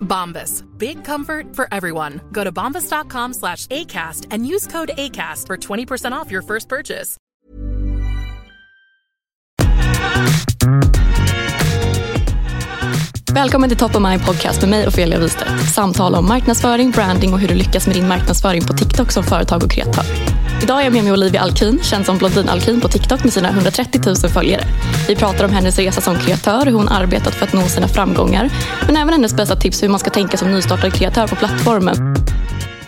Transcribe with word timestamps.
Bombas. 0.00 0.64
Big 0.78 1.04
comfort 1.04 1.56
for 1.56 1.68
everyone. 1.72 2.20
Go 2.32 2.44
to 2.44 2.52
bombas.com 2.52 3.34
slash 3.34 3.66
ACAST 3.66 4.26
and 4.30 4.46
use 4.46 4.66
code 4.66 4.90
ACAST 4.96 5.46
for 5.46 5.56
20% 5.56 6.12
off 6.12 6.30
your 6.30 6.42
first 6.42 6.68
purchase. 6.68 7.16
Välkommen 13.34 13.68
till 13.68 13.78
Top 13.78 13.94
of 13.94 14.02
Mind 14.02 14.24
Podcast 14.24 14.60
med 14.60 14.70
mig 14.70 14.86
Ofelia 14.86 15.18
Wistedt. 15.18 15.72
Samtal 15.74 16.14
om 16.14 16.26
marknadsföring, 16.26 16.90
branding 16.90 17.32
och 17.32 17.40
hur 17.40 17.48
du 17.48 17.54
lyckas 17.54 17.86
med 17.86 17.96
din 17.96 18.08
marknadsföring 18.08 18.62
på 18.62 18.72
TikTok 18.72 19.12
som 19.12 19.24
företag 19.24 19.64
och 19.64 19.70
kreatör. 19.70 20.04
Idag 20.62 20.80
är 20.80 20.84
jag 20.84 20.92
med 20.92 21.04
mig 21.04 21.12
Olivia 21.12 21.40
Alkin, 21.40 21.80
känd 21.82 22.06
som 22.06 22.18
Blondin 22.18 22.48
Alkin 22.48 22.80
på 22.80 22.88
TikTok 22.88 23.24
med 23.24 23.32
sina 23.32 23.48
130 23.48 24.00
000 24.06 24.16
följare. 24.16 24.64
Vi 25.08 25.16
pratar 25.16 25.44
om 25.44 25.50
hennes 25.50 25.78
resa 25.78 26.00
som 26.00 26.18
kreatör, 26.18 26.66
hur 26.66 26.72
hon 26.72 26.88
arbetat 26.88 27.34
för 27.34 27.46
att 27.46 27.52
nå 27.52 27.62
sina 27.62 27.88
framgångar, 27.88 28.50
men 28.86 28.96
även 28.96 29.12
hennes 29.12 29.34
bästa 29.34 29.56
tips 29.56 29.82
hur 29.82 29.88
man 29.88 30.00
ska 30.00 30.10
tänka 30.10 30.36
som 30.36 30.52
nystartad 30.52 30.92
kreatör 30.92 31.26
på 31.26 31.36
plattformen. 31.36 32.14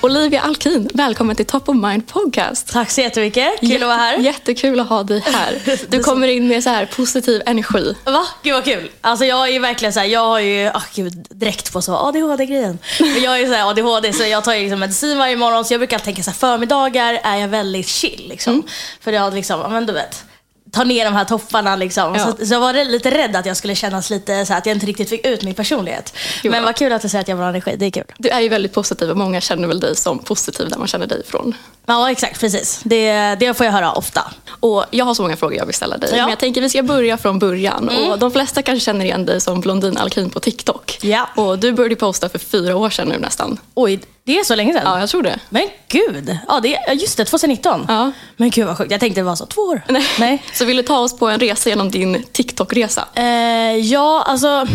Olivia 0.05 0.41
Alkin, 0.41 0.91
välkommen 0.95 1.37
till 1.37 1.47
Top 1.47 1.69
of 1.69 1.77
Mind 1.77 2.07
Podcast. 2.07 2.73
Tack 2.73 2.91
så 2.91 3.01
jättemycket. 3.01 3.61
Kul 3.61 3.75
att 3.75 3.89
vara 3.89 3.97
här. 3.97 4.19
Jättekul 4.19 4.81
att 4.81 4.89
ha 4.89 5.03
dig 5.03 5.23
här. 5.27 5.79
Du 5.89 5.99
kommer 6.03 6.29
in 6.29 6.49
med 6.49 6.63
så 6.63 6.71
här 6.71 6.87
positiv 6.87 7.43
energi. 7.47 7.97
Va? 8.05 8.27
Gud 8.43 8.55
vad 8.55 8.65
kul. 8.65 8.91
Alltså 9.01 9.25
jag 9.25 9.49
är 9.49 9.61
verkligen 9.61 9.93
så 9.93 10.01
här, 10.01 10.07
jag 10.07 10.21
har 10.21 10.41
ju, 10.41 10.67
ah 10.67 10.83
gud, 10.95 11.27
direkt 11.31 11.73
på 11.73 11.83
så 11.83 11.97
ADHD-grejen. 11.97 12.79
Men 13.01 13.23
jag 13.23 13.41
är 13.41 13.47
så 13.47 13.53
här 13.53 13.71
ADHD 13.71 14.13
så 14.13 14.25
jag 14.25 14.45
tar 14.45 14.55
ju 14.55 14.61
liksom 14.61 14.81
medicin 14.81 15.19
varje 15.19 15.37
morgon 15.37 15.65
så 15.65 15.75
jag 15.75 15.81
brukar 15.81 15.99
tänka 15.99 16.23
så 16.23 16.31
här, 16.31 16.39
förmiddagar 16.39 17.21
är 17.23 17.37
jag 17.37 17.49
väldigt 17.49 17.89
chill 17.89 18.27
liksom. 18.29 18.53
Mm. 18.53 18.67
För 19.01 19.13
jag 19.13 19.35
liksom, 19.35 19.73
men 19.73 19.87
du 19.87 19.93
vet 19.93 20.25
ta 20.73 20.85
ner 20.85 21.05
de 21.05 21.15
här 21.15 21.25
topparna. 21.25 21.77
Liksom. 21.77 22.15
Ja. 22.15 22.35
Så, 22.39 22.47
så 22.47 22.55
jag 22.55 22.61
var 22.61 22.85
lite 22.85 23.11
rädd 23.11 23.37
att 23.37 23.47
jag 23.47 23.57
skulle 23.57 23.75
kännas 23.75 24.11
lite 24.11 24.47
så 24.47 24.55
att 24.55 24.67
jag 24.67 24.77
inte 24.77 24.87
riktigt 24.87 25.09
fick 25.09 25.27
ut 25.27 25.43
min 25.43 25.55
personlighet. 25.55 26.15
Jo. 26.43 26.51
Men 26.51 26.65
vad 26.65 26.77
kul 26.77 26.93
att 26.93 27.03
du 27.03 27.09
säger 27.09 27.23
att 27.23 27.29
jag 27.29 27.37
har 27.37 27.43
bra 27.43 27.49
energi, 27.49 27.77
det 27.77 27.87
är 27.87 27.91
kul. 27.91 28.05
Du 28.19 28.29
är 28.29 28.41
ju 28.41 28.49
väldigt 28.49 28.73
positiv 28.73 29.11
och 29.11 29.17
många 29.17 29.41
känner 29.41 29.69
väl 29.69 29.81
dig 29.81 29.97
som 29.97 30.19
positiv 30.19 30.69
där 30.69 30.79
man 30.79 30.89
känner 30.89 31.07
dig 31.07 31.21
ifrån. 31.21 31.55
Ja 31.87 32.11
exakt, 32.11 32.41
precis. 32.41 32.81
Det, 32.85 33.35
det 33.35 33.55
får 33.55 33.67
jag 33.67 33.73
höra 33.73 33.93
ofta. 33.93 34.33
Och 34.61 34.85
jag 34.91 35.05
har 35.05 35.15
så 35.15 35.23
många 35.23 35.37
frågor 35.37 35.57
jag 35.57 35.67
vill 35.67 35.75
ställa 35.75 35.99
dig. 35.99 36.11
Ja. 36.11 36.17
Men 36.17 36.31
jag 36.31 36.39
tänker 36.39 36.61
vi 36.61 36.69
ska 36.69 36.83
börja 36.83 37.19
från 37.19 37.39
början. 37.39 37.89
Mm. 37.89 38.11
Och 38.11 38.19
de 38.19 38.31
flesta 38.31 38.63
kanske 38.63 38.85
känner 38.85 39.05
igen 39.05 39.27
dig 39.27 39.41
som 39.41 39.61
Blondin 39.61 39.97
Alkin 39.97 40.31
på 40.31 40.41
TikTok. 40.41 40.99
Ja. 41.03 41.29
Och 41.37 41.59
du 41.59 41.73
började 41.73 41.97
posta 41.97 42.29
för 42.29 42.39
fyra 42.39 42.77
år 42.77 42.91
sedan 42.91 43.09
nu 43.09 43.19
nästan. 43.19 43.59
Oj, 43.75 44.01
det 44.25 44.39
är 44.39 44.45
så 44.45 44.55
länge 44.55 44.73
sedan? 44.73 44.83
Ja, 44.85 45.01
jag 45.01 45.09
tror 45.09 45.23
det. 45.23 45.39
Men 45.49 45.69
gud! 45.89 46.39
Ja, 46.49 46.61
det 46.61 46.77
är, 46.77 46.93
just 46.93 47.17
det, 47.17 47.25
2019. 47.25 47.87
Ja. 47.89 48.13
Men 48.37 48.51
gud 48.51 48.67
vad 48.67 48.79
sjukt. 48.79 48.91
Jag 48.91 49.01
tänkte 49.01 49.21
det 49.21 49.25
var 49.25 49.37
så 49.37 49.47
två 49.47 49.63
år. 49.63 49.83
Nej. 49.89 50.07
Nej. 50.19 50.43
Så 50.53 50.65
vill 50.65 50.77
du 50.77 50.83
ta 50.83 50.99
oss 50.99 51.19
på 51.19 51.29
en 51.29 51.41
resa 51.41 51.71
genom 51.71 51.91
din 51.91 52.25
TikTok-resa? 52.33 53.05
Eh, 53.15 53.77
ja, 53.77 54.25
alltså. 54.27 54.67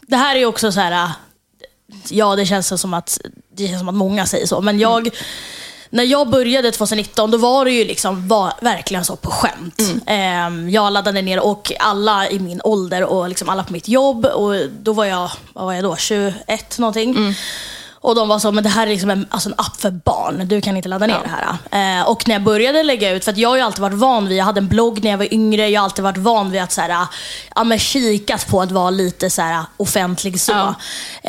Det 0.00 0.16
här 0.16 0.34
är 0.34 0.40
ju 0.40 0.46
också 0.46 0.72
så 0.72 0.80
här. 0.80 1.10
Ja, 2.08 2.36
det 2.36 2.46
känns 2.46 2.80
som 2.80 2.94
att, 2.94 3.18
det 3.56 3.66
känns 3.68 3.78
som 3.78 3.88
att 3.88 3.94
många 3.94 4.26
säger 4.26 4.46
så. 4.46 4.60
Men 4.60 4.78
jag... 4.78 5.00
Mm 5.00 5.12
när 5.90 6.04
jag 6.04 6.30
började 6.30 6.72
2019 6.72 7.30
då 7.30 7.38
var 7.38 7.64
det 7.64 7.70
ju 7.70 7.84
liksom 7.84 8.28
var, 8.28 8.52
verkligen 8.60 9.04
så 9.04 9.16
på 9.16 9.30
skämt. 9.30 9.80
Mm. 10.06 10.66
Eh, 10.66 10.74
jag 10.74 10.92
laddade 10.92 11.22
ner 11.22 11.40
och 11.40 11.72
alla 11.78 12.28
i 12.28 12.38
min 12.38 12.60
ålder 12.64 13.04
och 13.04 13.28
liksom 13.28 13.48
alla 13.48 13.64
på 13.64 13.72
mitt 13.72 13.88
jobb. 13.88 14.26
Och 14.26 14.54
då 14.80 14.92
var 14.92 15.04
jag, 15.04 15.30
vad 15.52 15.64
var 15.64 15.72
jag 15.72 15.84
då, 15.84 15.96
21 15.96 16.78
någonting. 16.78 17.10
Mm. 17.10 17.34
Och 18.02 18.14
de 18.14 18.28
var 18.28 18.38
så, 18.38 18.52
men 18.52 18.64
det 18.64 18.70
här 18.70 18.86
är 18.86 18.90
liksom 18.90 19.10
en, 19.10 19.26
alltså 19.30 19.48
en 19.48 19.54
app 19.58 19.80
för 19.80 19.90
barn. 19.90 20.42
Du 20.48 20.60
kan 20.60 20.76
inte 20.76 20.88
ladda 20.88 21.06
ner 21.06 21.14
ja. 21.14 21.20
det 21.22 21.28
här. 21.72 22.00
Eh, 22.00 22.08
och 22.08 22.28
när 22.28 22.34
jag 22.34 22.42
började 22.42 22.82
lägga 22.82 23.10
ut, 23.10 23.24
för 23.24 23.34
jag 23.38 23.48
har 23.48 23.56
ju 23.56 23.62
alltid 23.62 23.80
varit 23.80 23.96
van 23.96 24.28
vid, 24.28 24.38
jag 24.38 24.44
hade 24.44 24.58
en 24.58 24.68
blogg 24.68 25.04
när 25.04 25.10
jag 25.10 25.18
var 25.18 25.34
yngre. 25.34 25.68
Jag 25.68 25.80
har 25.80 25.84
alltid 25.84 26.04
varit 26.04 26.16
van 26.18 26.50
vid 26.50 26.62
att 26.62 26.72
så 26.72 26.80
här, 26.80 27.06
ja, 27.54 27.64
men 27.64 27.78
kikat 27.78 28.48
på 28.48 28.62
att 28.62 28.70
vara 28.70 28.90
lite 28.90 29.30
så 29.30 29.42
här, 29.42 29.64
offentlig. 29.76 30.40
så. 30.40 30.52
Ja. 30.52 30.74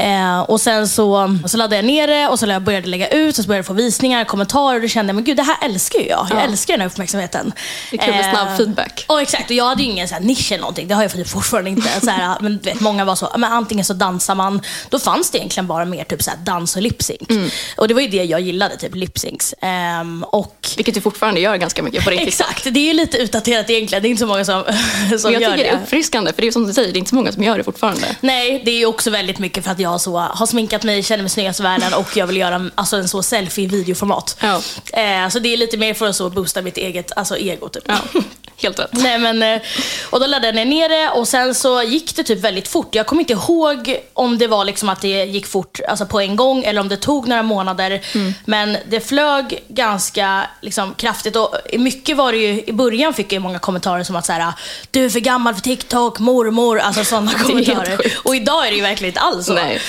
Eh, 0.01 0.39
och 0.39 0.61
sen 0.61 0.87
så, 0.87 1.37
så 1.45 1.57
laddade 1.57 1.75
jag 1.75 1.85
ner 1.85 2.07
det 2.07 2.27
och 2.27 2.39
så 2.39 2.45
började 2.45 2.71
jag 2.71 2.85
lägga 2.85 3.07
ut, 3.07 3.37
och 3.37 3.43
så 3.43 3.47
började 3.47 3.59
jag 3.59 3.65
få 3.65 3.73
visningar, 3.73 4.23
kommentarer 4.23 4.75
och 4.75 4.81
då 4.81 4.87
kände 4.87 5.09
jag, 5.09 5.15
men 5.15 5.23
gud 5.23 5.37
det 5.37 5.43
här 5.43 5.57
älskar 5.61 5.99
ju 5.99 6.07
jag. 6.07 6.27
Jag 6.29 6.39
ja. 6.39 6.43
älskar 6.43 6.73
den 6.73 6.81
här 6.81 6.87
uppmärksamheten. 6.87 7.53
Det 7.91 7.97
är 7.97 8.01
kul 8.01 8.15
med 8.15 8.33
snabb 8.33 8.47
eh, 8.47 8.57
feedback. 8.57 9.05
Och 9.07 9.21
exakt, 9.21 9.49
och 9.49 9.55
jag 9.55 9.65
hade 9.65 9.83
ju 9.83 9.89
ingen 9.89 10.07
så 10.07 10.13
här, 10.13 10.21
nisch 10.21 10.51
eller 10.51 10.61
någonting. 10.61 10.87
Det 10.87 10.95
har 10.95 11.03
jag 11.03 11.27
fortfarande 11.27 11.69
inte. 11.69 11.99
Så 12.01 12.09
här, 12.09 12.37
men 12.39 12.57
vet, 12.57 12.79
många 12.79 13.05
var 13.05 13.15
så, 13.15 13.29
men 13.37 13.51
antingen 13.51 13.85
så 13.85 13.93
dansar 13.93 14.35
man, 14.35 14.61
då 14.89 14.99
fanns 14.99 15.31
det 15.31 15.37
egentligen 15.37 15.67
bara 15.67 15.85
mer 15.85 16.03
typ 16.03 16.23
så 16.23 16.29
här, 16.29 16.37
dans 16.37 16.60
och 16.63 16.81
lipsync. 16.81 17.29
Mm. 17.29 17.49
Och 17.77 17.87
det 17.87 17.93
var 17.93 18.01
ju 18.01 18.07
det 18.07 18.23
jag 18.23 18.41
gillade, 18.41 18.77
typ 18.77 18.95
lipsyncs. 18.95 19.53
Um, 20.01 20.23
och... 20.23 20.67
Vilket 20.77 20.95
du 20.95 21.01
fortfarande 21.01 21.39
gör 21.39 21.55
ganska 21.57 21.83
mycket 21.83 22.03
på 22.03 22.09
din 22.09 22.19
Exakt, 22.19 22.63
det 22.73 22.89
är 22.89 22.93
lite 22.93 23.17
utdaterat 23.17 23.69
egentligen. 23.69 24.01
Det 24.01 24.07
är 24.07 24.09
inte 24.09 24.19
så 24.19 24.27
många 24.27 24.45
som, 24.45 24.63
som 25.19 25.33
jag 25.33 25.33
gör 25.33 25.39
det. 25.39 25.43
Jag 25.43 25.51
tycker 25.51 25.63
det 25.63 25.77
är 25.77 25.83
uppfriskande, 25.83 26.33
för 26.33 26.41
det 26.41 26.47
är 26.47 26.51
som 26.51 26.67
du 26.67 26.73
säger, 26.73 26.93
det 26.93 26.97
är 26.97 26.99
inte 26.99 27.09
så 27.09 27.15
många 27.15 27.31
som 27.31 27.43
gör 27.43 27.57
det 27.57 27.63
fortfarande. 27.63 28.15
Nej, 28.21 28.61
det 28.65 28.71
är 28.71 28.85
också 28.85 29.09
väldigt 29.09 29.39
mycket 29.39 29.63
för 29.63 29.71
att 29.71 29.79
jag 29.79 30.01
så, 30.01 30.17
har 30.17 30.45
sminkat 30.45 30.83
mig, 30.83 31.03
känner 31.03 31.23
mig 31.23 31.29
snyggast 31.29 31.59
i 31.59 31.63
världen 31.63 31.93
och 31.93 32.17
jag 32.17 32.27
vill 32.27 32.37
göra 32.37 32.69
alltså, 32.75 32.97
en 32.97 33.07
så 33.07 33.23
selfie 33.23 33.67
videoformat. 33.67 34.37
Ja. 34.39 34.55
Uh, 34.55 35.29
så 35.29 35.39
det 35.39 35.53
är 35.53 35.57
lite 35.57 35.77
mer 35.77 35.93
för 35.93 36.07
att 36.07 36.15
så 36.15 36.29
boosta 36.29 36.61
mitt 36.61 36.77
eget 36.77 37.11
alltså, 37.15 37.37
ego. 37.37 37.69
Typ. 37.69 37.83
Ja. 37.87 37.99
Helt 38.61 38.79
rätt. 38.79 38.89
Nej, 38.91 39.19
men, 39.19 39.43
eh, 39.43 39.61
och 40.09 40.19
då 40.19 40.25
laddade 40.25 40.59
jag 40.59 40.67
ner 40.67 40.89
det 40.89 41.09
och 41.09 41.27
sen 41.27 41.55
så 41.55 41.83
gick 41.83 42.15
det 42.15 42.23
typ 42.23 42.39
väldigt 42.39 42.67
fort. 42.67 42.95
Jag 42.95 43.05
kommer 43.05 43.21
inte 43.21 43.33
ihåg 43.33 43.99
om 44.13 44.37
det 44.37 44.47
var 44.47 44.65
liksom 44.65 44.89
att 44.89 45.01
det 45.01 45.25
gick 45.25 45.47
fort 45.47 45.79
alltså 45.87 46.05
på 46.05 46.19
en 46.19 46.35
gång 46.35 46.63
eller 46.63 46.81
om 46.81 46.89
det 46.89 46.97
tog 46.97 47.27
några 47.27 47.43
månader. 47.43 48.01
Mm. 48.13 48.33
Men 48.45 48.77
det 48.89 48.99
flög 48.99 49.63
ganska 49.67 50.47
liksom, 50.61 50.93
kraftigt 50.93 51.35
och 51.35 51.55
mycket 51.73 52.17
var 52.17 52.31
det 52.31 52.37
ju, 52.37 52.63
i 52.65 52.73
början 52.73 53.13
fick 53.13 53.33
jag 53.33 53.41
många 53.41 53.59
kommentarer 53.59 54.03
som 54.03 54.15
att 54.15 54.25
så 54.25 54.33
här, 54.33 54.53
du 54.91 55.05
är 55.05 55.09
för 55.09 55.19
gammal 55.19 55.53
för 55.53 55.61
TikTok, 55.61 56.19
mormor, 56.19 56.79
alltså 56.79 57.03
sådana 57.03 57.31
kommentarer. 57.43 57.99
Och 58.23 58.35
idag 58.35 58.67
är 58.67 58.71
det 58.71 58.75
ju 58.75 58.81
verkligen 58.81 59.09
inte 59.09 59.19
alls 59.19 59.45
så. 59.45 59.53
Nej. 59.53 59.81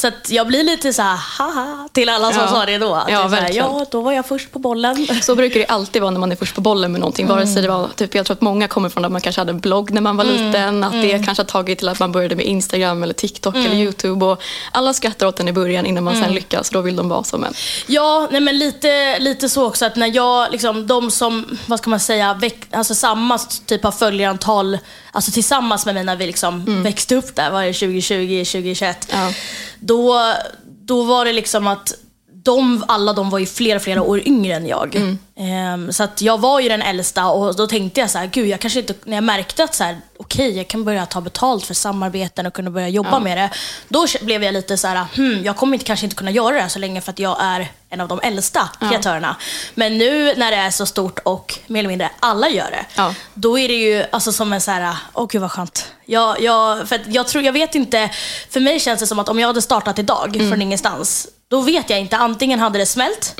Så 0.00 0.08
att 0.08 0.30
jag 0.30 0.46
blir 0.46 0.64
lite 0.64 0.92
så 0.92 1.02
här, 1.02 1.16
haha, 1.16 1.88
till 1.92 2.08
alla 2.08 2.32
som 2.32 2.42
ja. 2.42 2.48
sa 2.48 2.66
det 2.66 2.78
då. 2.78 2.94
Att 2.94 3.10
ja, 3.10 3.28
det 3.28 3.36
här, 3.36 3.50
ja, 3.52 3.86
då 3.90 4.00
var 4.00 4.12
jag 4.12 4.26
först 4.26 4.52
på 4.52 4.58
bollen. 4.58 5.06
Så 5.22 5.36
brukar 5.36 5.60
det 5.60 5.66
alltid 5.66 6.02
vara 6.02 6.10
när 6.10 6.20
man 6.20 6.32
är 6.32 6.36
först 6.36 6.54
på 6.54 6.60
bollen 6.60 6.92
med 6.92 7.00
någonting. 7.00 7.24
Mm. 7.24 7.36
Vare 7.36 7.46
sig 7.46 7.62
det 7.62 7.68
var, 7.68 7.88
typ, 7.96 8.14
jag 8.14 8.26
tror 8.26 8.34
att 8.34 8.40
många 8.40 8.68
kommer 8.68 8.88
från 8.88 9.04
att 9.04 9.12
man 9.12 9.20
kanske 9.20 9.40
hade 9.40 9.50
en 9.50 9.60
blogg 9.60 9.90
när 9.90 10.00
man 10.00 10.16
var 10.16 10.24
mm. 10.24 10.46
liten. 10.46 10.84
Att 10.84 10.92
mm. 10.92 11.08
det 11.08 11.24
kanske 11.24 11.42
har 11.42 11.46
tagit 11.46 11.78
till 11.78 11.88
att 11.88 11.98
man 12.00 12.12
började 12.12 12.36
med 12.36 12.44
Instagram 12.44 13.02
eller 13.02 13.14
TikTok 13.14 13.54
eller 13.54 13.66
mm. 13.66 13.78
YouTube. 13.78 14.26
Och 14.26 14.42
alla 14.72 14.92
skrattar 14.92 15.26
åt 15.26 15.36
den 15.36 15.48
i 15.48 15.52
början 15.52 15.86
innan 15.86 16.04
man 16.04 16.14
sen 16.14 16.22
mm. 16.22 16.34
lyckas. 16.34 16.70
Då 16.70 16.80
vill 16.80 16.96
de 16.96 17.08
vara 17.08 17.24
som 17.24 17.44
en. 17.44 17.54
Ja, 17.86 18.28
nej, 18.30 18.40
men 18.40 18.58
lite, 18.58 19.18
lite 19.18 19.48
så 19.48 19.66
också 19.66 19.86
att 19.86 19.96
när 19.96 20.16
jag, 20.16 20.52
liksom, 20.52 20.86
de 20.86 21.10
som, 21.10 21.58
vad 21.66 21.78
ska 21.78 21.90
man 21.90 22.00
säga, 22.00 22.34
väck, 22.34 22.66
alltså 22.70 22.94
samma 22.94 23.38
typ 23.66 23.84
av 23.84 23.92
följarantal, 23.92 24.78
alltså 25.12 25.30
tillsammans 25.32 25.86
med 25.86 25.94
mig 25.94 26.04
när 26.04 26.16
vi 26.16 26.26
liksom 26.26 26.60
mm. 26.60 26.82
växte 26.82 27.14
upp 27.14 27.36
där, 27.36 27.50
var 27.50 27.62
det 27.64 27.72
2020, 27.72 28.44
2021. 28.44 29.08
Ja 29.10 29.32
då, 29.80 30.34
då 30.64 31.02
var 31.02 31.24
det 31.24 31.32
liksom 31.32 31.66
att 31.66 31.94
de, 32.42 32.84
alla 32.88 33.12
de 33.12 33.30
var 33.30 33.38
ju 33.38 33.46
flera, 33.46 33.80
flera 33.80 34.02
år 34.02 34.28
yngre 34.28 34.54
än 34.54 34.66
jag. 34.66 35.16
Ehm, 35.36 35.92
så 35.92 36.02
att 36.02 36.22
jag 36.22 36.38
var 36.40 36.60
ju 36.60 36.68
den 36.68 36.82
äldsta 36.82 37.26
och 37.26 37.56
då 37.56 37.66
tänkte 37.66 38.00
jag 38.00 38.10
så 38.10 38.18
här, 38.18 38.26
gud 38.26 38.46
jag 38.48 38.60
kanske 38.60 38.80
inte, 38.80 38.94
när 39.04 39.16
jag 39.16 39.24
märkte 39.24 39.64
att 39.64 39.74
så 39.74 39.84
här, 39.84 40.00
okej 40.18 40.56
jag 40.56 40.68
kan 40.68 40.84
börja 40.84 41.06
ta 41.06 41.20
betalt 41.20 41.66
för 41.66 41.74
samarbeten 41.74 42.46
och 42.46 42.52
kunna 42.52 42.70
börja 42.70 42.88
jobba 42.88 43.18
med 43.20 43.38
det. 43.38 43.50
Då 43.88 44.06
blev 44.22 44.44
jag 44.44 44.52
lite 44.52 44.76
så 44.76 44.88
här, 44.88 45.04
hmm, 45.16 45.44
jag 45.44 45.56
kommer 45.56 45.74
inte, 45.74 45.84
kanske 45.84 46.06
inte 46.06 46.16
kunna 46.16 46.30
göra 46.30 46.54
det 46.54 46.60
här 46.60 46.68
så 46.68 46.78
länge 46.78 47.00
för 47.00 47.12
att 47.12 47.18
jag 47.18 47.36
är 47.40 47.68
en 47.90 48.00
av 48.00 48.08
de 48.08 48.20
äldsta 48.22 48.68
kreatörerna. 48.80 49.36
Men 49.74 49.98
nu 49.98 50.34
när 50.36 50.50
det 50.50 50.56
är 50.56 50.70
så 50.70 50.86
stort 50.86 51.18
och 51.24 51.58
mer 51.66 51.78
eller 51.80 51.88
mindre 51.88 52.10
alla 52.20 52.48
gör 52.48 52.70
det, 52.70 52.84
Ja. 52.96 53.14
då 53.34 53.58
är 53.58 53.68
det 53.68 53.74
ju 53.74 54.04
alltså 54.12 54.32
som 54.32 54.52
en 54.52 54.60
så 54.60 54.70
här, 54.70 54.96
åh 55.12 55.26
gud 55.30 55.40
vad 55.40 55.50
skönt. 55.50 55.92
Jag, 56.06 56.40
jag, 56.42 56.88
för 56.88 57.00
jag, 57.06 57.28
tror, 57.28 57.44
jag 57.44 57.52
vet 57.52 57.74
inte, 57.74 58.10
för 58.50 58.60
mig 58.60 58.80
känns 58.80 59.00
det 59.00 59.06
som 59.06 59.18
att 59.18 59.28
om 59.28 59.38
jag 59.38 59.46
hade 59.46 59.62
startat 59.62 59.98
idag 59.98 60.36
från 60.48 60.62
ingenstans, 60.62 61.28
då 61.50 61.60
vet 61.60 61.90
jag 61.90 62.00
inte. 62.00 62.16
Antingen 62.16 62.58
hade 62.58 62.78
det 62.78 62.86
smält, 62.86 63.34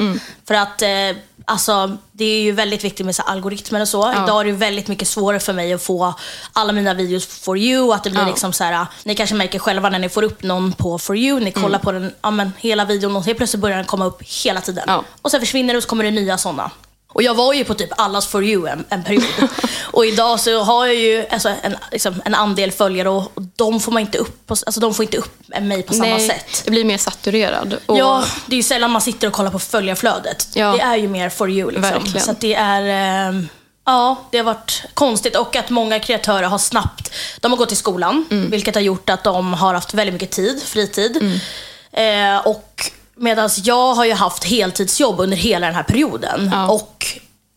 för 0.49 0.55
att 0.55 0.83
eh, 0.83 0.89
alltså, 1.45 1.97
det 2.13 2.25
är 2.25 2.43
ju 2.43 2.53
väldigt 2.53 2.85
viktigt 2.85 3.07
med 3.07 3.17
så 3.17 3.23
algoritmer 3.23 3.81
och 3.81 3.89
så. 3.89 4.13
Idag 4.13 4.41
är 4.41 4.45
det 4.45 4.53
väldigt 4.53 4.89
mycket 4.89 5.09
svårare 5.09 5.41
för 5.41 5.53
mig 5.53 5.73
att 5.73 5.83
få 5.83 6.15
alla 6.53 6.73
mina 6.73 6.95
videos 6.95 7.27
for 7.27 7.59
you. 7.59 7.93
Att 7.93 8.05
det 8.05 8.11
blir 8.11 8.21
Ja. 8.21 8.27
liksom 8.29 8.53
så 8.53 8.65
här, 8.65 8.87
ni 9.05 9.15
kanske 9.15 9.35
märker 9.35 9.59
själva 9.59 9.89
när 9.91 9.99
ni 9.99 10.09
får 10.09 10.23
upp 10.23 10.43
någon 10.43 10.73
på 10.73 10.99
for 10.99 11.17
you, 11.17 11.41
ni 11.41 11.53
kollar 11.53 11.79
på 11.79 11.93
den 11.93 12.13
ja, 12.23 12.31
men, 12.31 12.53
hela 12.59 12.85
videon 12.85 13.17
och 13.17 13.25
helt 13.25 13.39
plötsligt 13.39 13.61
börjar 13.61 13.77
den 13.77 13.87
komma 13.87 14.05
upp 14.05 14.23
hela 14.23 14.61
tiden. 14.61 14.85
Ja. 14.87 15.05
Och 15.23 15.31
sen 15.31 15.41
försvinner 15.41 15.75
det 15.75 15.77
och 15.79 15.83
så 15.83 15.89
kommer 15.89 16.05
det 16.05 16.11
nya 16.11 16.39
sådana. 16.39 16.71
Och 17.13 17.23
jag 17.23 17.35
var 17.35 17.53
ju 17.55 17.65
på 17.65 17.75
typ 17.75 17.91
allas 17.97 18.27
for 18.27 18.45
you 18.45 18.69
en, 18.69 18.85
en 18.89 19.05
period. 19.05 19.25
och 19.83 20.07
idag 20.07 20.41
så 20.41 20.63
har 20.63 20.87
jag 20.87 20.95
ju 20.97 21.27
alltså, 21.31 21.49
en, 21.63 21.77
liksom, 21.93 22.23
en 22.25 22.35
andel 22.35 22.73
följare 22.73 23.09
och, 23.09 23.33
och 23.35 23.43
de 23.57 23.81
får 23.81 23.93
man 23.93 24.01
inte 24.03 24.19
upp, 24.19 24.47
på, 24.47 24.53
alltså, 24.67 24.81
de 24.81 24.95
får 24.95 25.03
inte 25.03 25.17
upp 25.17 25.49
mig 25.61 25.83
på 25.83 25.95
samma 25.95 26.19
sätt. 26.19 26.63
det 26.65 26.71
blir 26.71 26.85
mer 26.85 26.99
saturerat. 26.99 27.67
Och, 27.87 27.99
Ja, 27.99 28.25
det 28.47 28.55
är 28.55 28.57
ju 28.57 28.63
sällan 28.63 28.91
man 28.91 29.01
sitter 29.03 29.27
och 29.27 29.33
kollar 29.33 29.51
på 29.51 29.59
följarflödet. 29.59 30.49
Ja. 30.55 30.73
Det 30.73 30.81
är 30.81 30.97
ju 30.97 31.09
mer 31.09 31.29
for 31.29 31.51
you. 31.51 31.71
Liksom. 31.71 31.83
Verkligen. 31.83 32.21
Så 32.27 32.35
det 32.41 32.55
är... 32.55 32.83
ehm, 33.29 33.49
Ja, 33.85 34.17
det 34.31 34.39
har 34.39 34.45
varit 34.45 34.83
konstigt 34.95 35.37
och 35.37 35.57
att 35.57 35.71
många 35.71 35.99
kreatörer 35.99 36.47
har 36.49 36.59
snabbt, 36.59 37.13
de 37.41 37.51
har 37.53 37.59
gått 37.59 37.73
i 37.73 37.77
skolan, 37.77 38.25
Mm. 38.31 38.51
vilket 38.51 38.75
har 38.75 38.83
gjort 38.83 39.11
att 39.11 39.25
de 39.25 39.53
har 39.55 39.75
haft 39.75 39.95
väldigt 39.95 40.13
mycket 40.13 40.31
tid, 40.31 40.63
fritid. 40.63 41.41
Eh, 41.93 42.39
och 42.47 42.91
medan 43.21 43.51
jag 43.63 43.95
har 43.95 44.05
ju 44.05 44.13
haft 44.13 44.45
heltidsjobb 44.45 45.21
under 45.21 45.37
hela 45.37 45.67
den 45.67 45.75
här 45.75 45.83
perioden. 45.83 46.51
Ja. 46.53 46.69
Och 46.69 47.07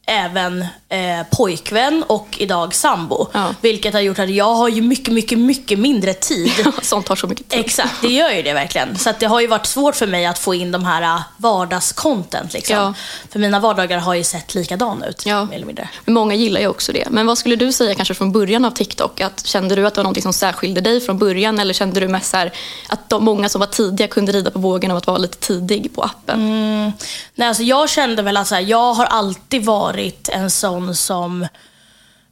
även 0.05 0.61
eh, 0.89 0.99
pojkvän 1.31 2.03
och 2.07 2.27
idag 2.37 2.75
sambo. 2.75 3.27
Ja. 3.31 3.55
Vilket 3.61 3.93
har 3.93 4.01
gjort 4.01 4.19
att 4.19 4.29
jag 4.29 4.55
har 4.55 4.69
ju 4.69 4.81
mycket, 4.81 5.13
mycket, 5.13 5.39
mycket 5.39 5.79
mindre 5.79 6.13
tid 6.13 6.51
Sånt 6.81 7.05
tar 7.05 7.15
så 7.15 7.27
mycket 7.27 7.49
tid. 7.49 7.59
Exakt, 7.59 8.01
det 8.01 8.07
gör 8.07 8.31
ju 8.31 8.41
det 8.41 8.53
verkligen. 8.53 8.97
Så 8.97 9.13
det 9.19 9.25
har 9.25 9.41
ju 9.41 9.47
varit 9.47 9.65
svårt 9.65 9.95
för 9.95 10.07
mig 10.07 10.25
att 10.25 10.39
få 10.39 10.53
in 10.55 10.71
de 10.71 10.85
här 10.85 11.01
äh, 11.01 11.21
vardagscontent. 11.37 12.53
Liksom. 12.53 12.75
Ja. 12.75 12.93
För 13.29 13.39
mina 13.39 13.59
vardagar 13.59 13.97
har 13.97 14.13
ju 14.13 14.23
sett 14.23 14.55
likadana 14.55 15.07
ut, 15.07 15.25
Ja. 15.25 15.45
mer 15.45 15.55
eller 15.55 15.65
mindre. 15.65 15.89
Många 16.05 16.35
gillar 16.35 16.61
ju 16.61 16.67
också 16.67 16.91
det. 16.91 17.07
Men 17.09 17.27
vad 17.27 17.37
skulle 17.37 17.55
du 17.55 17.71
säga 17.73 17.95
kanske 17.95 18.13
från 18.13 18.31
början 18.31 18.65
av 18.65 18.71
TikTok? 18.71 19.21
Att, 19.21 19.45
kände 19.45 19.75
du 19.75 19.87
att 19.87 19.93
det 19.95 20.03
var 20.03 20.09
något 20.09 20.23
som 20.23 20.33
särskilde 20.33 20.81
dig 20.81 21.01
från 21.01 21.17
början? 21.17 21.59
Eller 21.59 21.73
kände 21.73 21.99
du 21.99 22.07
mest 22.07 22.33
här, 22.33 22.53
att 22.89 23.09
de 23.09 23.23
många 23.25 23.49
som 23.49 23.59
var 23.59 23.67
tidiga 23.67 24.07
kunde 24.07 24.31
rida 24.31 24.51
på 24.51 24.59
vågen 24.59 24.91
av 24.91 24.97
att 24.97 25.07
vara 25.07 25.17
lite 25.17 25.37
tidig 25.37 25.95
på 25.95 26.01
appen? 26.01 26.39
Mm. 26.39 26.91
Nej, 27.35 27.47
alltså 27.47 27.63
jag 27.63 27.89
kände 27.89 28.21
väl 28.21 28.37
att 28.37 28.51
här, 28.51 28.61
jag 28.61 28.93
har 28.93 29.05
alltid 29.05 29.65
varit 29.65 29.92
en 30.29 30.49
sån 30.49 30.95
som 30.95 31.47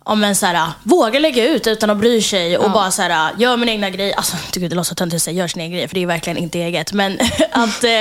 om 0.04 0.20
men 0.20 0.36
så 0.36 0.46
här, 0.46 0.70
vågar 0.84 1.20
lägga 1.20 1.50
ut 1.50 1.68
utan 1.68 1.90
att 1.90 1.98
bry 1.98 2.22
sig 2.22 2.58
och 2.58 2.72
bara 2.72 2.92
så 2.92 3.02
här, 3.02 3.32
gör 3.38 3.58
min 3.58 3.70
egna 3.70 3.90
grej. 3.90 4.14
Alltså, 4.14 4.38
tycker 4.52 4.70
det 4.70 4.76
låter 4.76 4.90
så 4.90 4.96
töntigt 4.96 5.16
att 5.16 5.22
säga 5.22 5.38
gör 5.38 5.48
sin 5.48 5.62
egen 5.62 5.72
grej, 5.72 5.88
för 5.88 5.96
det 5.96 6.02
är 6.02 6.06
verkligen 6.06 6.38
inte 6.38 6.60
eget. 6.60 6.94
Men 6.94 7.20
att, 7.52 7.84
eh, 7.84 7.92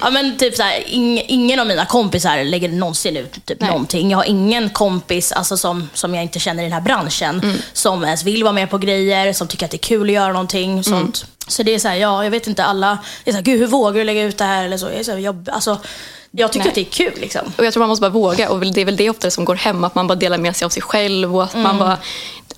ja 0.00 0.10
men 0.10 0.36
typ 0.38 0.54
så 0.56 0.62
här, 0.62 0.82
ing, 0.86 1.22
ingen 1.28 1.60
av 1.60 1.66
mina 1.66 1.86
kompisar 1.86 2.44
lägger 2.44 2.68
någonsin 2.68 3.16
ut 3.16 3.32
typ 3.46 3.60
Nej. 3.60 3.70
någonting. 3.70 4.10
Jag 4.10 4.18
har 4.18 4.24
ingen 4.24 4.70
kompis 4.70 5.32
alltså, 5.32 5.56
som, 5.56 5.88
som 5.94 6.14
jag 6.14 6.22
inte 6.22 6.38
känner 6.38 6.62
i 6.62 6.66
den 6.66 6.72
här 6.72 6.80
branschen, 6.80 7.40
Mm. 7.42 7.56
som 7.72 8.04
ens 8.04 8.24
vill 8.24 8.42
vara 8.44 8.52
med 8.52 8.70
på 8.70 8.78
grejer, 8.78 9.32
som 9.32 9.48
tycker 9.48 9.64
att 9.64 9.70
det 9.70 9.76
är 9.76 9.78
kul 9.78 10.08
att 10.08 10.14
göra 10.14 10.32
någonting. 10.32 10.84
Sånt. 10.84 11.26
Så 11.48 11.62
det 11.62 11.74
är 11.74 11.78
så 11.78 11.88
här, 11.88 11.96
ja, 11.96 12.24
jag 12.24 12.30
vet 12.30 12.46
inte, 12.46 12.64
alla 12.64 12.98
det 13.24 13.30
är 13.30 13.32
så 13.32 13.36
här, 13.36 13.44
gud 13.44 13.60
hur 13.60 13.66
vågar 13.66 13.98
du 13.98 14.04
lägga 14.04 14.22
ut 14.22 14.38
det 14.38 14.44
här? 14.44 14.64
Eller 14.64 14.78
så. 14.78 14.86
Jag, 14.86 14.94
är 14.94 15.02
så 15.04 15.12
här, 15.12 15.18
jag, 15.18 15.48
alltså, 15.52 15.78
jag 16.30 16.52
tycker 16.52 16.64
Nej. 16.64 16.68
att 16.68 16.74
det 16.74 16.80
är 16.80 17.10
kul 17.10 17.20
liksom. 17.20 17.52
Och 17.58 17.64
jag 17.64 17.72
tror 17.72 17.80
man 17.80 17.88
måste 17.88 18.00
bara 18.00 18.10
våga 18.10 18.50
och 18.50 18.60
det 18.60 18.80
är 18.80 18.84
väl 18.84 18.96
det 18.96 19.10
ofta 19.10 19.30
som 19.30 19.44
går 19.44 19.54
hem, 19.54 19.84
att 19.84 19.94
man 19.94 20.06
bara 20.06 20.14
delar 20.14 20.38
med 20.38 20.56
sig 20.56 20.66
av 20.66 20.70
sig 20.70 20.82
själv 20.82 21.36
och 21.36 21.42
att 21.44 21.54
Mm. 21.54 21.62
man 21.62 21.78
bara, 21.78 21.98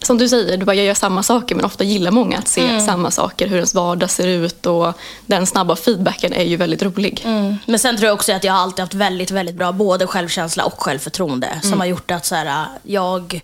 som 0.02 0.18
du 0.18 0.28
säger, 0.28 0.56
du 0.56 0.64
bara 0.66 0.76
jag 0.76 0.86
gör 0.86 0.94
samma 0.94 1.22
saker 1.22 1.54
men 1.54 1.64
ofta 1.64 1.84
gillar 1.84 2.10
många 2.10 2.38
att 2.38 2.48
se 2.48 2.60
Mm. 2.60 2.80
samma 2.86 3.10
saker, 3.10 3.46
hur 3.48 3.56
ens 3.56 3.74
vardag 3.74 4.10
ser 4.10 4.26
ut 4.26 4.66
och 4.66 4.92
den 5.26 5.46
snabba 5.46 5.76
feedbacken 5.76 6.32
är 6.32 6.44
ju 6.44 6.56
väldigt 6.56 6.82
rolig. 6.82 7.22
Mm. 7.24 7.56
Men 7.66 7.78
sen 7.78 7.96
tror 7.96 8.06
jag 8.06 8.14
också 8.14 8.32
att 8.32 8.44
jag 8.44 8.52
har 8.52 8.60
alltid 8.60 8.80
haft 8.80 8.94
väldigt, 8.94 9.30
väldigt 9.30 9.54
bra 9.54 9.72
både 9.72 10.06
självkänsla 10.06 10.64
och 10.64 10.82
självförtroende. 10.82 11.46
Mm. 11.46 11.62
Som 11.62 11.80
har 11.80 11.86
gjort 11.86 12.10
att 12.10 12.26
så 12.26 12.34
här, 12.34 12.66
jag 12.82 13.40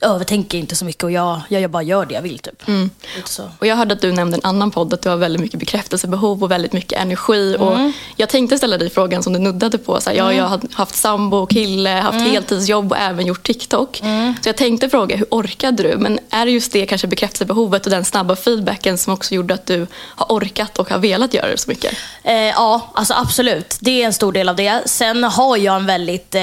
övertänker 0.00 0.58
inte 0.58 0.76
så 0.76 0.84
mycket 0.84 1.04
och 1.04 1.10
jag, 1.12 1.40
jag 1.48 1.70
bara 1.70 1.82
gör 1.82 2.06
det 2.06 2.14
jag 2.14 2.22
vill. 2.22 2.38
Typ. 2.38 2.68
Mm. 2.68 2.90
Och 3.58 3.66
jag 3.66 3.76
hörde 3.76 3.94
att 3.94 4.00
du 4.00 4.12
nämnde 4.12 4.36
en 4.36 4.44
annan 4.44 4.70
podd, 4.70 4.94
att 4.94 5.02
du 5.02 5.08
har 5.08 5.16
väldigt 5.16 5.42
mycket 5.42 5.60
bekräftelsebehov 5.60 6.42
och 6.42 6.50
väldigt 6.50 6.72
mycket 6.72 7.00
energi. 7.00 7.54
Mm. 7.54 7.68
Och 7.68 7.92
jag 8.16 8.28
tänkte 8.28 8.58
ställa 8.58 8.78
dig 8.78 8.90
frågan 8.90 9.22
som 9.22 9.32
du 9.32 9.38
nuddade 9.38 9.78
på. 9.78 10.00
Så 10.00 10.10
här, 10.10 10.16
jag, 10.16 10.34
jag 10.34 10.44
har 10.44 10.60
haft 10.72 10.94
sambo 10.94 11.36
och 11.36 11.50
kille, 11.50 11.90
haft 11.90 12.16
Mm. 12.16 12.30
heltidsjobb 12.30 12.92
och 12.92 12.98
även 12.98 13.26
gjort 13.26 13.42
TikTok. 13.46 13.96
Så 14.42 14.48
jag 14.48 14.56
tänkte 14.56 14.88
fråga, 14.88 15.16
hur 15.16 15.26
orkade 15.30 15.82
du? 15.82 15.96
Men 15.96 16.18
är 16.30 16.46
det 16.46 16.52
just 16.52 16.72
det 16.72 16.86
kanske 16.86 17.06
bekräftelsebehovet 17.06 17.84
och 17.86 17.90
den 17.90 18.04
snabba 18.04 18.36
feedbacken 18.36 18.98
som 18.98 19.12
också 19.12 19.34
gjorde 19.34 19.54
att 19.54 19.66
du 19.66 19.86
har 19.92 20.26
orkat 20.26 20.78
och 20.78 20.90
har 20.90 20.98
velat 20.98 21.34
göra 21.34 21.46
det 21.48 21.58
så 21.58 21.70
mycket? 21.70 21.94
Eh, 22.22 22.34
ja, 22.34 22.90
alltså 22.94 23.14
absolut. 23.14 23.76
Det 23.80 24.02
är 24.02 24.06
en 24.06 24.12
stor 24.12 24.32
del 24.32 24.48
av 24.48 24.56
det. 24.56 24.82
Sen 24.86 25.24
har 25.24 25.56
jag 25.56 25.76
en 25.76 25.86
väldigt... 25.86 26.34
Eh, 26.34 26.42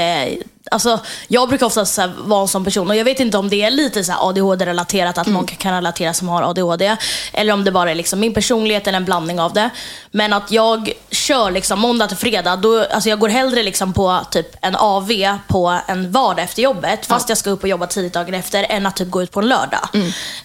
alltså, 0.71 0.99
jag 1.27 1.49
brukar 1.49 1.65
ofta 1.65 1.85
så 1.85 2.01
här, 2.01 2.13
vara 2.17 2.41
en 2.41 2.47
sån 2.47 2.63
person 2.63 2.89
och 2.89 2.95
jag 2.95 3.05
vet 3.05 3.19
inte 3.19 3.37
om 3.37 3.49
det 3.49 3.61
är 3.61 3.71
lite 3.71 4.03
så 4.03 4.13
ADHD-relaterat, 4.13 5.17
att 5.17 5.27
många 5.27 5.47
kan 5.47 5.73
relatera 5.73 6.13
som 6.13 6.29
har 6.29 6.43
ADHD. 6.43 6.95
Eller 7.33 7.53
om 7.53 7.63
det 7.63 7.71
bara 7.71 7.91
är 7.91 7.95
liksom 7.95 8.19
min 8.19 8.33
personlighet 8.33 8.87
eller 8.87 8.97
en 8.97 9.05
blandning 9.05 9.39
av 9.39 9.53
det. 9.53 9.69
Men 10.11 10.33
att 10.33 10.51
jag 10.51 10.91
kör 11.11 11.51
liksom 11.51 11.79
måndag 11.79 12.07
till 12.07 12.17
fredag, 12.17 12.55
då, 12.55 12.85
alltså 12.85 13.09
jag 13.09 13.19
går 13.19 13.29
hellre 13.29 13.63
liksom 13.63 13.93
på 13.93 14.21
typ 14.31 14.47
en 14.61 14.75
AV 14.75 15.11
på 15.47 15.79
en 15.87 16.11
vardag 16.11 16.43
efter 16.43 16.61
jobbet, 16.61 17.05
fast 17.05 17.29
jag 17.29 17.37
ska 17.37 17.49
upp 17.49 17.63
och 17.63 17.69
jobba 17.69 17.87
tidigt 17.87 18.13
dagen 18.13 18.33
efter, 18.33 18.65
än 18.69 18.85
att 18.85 18.95
typ 18.95 19.09
gå 19.09 19.23
ut 19.23 19.31
på 19.31 19.39
en 19.39 19.47
lördag. 19.47 19.89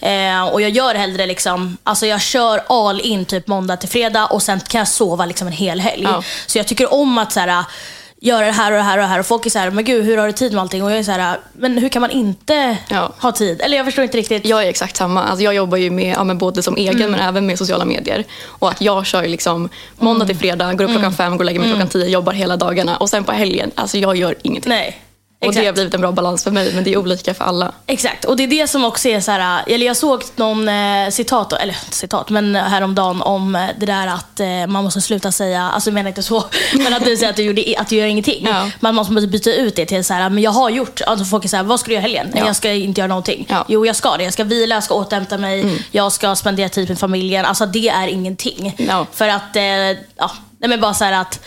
Eh, 0.01 0.45
och 0.45 0.63
jag 0.63 0.71
gör 0.71 0.95
hellre 0.95 1.27
liksom, 1.27 1.77
alltså 1.85 2.07
jag 2.07 2.21
kör 2.21 2.63
all 2.69 3.01
in 3.01 3.25
typ 3.25 3.47
måndag 3.47 3.77
till 3.77 3.89
fredag 3.89 4.27
och 4.27 4.43
sen 4.43 4.61
kan 4.61 4.79
jag 4.79 4.89
sova 4.89 5.27
liksom 5.27 5.47
en 5.47 5.53
hel 5.53 5.81
helg. 5.81 6.03
Ja. 6.03 6.23
Så 6.47 6.59
jag 6.59 6.67
tycker 6.67 6.95
om 6.95 7.19
att 7.19 7.33
så 7.33 7.41
här, 7.41 7.65
göra 8.21 8.47
det 8.47 8.53
här 8.53 8.73
och 8.73 8.77
det 8.79 8.83
här 8.85 8.99
och 8.99 9.03
det 9.03 9.09
här. 9.09 9.19
Och 9.21 9.27
folk 9.27 9.47
är 9.47 9.51
så 9.51 9.59
här, 9.59 9.71
men 9.71 9.85
gud 9.85 10.05
hur 10.05 10.17
har 10.19 10.27
du 10.27 10.33
tid 10.33 10.53
med 10.53 10.61
allting? 10.63 10.83
Och 10.83 10.91
jag 10.91 10.99
är 10.99 11.03
så 11.03 11.13
här, 11.13 11.39
men 11.53 11.79
hur 11.79 11.89
kan 11.89 12.01
man 12.03 12.11
inte 12.11 12.77
Ja. 12.89 13.13
ha 13.21 13.33
tid? 13.33 13.61
Eller 13.61 13.77
jag 13.77 13.87
förstår 13.87 14.05
inte 14.05 14.19
riktigt. 14.19 14.47
Jag 14.47 14.65
är 14.65 14.69
exakt 14.69 14.97
samma. 14.97 15.25
Alltså 15.25 15.45
jag 15.45 15.55
jobbar 15.55 15.77
ju 15.79 15.91
med, 15.91 16.15
ja, 16.17 16.25
med 16.25 16.37
både 16.37 16.63
som 16.63 16.77
egen 16.77 16.97
Mm. 16.97 17.11
men 17.11 17.21
även 17.21 17.47
med 17.47 17.59
sociala 17.59 17.85
medier. 17.85 18.25
Och 18.47 18.69
att 18.69 18.81
jag 18.81 19.07
kör 19.07 19.27
liksom 19.27 19.69
måndag 19.99 20.27
till 20.27 20.37
fredag, 20.37 20.65
går 20.75 20.85
upp 20.85 20.91
Mm. 20.91 20.93
klockan 21.03 21.13
fem, 21.13 21.33
går 21.33 21.39
och 21.39 21.45
lägger 21.45 21.61
mig 21.61 21.69
klockan 21.69 21.89
tio, 21.89 22.07
jobbar 22.07 22.33
hela 22.33 22.57
dagarna. 22.57 22.97
Och 22.97 23.09
sen 23.11 23.25
på 23.25 23.33
helgen, 23.33 23.71
alltså 23.75 23.99
jag 23.99 24.17
gör 24.17 24.35
ingenting. 24.43 24.71
Nej. 24.71 24.99
Och 25.41 25.53
det 25.53 25.59
har 25.59 25.63
Exakt. 25.63 25.75
blivit 25.75 25.95
en 25.95 26.01
bra 26.01 26.13
balans 26.13 26.45
för 26.45 26.51
mig, 26.51 26.75
men 26.75 26.85
det 26.85 26.93
är 26.93 26.97
olika 26.97 27.35
för 27.35 27.45
alla. 27.45 27.73
Exakt, 27.87 28.25
och 28.25 28.37
det 28.37 28.43
är 28.43 28.49
det 28.49 28.69
som 28.69 28.85
också 28.85 29.09
är 29.09 29.21
så 29.21 29.31
här, 29.31 29.63
eller 29.67 29.87
jag 29.87 29.97
såg 29.97 30.23
någon 30.37 30.69
eh, 30.69 31.11
citat, 31.11 31.53
eller 31.53 31.77
citat, 31.91 32.31
men 32.31 32.55
häromdagen 32.55 33.23
om 33.23 33.55
eh, 33.55 33.67
det 33.81 33.87
där 33.87 34.07
att 34.07 34.41
eh, 34.41 34.67
man 34.67 34.85
måste 34.85 35.01
sluta 35.01 35.33
säga, 35.33 35.63
alltså 35.63 35.91
jag 35.91 35.95
menar 35.95 36.09
inte 36.09 36.23
så, 36.23 36.45
men 36.75 36.95
att 36.95 37.05
du 37.05 37.17
säger 37.17 37.31
att 37.31 37.37
du, 37.37 37.43
gjorde, 37.43 37.75
att 37.79 37.89
du 37.89 37.97
gör 37.97 38.07
ingenting. 38.07 38.47
Ja. 38.51 38.71
Man 38.81 38.95
måste 38.95 39.27
byta 39.27 39.53
ut 39.53 39.77
det 39.77 39.87
till 39.87 40.05
så 40.05 40.15
här, 40.15 40.31
men 40.31 40.43
jag 40.43 40.51
har 40.51 40.71
gjort, 40.71 41.01
alltså 41.01 41.25
folk 41.25 41.45
är 41.45 41.49
så 41.49 41.57
här, 41.57 41.65
vad 41.65 41.81
ska 41.81 41.87
du 41.89 41.95
göra 41.95 42.03
helgen? 42.03 42.33
Ja. 42.35 42.47
Jag 42.47 42.57
ska 42.57 42.73
inte 42.73 43.01
göra 43.01 43.09
någonting. 43.09 43.47
Ja. 43.49 43.57
Mm. 43.57 43.67
Jo, 43.69 43.87
jag 43.87 43.97
ska 43.97 44.17
det. 44.17 44.25
Jag 44.25 44.33
ska 44.33 44.45
vila, 44.45 44.75
jag 44.75 44.85
ska 44.85 44.95
återhämta 44.95 45.39
mig, 45.39 45.85
jag 45.91 46.13
ska 46.13 46.37
spendera 46.37 46.69
tid 46.69 46.89
med 46.89 46.99
familjen. 46.99 47.45
Alltså 47.45 47.67
det 47.67 47.89
är 47.89 48.09
ingenting. 48.09 48.75
Ja. 48.89 49.07
För 49.13 49.29
att, 49.29 49.57
eh, 49.57 49.63
ja, 50.17 50.31
nej 50.59 50.69
men 50.69 50.81
bara 50.81 50.95
så 50.95 51.05
att 51.05 51.41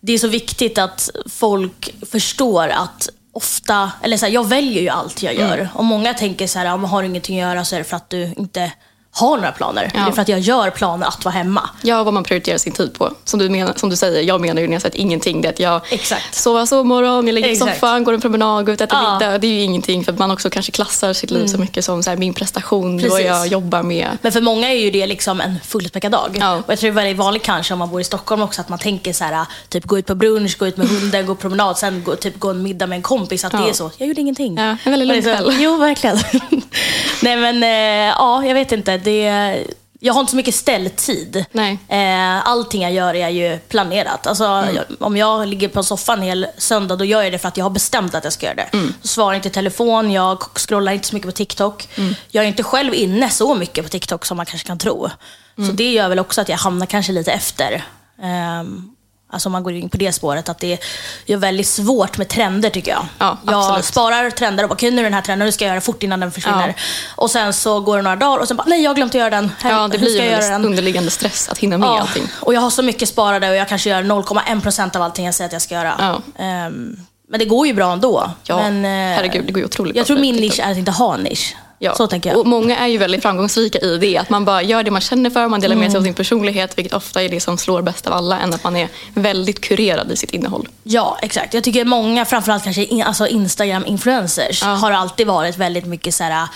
det 0.00 0.12
är 0.12 0.18
så 0.18 0.28
viktigt 0.28 0.78
att 0.78 1.10
folk 1.26 1.94
förstår 2.10 2.68
att 2.68 3.08
ofta, 3.36 3.92
eller 4.02 4.16
så 4.16 4.26
här, 4.26 4.32
jag 4.32 4.46
väljer 4.48 4.82
ju 4.82 4.88
allt 4.88 5.22
jag 5.22 5.34
Mm. 5.34 5.48
gör. 5.48 5.68
Och 5.74 5.84
många 5.84 6.14
tänker 6.14 6.46
så 6.46 6.58
här, 6.58 6.74
om 6.74 6.80
man 6.80 6.90
har 6.90 7.02
ingenting 7.02 7.40
att 7.40 7.48
göra 7.50 7.64
så 7.64 7.74
är 7.74 7.78
det 7.78 7.84
för 7.84 7.96
att 7.96 8.10
du 8.10 8.34
inte 8.36 8.72
har 9.20 9.36
några 9.36 9.52
planer. 9.52 9.90
Ja. 9.94 10.00
Det 10.00 10.06
är 10.10 10.12
för 10.12 10.22
att 10.22 10.28
jag 10.28 10.40
gör 10.40 10.70
planer 10.70 11.06
att 11.06 11.24
vara 11.24 11.34
hemma. 11.34 11.70
Ja, 11.82 12.04
vad 12.04 12.14
man 12.14 12.24
prioriterar 12.24 12.58
sin 12.58 12.72
tid 12.72 12.94
på. 12.94 13.12
Som 13.24 13.38
du, 13.38 13.48
menar, 13.48 13.72
som 13.76 13.88
du 13.90 13.96
säger, 13.96 14.22
jag 14.22 14.40
menar 14.40 14.60
ju 14.62 14.68
när 14.68 14.74
jag 14.74 14.86
att 14.86 14.94
ingenting, 14.94 15.40
det 15.42 15.48
att 15.48 15.60
jag 15.60 15.80
Exakt. 15.90 16.34
sover 16.34 16.66
sovmorgon, 16.66 17.26
jag 17.26 17.34
ligger 17.34 17.48
i 17.48 17.56
soffan, 17.56 18.04
går 18.04 18.12
en 18.12 18.20
promenad, 18.20 18.66
går 18.66 18.74
ut 18.74 18.80
och 18.80 18.86
äter 18.86 18.98
Ja. 19.02 19.18
middag. 19.18 19.38
Det 19.38 19.46
är 19.46 19.50
ju 19.52 19.60
ingenting 19.62 20.04
för 20.04 20.12
att 20.12 20.18
man 20.18 20.30
också 20.30 20.50
kanske 20.50 20.72
klassar 20.72 21.12
sitt 21.12 21.30
liv 21.30 21.46
så 21.46 21.58
mycket 21.58 21.84
som 21.84 22.02
så 22.02 22.10
här, 22.10 22.16
min 22.16 22.34
prestation, 22.34 22.92
vad 22.96 23.02
Precis. 23.10 23.26
jag 23.26 23.46
jobbar 23.46 23.82
med. 23.82 24.08
Men 24.22 24.32
för 24.32 24.40
många 24.40 24.68
är 24.72 24.78
ju 24.78 24.90
det 24.90 25.06
liksom 25.06 25.40
en 25.40 25.54
fullspäckad 25.64 26.12
dag. 26.12 26.36
Ja. 26.40 26.56
Och 26.56 26.72
jag 26.72 26.78
tror 26.78 26.90
det 26.90 26.92
är 26.92 27.04
väldigt 27.04 27.16
vanligt 27.16 27.42
kanske 27.42 27.72
om 27.72 27.78
man 27.78 27.90
bor 27.90 28.00
i 28.00 28.04
Stockholm 28.04 28.42
också 28.42 28.60
att 28.60 28.68
man 28.68 28.78
tänker 28.78 29.12
så 29.12 29.24
här, 29.24 29.46
typ 29.68 29.84
gå 29.84 29.98
ut 29.98 30.06
på 30.06 30.14
brunch, 30.14 30.58
gå 30.58 30.66
ut 30.66 30.76
med 30.76 30.88
hunden, 30.88 31.26
gå 31.26 31.34
promenad, 31.34 31.78
sen 31.78 32.02
gå, 32.04 32.16
typ 32.16 32.38
gå 32.38 32.50
en 32.50 32.62
middag 32.62 32.86
med 32.86 32.96
en 32.96 33.02
kompis. 33.02 33.44
Att 33.44 33.52
Ja. 33.52 33.58
det 33.58 33.68
är 33.68 33.72
så. 33.72 33.90
Jag 33.98 34.08
gjorde 34.08 34.20
ingenting. 34.20 34.56
Ja, 34.56 34.62
en 34.84 34.90
väldigt 34.92 35.08
lugn 35.08 35.22
kväll. 35.22 35.56
Jo, 35.58 35.76
verkligen. 35.76 36.16
Nej 37.22 37.36
men 37.36 37.62
eh, 37.62 38.14
ja, 38.18 38.44
jag 38.46 38.54
vet 38.54 38.72
inte. 38.72 38.96
Det, 39.06 39.64
jag 40.00 40.14
har 40.14 40.20
inte 40.20 40.30
så 40.30 40.36
mycket 40.36 40.54
ställtid. 40.54 41.44
Nej. 41.52 41.78
Eh, 41.88 42.48
allting 42.48 42.82
jag 42.82 42.92
gör 42.92 43.14
är 43.14 43.28
ju 43.28 43.58
planerat. 43.58 44.26
Alltså, 44.26 44.44
jag, 44.44 44.84
om 45.00 45.16
jag 45.16 45.48
ligger 45.48 45.68
på 45.68 45.82
soffan 45.82 46.22
hel 46.22 46.46
söndag, 46.58 46.96
då 46.96 47.04
gör 47.04 47.22
jag 47.22 47.32
det 47.32 47.38
för 47.38 47.48
att 47.48 47.56
jag 47.56 47.64
har 47.64 47.70
bestämt 47.70 48.14
att 48.14 48.24
jag 48.24 48.32
ska 48.32 48.46
göra 48.46 48.54
det. 48.56 48.68
Jag 48.72 48.92
svarar 49.02 49.34
inte 49.34 49.48
i 49.48 49.50
telefon, 49.50 50.10
jag 50.10 50.38
scrollar 50.40 50.92
inte 50.92 51.08
så 51.08 51.14
mycket 51.14 51.28
på 51.28 51.32
TikTok. 51.36 51.88
Jag 52.30 52.44
är 52.44 52.48
inte 52.48 52.62
själv 52.62 52.94
inne 52.94 53.30
så 53.30 53.54
mycket 53.54 53.84
på 53.84 53.90
TikTok 53.90 54.24
som 54.24 54.36
man 54.36 54.46
kanske 54.46 54.66
kan 54.66 54.78
tro. 54.78 55.08
Så 55.56 55.72
det 55.72 55.92
gör 55.92 56.08
väl 56.08 56.18
också 56.18 56.40
att 56.40 56.48
jag 56.48 56.56
hamnar 56.56 56.86
kanske 56.86 57.12
lite 57.12 57.32
efter. 57.32 57.84
Ehm, 58.22 58.95
Alltså 59.30 59.48
om 59.48 59.52
man 59.52 59.62
går 59.62 59.72
in 59.72 59.88
på 59.88 59.96
det 59.96 60.12
spåret, 60.12 60.48
att 60.48 60.58
det 60.58 60.78
är 61.26 61.36
väldigt 61.36 61.66
svårt 61.66 62.18
med 62.18 62.28
trender 62.28 62.70
tycker 62.70 62.90
jag. 62.90 63.06
Ja, 63.18 63.38
jag 63.46 63.84
sparar 63.84 64.30
trender 64.30 64.64
och 64.64 64.68
bara, 64.70 64.74
okej 64.74 64.90
nu 64.90 65.00
är 65.00 65.04
den 65.04 65.14
här 65.14 65.22
trenden, 65.22 65.46
nu 65.46 65.52
ska 65.52 65.64
jag 65.64 65.68
göra 65.68 65.74
det 65.80 65.84
fort 65.84 66.02
innan 66.02 66.20
den 66.20 66.32
försvinner. 66.32 66.68
Ja. 66.68 66.74
Och 67.16 67.30
sen 67.30 67.52
så 67.52 67.80
går 67.80 67.96
det 67.96 68.02
några 68.02 68.16
dagar 68.16 68.38
och 68.38 68.48
sen 68.48 68.56
bara, 68.56 68.64
nej 68.66 68.82
jag 68.82 68.90
har 68.90 68.94
glömt 68.94 69.10
att 69.10 69.18
göra 69.18 69.30
den. 69.30 69.52
Här, 69.60 69.70
Ja, 69.70 69.88
det 69.88 69.98
blir 69.98 70.20
en 70.20 70.30
göra 70.30 70.48
den? 70.50 70.64
underliggande 70.64 71.10
stress 71.10 71.48
att 71.48 71.58
hinna 71.58 71.78
med 71.78 71.86
Ja, 71.86 72.00
allting. 72.00 72.28
och 72.40 72.54
jag 72.54 72.60
har 72.60 72.70
så 72.70 72.82
mycket 72.82 73.08
sparade 73.08 73.48
och 73.50 73.56
jag 73.56 73.68
kanske 73.68 73.90
gör 73.90 74.02
0,1% 74.02 74.96
av 74.96 75.02
allting 75.02 75.24
jag 75.26 75.34
säger 75.34 75.48
att 75.48 75.52
jag 75.52 75.62
ska 75.62 75.74
göra. 75.74 76.20
Ehm, 76.38 76.96
men 77.28 77.38
det 77.40 77.44
går 77.44 77.66
ju 77.66 77.72
bra 77.74 77.92
ändå. 77.92 78.30
Ja, 78.42 78.56
men, 78.56 78.84
eh, 78.84 79.16
herregud, 79.16 79.44
det 79.46 79.52
går 79.52 79.60
ju 79.60 79.64
otroligt 79.66 79.96
Jag 79.96 80.06
bra 80.06 80.06
tror 80.06 80.18
min 80.18 80.36
nisch 80.36 80.60
är 80.60 80.70
att 80.72 80.76
inte 80.78 80.90
ha 80.90 81.16
nisch. 81.16 81.56
Ja. 81.78 81.94
Så 81.94 82.06
tänker 82.06 82.30
jag. 82.30 82.38
Och 82.38 82.46
många 82.46 82.76
är 82.76 82.86
ju 82.86 82.98
väldigt 82.98 83.22
framgångsrika 83.22 83.78
i 83.78 83.98
det. 83.98 84.18
Att 84.18 84.30
man 84.30 84.44
bara 84.44 84.62
gör 84.62 84.82
det 84.82 84.90
man 84.90 85.00
känner 85.00 85.30
för, 85.30 85.48
man 85.48 85.60
delar 85.60 85.76
med 85.76 85.82
Mm. 85.82 85.92
sig 85.92 85.98
av 85.98 86.02
sin 86.02 86.14
personlighet, 86.14 86.78
vilket 86.78 86.92
ofta 86.94 87.22
är 87.22 87.28
det 87.28 87.40
som 87.40 87.58
slår 87.58 87.82
bäst 87.82 88.06
av 88.06 88.12
alla, 88.12 88.40
än 88.40 88.54
att 88.54 88.64
man 88.64 88.76
är 88.76 88.88
väldigt 89.14 89.60
kurerad 89.60 90.12
i 90.12 90.16
sitt 90.16 90.30
innehåll. 90.30 90.68
Ja, 90.82 91.18
exakt. 91.22 91.54
Jag 91.54 91.64
tycker 91.64 91.84
många, 91.84 92.24
framförallt 92.24 92.64
kanske 92.64 92.84
in, 92.84 93.02
alltså 93.02 93.26
Instagram-influencers, 93.26 94.62
Ja. 94.62 94.68
har 94.68 94.90
alltid 94.92 95.26
varit 95.26 95.56
väldigt 95.56 95.86
mycket 95.86 96.14
så 96.14 96.24
här, 96.24 96.48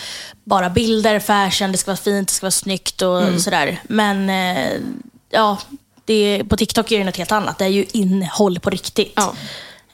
bara 0.44 0.70
bilder, 0.70 1.18
fashion, 1.20 1.72
det 1.72 1.78
ska 1.78 1.90
vara 1.90 1.96
fint, 1.96 2.28
det 2.28 2.34
ska 2.34 2.44
vara 2.44 2.50
snyggt 2.50 3.02
och 3.02 3.22
Mm. 3.22 3.38
sådär. 3.40 3.80
Men 3.88 4.30
eh, 4.30 4.70
ja, 5.30 5.56
det, 6.04 6.42
på 6.48 6.56
TikTok 6.56 6.92
är 6.92 6.98
det 6.98 7.04
något 7.04 7.16
helt 7.16 7.32
annat. 7.32 7.58
Det 7.58 7.64
är 7.64 7.68
ju 7.68 7.84
innehåll 7.92 8.60
på 8.60 8.70
riktigt. 8.70 9.12
Ja. 9.16 9.34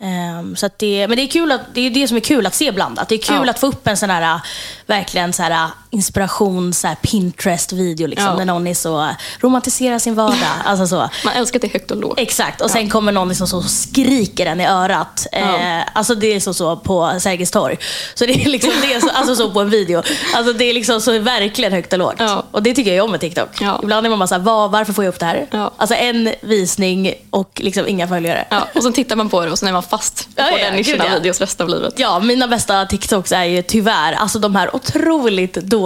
Ehm, 0.00 0.57
så 0.57 0.69
det, 0.76 1.09
men 1.09 1.17
det 1.17 1.23
är, 1.23 1.26
kul 1.26 1.53
att, 1.53 1.61
det 1.75 1.81
är 1.81 1.91
det 1.91 2.09
som 2.09 2.17
är 2.17 2.21
kul 2.21 2.47
att 2.47 2.55
se 2.55 2.73
blandat. 2.73 3.09
Det 3.09 3.15
är 3.15 3.19
kul 3.19 3.43
Ja. 3.45 3.50
att 3.50 3.59
få 3.59 3.67
upp 3.67 3.87
en 3.87 3.97
sån 3.97 4.11
här 4.11 4.41
verkligen 4.87 5.33
så 5.33 5.43
här, 5.43 5.69
inspiration, 5.97 6.73
så 6.73 6.88
Pinterest-video 7.03 8.07
liksom, 8.07 8.26
Ja. 8.26 8.37
när 8.37 8.45
någon 8.45 8.67
är 8.67 8.75
så 8.75 9.00
äh, 9.00 9.11
romantiserar 9.41 9.99
sin 9.99 10.15
vardag. 10.15 10.37
alltså 10.65 10.87
så. 10.87 11.11
Man 11.25 11.35
älskar 11.35 11.59
det 11.61 11.73
högt 11.73 11.91
och 11.91 11.97
lågt. 11.97 12.19
Exakt, 12.19 12.61
och 12.61 12.71
sen 12.71 12.91
kommer 12.91 13.12
någon 13.12 13.29
liksom 13.29 13.47
så 13.47 13.62
skriker 13.62 14.45
den 14.45 14.61
i 14.61 14.67
örat. 14.67 15.26
Ja. 15.33 15.38
Eh, 15.38 15.83
alltså 15.93 16.15
det 16.15 16.26
är 16.35 16.41
så, 16.41 16.55
så 16.55 16.76
på 16.76 17.12
Sergels 17.21 17.50
torg. 17.50 17.76
Så 18.15 18.26
det 18.26 18.33
är 18.45 18.49
liksom 18.49 18.71
det 18.83 18.93
är 18.95 19.00
så, 19.00 19.09
alltså 19.11 19.37
så 19.37 19.50
på 19.50 19.61
en 19.61 19.71
video. 19.71 20.03
Alltså 20.35 20.53
det 20.53 20.65
är 20.65 20.75
liksom 20.75 21.00
så 21.00 21.19
verkligen 21.19 21.73
högt 21.73 21.93
och 21.93 21.99
lågt. 21.99 22.15
Ja. 22.19 22.45
Och 22.50 22.62
det 22.62 22.75
tycker 22.75 22.95
jag 22.95 23.05
om 23.05 23.11
med 23.11 23.21
TikTok. 23.21 23.49
Ja. 23.61 23.81
Ibland 23.83 24.07
är 24.07 24.11
man 24.11 24.19
bara 24.19 24.26
såhär, 24.26 24.43
var, 24.43 24.69
varför 24.69 24.93
får 24.93 25.05
jag 25.05 25.15
upp 25.15 25.21
det 25.21 25.26
här? 25.26 25.47
Ja. 25.50 25.71
Alltså 25.76 25.95
en 25.95 26.31
visning 26.41 27.12
och 27.31 27.61
liksom 27.65 27.87
inga 27.88 28.09
följare. 28.09 28.47
Ja, 28.50 28.69
och 28.75 28.83
sen 28.83 28.93
tittar 28.93 29.17
man 29.17 29.29
på 29.29 29.45
det 29.45 29.50
och 29.50 29.59
sen 29.59 29.69
är 29.69 29.73
man 29.73 29.83
fast 29.83 30.29
Ja, 30.37 30.45
på 30.45 30.59
ja, 30.59 30.65
den 30.65 30.75
nischen 30.75 31.00
av 31.00 31.07
ja. 31.07 31.15
videos 31.15 31.41
resten 31.41 31.65
av 31.65 31.71
livet. 31.71 31.95
Ja, 31.97 32.19
mina 32.19 32.49
bästa 32.49 32.87
TikToks 32.87 33.33
är 33.33 33.45
ju 33.45 33.62
tyvärr 33.62 34.12
alltså 34.12 34.38
de 34.38 34.57
här 34.57 34.76
otroligt 34.76 35.55
dåliga 35.55 35.86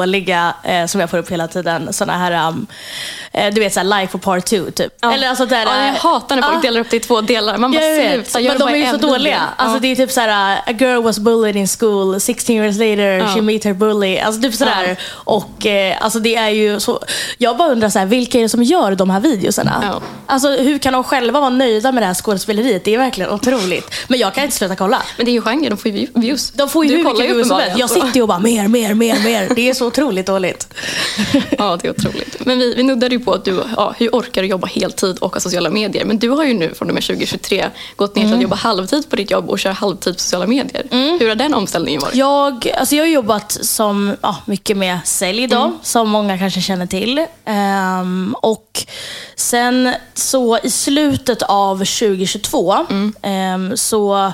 eh, 0.64 0.86
som 0.86 1.00
jag 1.00 1.10
får 1.10 1.18
upp 1.18 1.30
hela 1.30 1.48
tiden. 1.48 1.92
Såna 1.92 2.18
här, 2.18 2.48
um, 2.48 2.66
du 3.32 3.60
vet 3.60 3.74
såhär 3.74 4.00
life 4.00 4.12
for 4.12 4.18
part 4.18 4.46
two 4.46 4.70
typ. 4.74 4.92
Ja. 5.00 5.12
Eller 5.12 5.28
alltså 5.28 5.46
där, 5.46 5.66
ja, 5.66 5.86
jag 5.86 5.92
hatar 5.92 6.36
när 6.36 6.42
folk 6.42 6.56
Ja. 6.56 6.60
delar 6.60 6.80
upp 6.80 6.90
det 6.90 6.96
i 6.96 7.00
två 7.00 7.20
delar. 7.20 7.58
Man 7.58 7.72
bara 7.72 7.80
sluta, 7.80 8.40
gör 8.40 8.50
men 8.50 8.58
de 8.58 8.68
är 8.68 8.76
ju 8.86 8.90
så 8.90 8.96
dåliga. 8.96 9.18
video. 9.24 9.38
Alltså 9.56 9.78
det 9.78 9.88
är 9.88 9.96
typ 9.96 10.10
såhär, 10.12 10.56
a 10.66 10.72
girl 10.78 11.02
was 11.02 11.18
bullied 11.18 11.56
in 11.56 11.66
school, 11.68 12.20
16 12.20 12.56
years 12.56 12.76
later 12.78 13.34
she 13.34 13.40
meet 13.42 13.64
her 13.64 13.72
bully. 13.72 14.18
Alltså 14.18 14.42
typ 14.42 14.54
sådär. 14.54 14.96
Och 15.12 15.66
eh, 15.66 15.96
alltså 16.00 16.18
det 16.18 16.36
är 16.36 16.48
ju 16.48 16.80
så, 16.80 17.00
jag 17.38 17.56
bara 17.56 17.68
undrar 17.68 17.88
såhär, 17.88 18.06
vilka 18.06 18.38
är 18.38 18.42
det 18.42 18.48
som 18.48 18.62
gör 18.62 18.94
de 18.94 19.10
här 19.10 19.20
videosarna? 19.20 20.00
Alltså 20.26 20.48
hur 20.48 20.78
kan 20.78 20.92
de 20.92 21.04
själva 21.04 21.40
vara 21.40 21.50
nöjda 21.50 21.92
med 21.92 22.02
det 22.02 22.06
här 22.06 22.14
skådespeleriet? 22.14 22.84
Det 22.84 22.94
är 22.94 22.98
verkligen 22.98 23.30
otroligt. 23.30 23.94
Men 24.08 24.18
jag 24.18 24.34
kan 24.34 24.44
inte 24.44 24.56
sluta 24.56 24.76
kolla. 24.76 25.02
Men 25.16 25.26
det 25.26 25.30
är 25.30 25.32
ju 25.32 25.40
genre, 25.42 25.68
de 25.68 25.76
får 25.76 25.90
ju 25.90 26.06
views. 26.14 26.50
De 26.50 26.68
får 26.68 26.84
ju 26.84 26.90
Du 26.90 26.96
hur 26.96 27.04
mycket 27.04 27.30
views 27.36 27.48
som 27.48 27.56
helst. 27.60 27.78
Jag 27.78 27.90
sitter 27.90 28.14
ju 28.14 28.22
och 28.22 28.28
bara 28.28 28.38
mer, 28.38 28.68
mer, 28.68 28.94
mer, 28.94 29.18
mer. 29.24 29.48
Det 29.54 29.68
är 29.70 29.74
så 29.74 29.86
otroligt 29.86 30.26
dåligt. 30.26 30.68
Ja, 31.58 31.78
det 31.82 31.88
är 31.88 31.90
otroligt. 31.92 32.36
Men 32.46 32.58
vi, 32.58 32.74
vi 32.74 32.82
nuddade 32.82 33.14
ju 33.14 33.19
på 33.20 33.32
att 33.32 33.44
du, 33.44 33.62
ja, 33.76 33.94
hur 33.98 34.08
orkar 34.10 34.42
du 34.42 34.48
jobba 34.48 34.66
heltid 34.66 35.18
och 35.18 35.32
ha 35.34 35.40
sociala 35.40 35.70
medier? 35.70 36.04
Men 36.04 36.18
du 36.18 36.28
har 36.28 36.44
ju 36.44 36.54
nu 36.54 36.74
från 36.74 36.88
och 36.88 36.94
med 36.94 37.02
2023 37.02 37.66
gått 37.96 38.14
ner 38.16 38.22
till 38.22 38.26
Mm. 38.30 38.38
att 38.38 38.42
jobba 38.42 38.56
halvtid 38.56 39.10
på 39.10 39.16
ditt 39.16 39.30
jobb 39.30 39.50
och 39.50 39.58
köra 39.58 39.72
halvtid 39.72 40.14
på 40.14 40.20
sociala 40.20 40.46
medier. 40.46 40.86
Hur 40.90 41.28
har 41.28 41.34
den 41.34 41.54
omställningen 41.54 42.00
varit? 42.00 42.14
Jag, 42.14 42.70
alltså 42.78 42.94
jag 42.96 43.04
har 43.04 43.08
jobbat 43.08 43.52
som, 43.52 44.16
ja, 44.22 44.36
mycket 44.44 44.76
med 44.76 44.98
sälj 45.04 45.46
då, 45.46 45.72
som 45.82 46.08
många 46.08 46.38
kanske 46.38 46.60
känner 46.60 46.86
till. 46.86 47.26
Ehm, 47.44 48.34
och 48.42 48.82
sen 49.36 49.92
så 50.14 50.58
i 50.62 50.70
slutet 50.70 51.42
av 51.42 51.76
2022 51.76 52.76
ehm, 53.22 53.76
så 53.76 54.32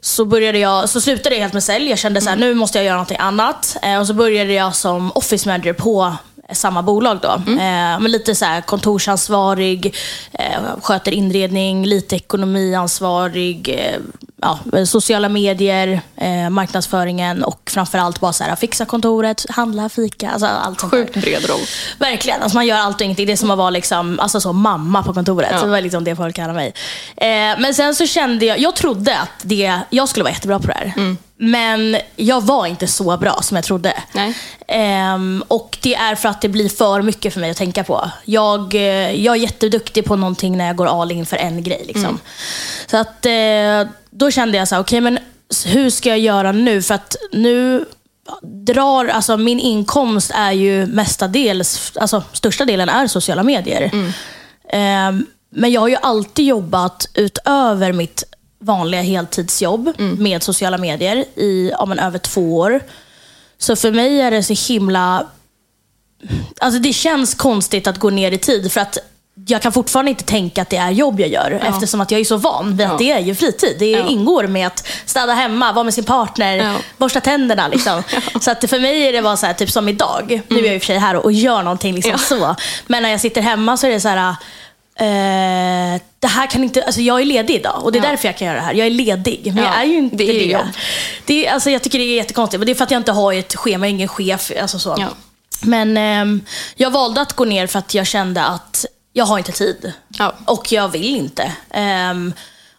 så, 0.00 0.24
började 0.24 0.58
jag, 0.58 0.88
så 0.88 1.00
slutade 1.00 1.34
jag 1.34 1.42
helt 1.42 1.52
med 1.52 1.64
sälj. 1.64 1.90
Jag 1.90 1.98
kände 1.98 2.20
så 2.20 2.28
här, 2.28 2.36
nu 2.36 2.54
måste 2.54 2.78
jag 2.78 2.84
göra 2.84 2.94
någonting 2.96 3.16
annat. 3.20 3.76
Eh, 3.82 4.00
och 4.00 4.06
så 4.06 4.14
började 4.14 4.52
jag 4.52 4.74
som 4.76 5.12
office 5.14 5.48
manager 5.48 5.72
på 5.72 6.12
samma 6.52 6.82
bolag 6.82 7.18
då. 7.22 7.28
Eh, 7.52 8.00
men 8.00 8.04
lite 8.04 8.34
så 8.34 8.44
här 8.44 8.60
kontorsansvarig, 8.60 9.96
eh, 10.32 10.60
sköter 10.82 11.12
inredning, 11.12 11.86
lite 11.86 12.16
ekonomiansvarig, 12.16 13.68
eh, 13.68 14.00
ja, 14.42 14.58
sociala 14.86 15.28
medier, 15.28 16.00
marknadsföringen 16.50 17.44
och 17.44 17.70
framförallt 17.70 18.20
bara 18.20 18.32
så 18.32 18.44
här, 18.44 18.56
fixa 18.56 18.84
kontoret, 18.84 19.46
handla, 19.48 19.88
fika, 19.88 20.30
alltså 20.30 20.46
allt 20.46 20.80
sånt. 20.80 20.92
Sjukt 20.92 21.14
bred 21.14 21.48
roll. 21.48 21.60
Verkligen. 21.98 22.42
Alltså 22.42 22.56
man 22.56 22.66
gör 22.66 22.76
allt 22.76 22.96
och 22.96 23.02
ingenting. 23.02 23.26
Det 23.26 23.32
är 23.32 23.36
som 23.36 23.50
att 23.50 23.58
vara 23.58 23.70
liksom, 23.70 24.20
alltså 24.20 24.40
så, 24.40 24.52
mamma 24.52 25.02
på 25.02 25.14
kontoret. 25.14 25.48
Ja. 25.52 25.60
Det 25.60 25.70
var 25.70 25.80
liksom 25.80 26.04
det 26.04 26.16
folk 26.16 26.36
kallade 26.36 26.54
mig. 26.54 26.74
Men 27.58 27.74
sen 27.74 27.94
så 27.94 28.06
kände 28.06 28.46
jag, 28.46 28.58
jag 28.58 28.76
trodde 28.76 29.18
att 29.18 29.30
det, 29.42 29.78
jag 29.90 30.08
skulle 30.08 30.24
vara 30.24 30.34
jättebra 30.34 30.58
på 30.58 30.66
det 30.66 30.74
här. 30.74 30.92
Mm. 30.96 31.16
Men 31.36 31.96
jag 32.16 32.40
var 32.40 32.66
inte 32.66 32.86
så 32.86 33.16
bra 33.16 33.42
som 33.42 33.54
jag 33.54 33.64
trodde. 33.64 33.94
Ehm, 34.66 35.44
och 35.48 35.78
det 35.82 35.94
är 35.94 36.14
för 36.14 36.28
att 36.28 36.40
det 36.40 36.48
blir 36.48 36.68
för 36.68 37.02
mycket 37.02 37.32
för 37.32 37.40
mig 37.40 37.50
att 37.50 37.56
tänka 37.56 37.84
på. 37.84 38.10
Jag, 38.24 38.74
eh, 38.74 39.24
jag 39.24 39.36
är 39.36 39.40
jätteduktig 39.40 40.04
på 40.04 40.16
någonting 40.16 40.56
när 40.56 40.66
jag 40.66 40.76
går 40.76 41.02
all 41.02 41.12
in 41.12 41.26
för 41.26 41.36
en 41.36 41.62
grej. 41.62 41.84
Liksom. 41.86 42.04
Mm. 42.04 42.18
Så 42.86 42.96
att 42.96 43.26
eh, 43.26 43.92
då 44.10 44.30
kände 44.30 44.58
jag 44.58 44.68
så 44.68 44.74
här, 44.74 44.82
okej 44.82 45.00
men 45.00 45.18
hur 45.66 45.90
ska 45.90 46.08
jag 46.08 46.18
göra 46.18 46.52
nu? 46.52 46.82
För 46.82 46.94
att 46.94 47.16
nu 47.32 47.84
drar, 48.42 49.06
alltså 49.06 49.36
min 49.36 49.60
inkomst 49.60 50.30
är 50.34 50.52
ju 50.52 50.86
mestadels, 50.86 51.92
alltså 51.96 52.22
största 52.32 52.64
delen 52.64 52.88
är 52.88 53.06
sociala 53.06 53.42
medier. 53.42 53.90
Ehm, 54.68 55.26
men 55.50 55.72
jag 55.72 55.80
har 55.80 55.88
ju 55.88 55.96
alltid 55.96 56.44
jobbat 56.44 57.06
utöver 57.14 57.92
mitt 57.92 58.24
vanliga 58.64 59.02
heltidsjobb 59.02 59.92
med 59.98 60.42
sociala 60.42 60.78
medier 60.78 61.16
i 61.34 61.70
ja, 61.78 61.84
men 61.86 61.98
över 61.98 62.18
två 62.18 62.56
år. 62.56 62.80
Så 63.58 63.76
för 63.76 63.90
mig 63.92 64.20
är 64.20 64.30
det 64.30 64.42
så 64.42 64.72
himla... 64.72 65.26
Alltså 66.60 66.80
det 66.80 66.92
känns 66.92 67.34
konstigt 67.34 67.86
att 67.86 67.98
gå 67.98 68.10
ner 68.10 68.32
i 68.32 68.38
tid 68.38 68.72
för 68.72 68.80
att 68.80 68.98
jag 69.46 69.62
kan 69.62 69.72
fortfarande 69.72 70.10
inte 70.10 70.24
tänka 70.24 70.62
att 70.62 70.70
det 70.70 70.76
är 70.76 70.90
jobb 70.90 71.20
jag 71.20 71.28
gör 71.28 71.50
eftersom 71.66 72.00
att 72.00 72.10
jag 72.10 72.20
är 72.20 72.24
så 72.24 72.36
van 72.36 72.76
vid 72.76 72.86
att 72.86 72.92
Ja. 72.92 72.98
det 72.98 73.10
är 73.10 73.18
ju 73.20 73.34
fritid. 73.34 73.76
Det 73.78 73.90
Ja. 73.90 74.06
ingår 74.06 74.46
med 74.46 74.66
att 74.66 74.86
städa 75.06 75.32
hemma, 75.32 75.72
vara 75.72 75.84
med 75.84 75.94
sin 75.94 76.04
partner, 76.04 76.56
Ja. 76.56 76.74
borsta 76.96 77.20
tänderna. 77.20 77.68
Liksom. 77.68 78.02
Så 78.40 78.50
att 78.50 78.70
för 78.70 78.80
mig 78.80 79.02
är 79.08 79.12
det 79.12 79.22
bara 79.22 79.36
så 79.36 79.46
här, 79.46 79.54
typ 79.54 79.70
som 79.70 79.88
idag. 79.88 80.40
Nu 80.48 80.58
är 80.58 80.64
jag 80.64 80.74
i 80.74 80.78
och 80.78 80.82
för 80.82 80.86
sig 80.86 80.98
här 80.98 81.16
och, 81.16 81.24
och 81.24 81.32
gör 81.32 81.62
någonting 81.62 81.94
liksom 81.94 82.10
Ja. 82.12 82.18
så. 82.18 82.56
Men 82.86 83.02
när 83.02 83.10
jag 83.10 83.20
sitter 83.20 83.40
hemma 83.40 83.76
så 83.76 83.86
är 83.86 83.90
det 83.90 84.00
så 84.00 84.08
här... 84.08 84.34
Eh, 84.96 86.00
det 86.20 86.26
här 86.28 86.46
kan 86.50 86.64
inte, 86.64 86.82
alltså 86.84 87.00
jag 87.00 87.20
är 87.20 87.24
ledig 87.24 87.54
idag 87.54 87.84
och 87.84 87.92
det 87.92 87.98
är 87.98 88.02
Ja. 88.04 88.10
därför 88.10 88.28
jag 88.28 88.36
kan 88.36 88.46
göra 88.46 88.56
det 88.56 88.62
här. 88.64 88.74
Jag 88.74 88.86
är 88.86 88.90
ledig, 88.90 89.40
men 89.54 89.64
Ja, 89.64 89.70
jag 89.70 89.80
är 89.82 89.84
ju 89.86 89.96
inte 89.98 90.16
det 90.16 90.24
det. 90.26 90.40
är 90.40 90.44
ju 90.46 90.52
jobb. 90.52 90.66
Det 91.24 91.46
är, 91.46 91.52
alltså 91.52 91.70
jag 91.70 91.82
tycker 91.82 91.98
det 91.98 92.04
är 92.04 92.16
jättekonstigt. 92.16 92.58
Men 92.58 92.66
det 92.66 92.72
är 92.72 92.74
för 92.74 92.84
att 92.84 92.90
jag 92.90 93.00
inte 93.00 93.12
har 93.12 93.32
ett 93.32 93.54
schema, 93.56 93.88
ingen 93.88 94.08
chef. 94.08 94.52
Alltså 94.62 94.78
så. 94.78 94.96
Ja. 94.98 95.06
Men 95.60 95.96
ehm, 95.96 96.40
jag 96.74 96.90
valde 96.90 97.20
att 97.20 97.32
gå 97.32 97.44
ner 97.44 97.66
för 97.66 97.78
att 97.78 97.94
jag 97.94 98.06
kände 98.06 98.44
att 98.44 98.84
jag 99.12 99.24
har 99.24 99.38
inte 99.38 99.52
tid. 99.52 99.92
Och 100.44 100.72
jag 100.72 100.88
vill 100.88 101.16
inte. 101.16 101.52
Ehm, 101.70 102.32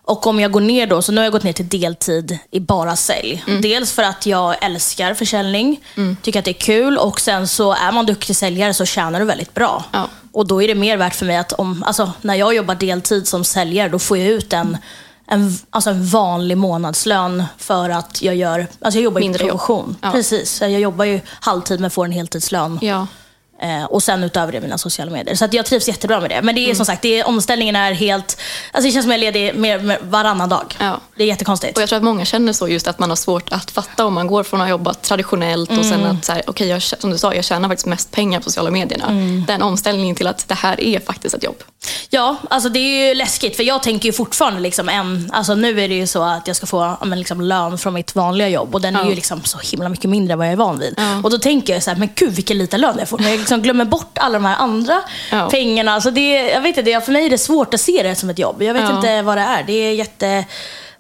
och 0.06 0.28
om 0.28 0.40
jag 0.40 0.52
går 0.52 0.62
ner 0.62 0.88
då, 0.88 1.02
så 1.02 1.12
nu 1.12 1.18
har 1.18 1.24
jag 1.24 1.32
gått 1.32 1.44
ner 1.44 1.54
till 1.54 1.68
deltid 1.70 2.40
i 2.52 2.60
bara 2.60 2.96
sälj. 2.96 3.44
Mm. 3.48 3.62
Dels 3.62 3.92
för 3.92 4.04
att 4.04 4.26
jag 4.26 4.64
älskar 4.64 5.14
försäljning, 5.14 5.82
tycker 6.22 6.40
att 6.40 6.46
det 6.46 6.52
är 6.52 6.54
kul 6.54 6.98
och 6.98 7.20
sen 7.20 7.48
så 7.48 7.74
är 7.74 7.92
man 7.92 8.06
duktig 8.06 8.36
säljare 8.36 8.74
så 8.74 8.86
tjänar 8.86 9.20
du 9.20 9.26
väldigt 9.26 9.54
bra. 9.54 9.84
Ja. 9.92 10.08
Och 10.32 10.48
då 10.48 10.62
är 10.62 10.68
det 10.68 10.76
mer 10.76 10.98
värt 10.98 11.16
för 11.16 11.26
mig 11.26 11.38
att 11.38 11.54
om, 11.54 11.84
alltså, 11.84 12.12
när 12.22 12.36
jag 12.36 12.56
jobbar 12.56 12.76
deltid 12.76 13.28
som 13.28 13.44
säljare, 13.44 13.90
då 13.90 14.00
får 14.00 14.18
jag 14.18 14.28
ut 14.28 14.54
en, 14.54 14.78
en, 15.28 15.58
alltså 15.70 15.90
en 15.90 16.06
vanlig 16.08 16.58
månadslön 16.58 17.44
för 17.58 17.90
att 17.90 18.22
jag 18.22 18.36
gör, 18.36 18.68
alltså 18.82 19.00
jag 19.00 19.04
jobbar 19.04 19.20
Mindre 19.22 19.42
jobb. 19.44 19.50
provision. 19.50 19.96
Ja. 20.02 20.12
Precis, 20.12 20.62
jag 20.62 20.72
jobbar 20.80 21.06
ju 21.06 21.20
halvtid 21.40 21.80
men 21.80 21.92
får 21.92 22.06
en 22.06 22.12
heltidslön. 22.12 22.80
Ja. 22.82 23.08
Eh, 23.62 23.84
och 23.84 24.04
sen 24.04 24.24
utöver 24.24 24.52
det 24.52 24.62
mina 24.62 24.78
sociala 24.78 25.12
medier. 25.12 25.36
Så 25.36 25.48
jag 25.52 25.66
trivs 25.66 25.88
jättebra 25.88 26.22
med 26.22 26.30
det. 26.30 26.42
Men 26.42 26.56
det 26.56 26.62
är 26.62 26.66
Mm. 26.66 26.76
som 26.76 26.86
sagt, 26.86 27.02
det 27.02 27.20
är, 27.20 27.28
omställningen 27.28 27.76
är 27.76 27.92
helt... 27.94 28.42
Alltså 28.72 28.88
det 28.88 28.92
känns 28.94 29.04
som 29.04 29.12
jag 29.12 29.18
är 29.18 29.32
ledig 29.32 29.56
mer, 29.56 29.80
mer 29.80 30.00
varannan 30.02 30.50
dag. 30.50 30.76
Ja. 30.80 31.00
Det 31.18 31.24
är 31.24 31.28
jättekonstigt. 31.28 31.78
Och 31.78 31.82
jag 31.82 31.90
tror 31.90 31.98
att 31.98 32.04
många 32.04 32.26
känner 32.26 32.54
så 32.54 32.68
just 32.68 32.88
att 32.88 33.00
man 33.00 33.10
har 33.10 33.16
svårt 33.16 33.52
att 33.52 33.72
fatta 33.72 34.06
om 34.06 34.14
man 34.14 34.28
går 34.28 34.44
från 34.44 34.62
att 34.62 34.66
ha 34.66 34.70
jobbat 34.70 35.02
traditionellt 35.02 35.70
och 35.78 35.86
sen 35.86 36.06
att 36.06 36.26
så 36.26 36.34
här, 36.34 36.42
okej, 36.48 36.68
jag, 36.68 36.82
som 36.84 37.10
du 37.12 37.18
sa, 37.18 37.34
jag 37.34 37.46
tjänar 37.46 37.70
faktiskt 37.70 37.86
mest 37.86 38.12
pengar 38.12 38.40
på 38.40 38.44
sociala 38.44 38.72
medierna. 38.72 39.08
Den 39.48 39.62
omställningen 39.62 40.16
till 40.16 40.28
att 40.28 40.48
det 40.48 40.56
här 40.56 40.82
är 40.82 41.00
faktiskt 41.00 41.36
ett 41.36 41.44
jobb. 41.44 41.64
Ja, 42.10 42.36
alltså 42.50 42.70
det 42.70 42.80
är 42.80 43.08
ju 43.10 43.14
läskigt 43.16 43.56
för 43.56 43.64
jag 43.64 43.84
tänker 43.84 44.06
ju 44.10 44.14
fortfarande 44.14 44.60
liksom 44.60 44.90
en, 44.90 45.30
alltså 45.34 45.56
nu 45.56 45.82
är 45.82 45.88
det 45.88 45.96
ju 45.96 46.08
så 46.08 46.24
att 46.24 46.48
jag 46.48 46.56
ska 46.56 46.66
få 46.66 46.98
men 47.06 47.20
liksom 47.20 47.42
lön 47.42 47.78
från 47.78 47.94
mitt 47.94 48.16
vanliga 48.16 48.50
jobb 48.50 48.76
och 48.76 48.82
den 48.82 48.96
är 48.96 49.04
Ja. 49.04 49.10
ju 49.10 49.16
liksom 49.16 49.44
så 49.44 49.58
himla 49.58 49.90
mycket 49.90 50.10
mindre 50.10 50.34
än 50.34 50.38
vad 50.40 50.48
jag 50.48 50.54
är 50.54 50.58
van 50.58 50.80
vid. 50.80 50.94
Ja. 50.98 51.22
Och 51.24 51.30
då 51.32 51.38
tänker 51.38 51.74
jag 51.74 51.84
så 51.84 51.90
här, 51.92 51.98
men 51.98 52.10
gud 52.16 52.32
vilken 52.34 52.58
liten 52.58 52.82
lön 52.82 52.96
jag 53.00 53.10
får. 53.10 53.18
Men 53.20 53.30
jag 53.32 53.40
liksom 53.40 53.62
glömmer 53.62 53.86
bort 53.86 54.18
alla 54.18 54.34
de 54.34 54.46
här 54.46 54.56
andra 54.58 55.02
Ja. 55.32 55.50
pengarna. 55.50 55.94
Alltså 55.94 56.12
det, 56.12 56.32
jag 56.50 56.62
vet 56.62 56.78
inte, 56.78 57.02
för 57.02 57.12
mig 57.12 57.26
är 57.26 57.30
det 57.30 57.38
svårt 57.38 57.74
att 57.74 57.82
se 57.82 58.04
det 58.04 58.16
som 58.16 58.30
ett 58.30 58.40
jobb. 58.40 58.62
Jag 58.62 58.74
vet 58.74 58.90
inte 58.90 59.22
vad 59.22 59.38
det 59.38 59.42
är. 59.42 59.64
Det 59.64 59.74
är 59.74 60.46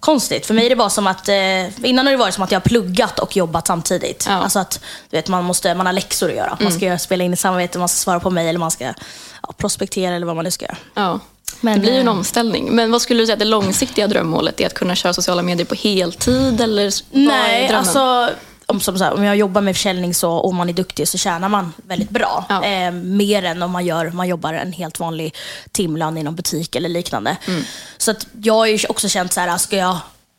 jättekonstigt. 0.06 0.46
För 0.46 0.54
mig 0.54 0.66
är 0.66 0.70
det 0.70 0.76
bara 0.76 0.90
som 0.90 1.08
att, 1.08 1.30
eh, 1.30 1.86
innan 1.86 2.06
har 2.06 2.12
det 2.12 2.18
varit 2.18 2.34
som 2.34 2.44
att 2.44 2.52
jag 2.52 2.60
har 2.60 2.66
pluggat 2.66 3.20
och 3.20 3.38
jobbat 3.38 3.68
samtidigt. 3.68 4.24
Ja. 4.28 4.32
Mm. 4.32 4.44
Alltså 4.44 4.60
att 4.60 4.80
du 5.10 5.18
vet, 5.18 5.28
man, 5.28 5.44
måste, 5.44 5.76
man 5.76 5.86
har 5.86 5.94
läxor 5.94 6.30
att 6.30 6.36
göra. 6.36 6.58
Man 6.62 6.72
ska 6.72 6.86
göra, 6.86 7.00
spela 7.00 7.24
in 7.24 7.34
i 7.34 7.38
samarbete, 7.38 7.80
man 7.80 7.90
ska 7.90 7.98
svara 7.98 8.20
på 8.20 8.30
mejl, 8.30 8.58
man 8.58 8.72
ska 8.72 8.84
ja, 8.84 9.54
prospektera 9.58 10.16
eller 10.16 10.26
vad 10.26 10.36
man 10.36 10.46
nu 10.46 10.52
ska 10.52 10.66
göra. 10.66 10.78
Ja. 10.94 11.20
Men, 11.62 11.74
det 11.74 11.80
blir 11.80 11.94
ju 11.94 12.00
en 12.00 12.08
eh, 12.08 12.14
omställning. 12.14 12.70
Men 12.72 12.92
vad 12.92 13.02
skulle 13.02 13.22
du 13.22 13.26
säga 13.26 13.34
att 13.34 13.40
det 13.40 13.46
långsiktiga 13.46 14.08
drömmålet 14.08 14.62
är? 14.62 14.66
Att 14.68 14.74
kunna 14.74 14.96
köra 14.96 15.14
sociala 15.14 15.42
medier 15.42 15.66
på 15.66 15.76
heltid? 15.76 16.62
Eller 16.62 16.84
vad 17.12 17.22
är 17.22 17.28
Nej, 17.28 17.68
drömmen? 17.68 17.76
alltså 17.76 18.30
om, 18.66 18.80
som 18.80 18.98
så 18.98 19.04
här, 19.04 19.14
om 19.14 19.24
jag 19.24 19.36
jobbar 19.36 19.62
med 19.62 19.76
försäljning 19.76 20.14
så, 20.14 20.32
och 20.32 20.54
man 20.54 20.70
är 20.70 20.74
duktig 20.74 21.08
så 21.08 21.18
tjänar 21.18 21.50
man 21.50 21.74
väldigt 21.88 22.10
bra. 22.10 22.46
Ja. 22.50 22.64
Eh, 22.64 22.92
mer 22.92 23.44
än 23.44 23.62
om 23.62 23.72
man, 23.72 23.86
gör, 23.86 24.12
man 24.12 24.28
jobbar 24.28 24.54
en 24.54 24.74
helt 24.74 25.00
vanlig 25.00 25.36
timlön 25.72 26.18
i 26.18 26.24
någon 26.24 26.36
butik 26.36 26.76
eller 26.76 26.90
liknande. 26.90 27.38
Mm. 27.48 27.64
Så 27.98 28.12
att 28.12 28.28
jag 28.42 28.54
har 28.54 28.66
ju 28.66 28.80
också 28.90 29.10
känt 29.10 29.34
så 29.34 29.40
här, 29.40 29.58
ska 29.58 29.78
jag 29.78 29.98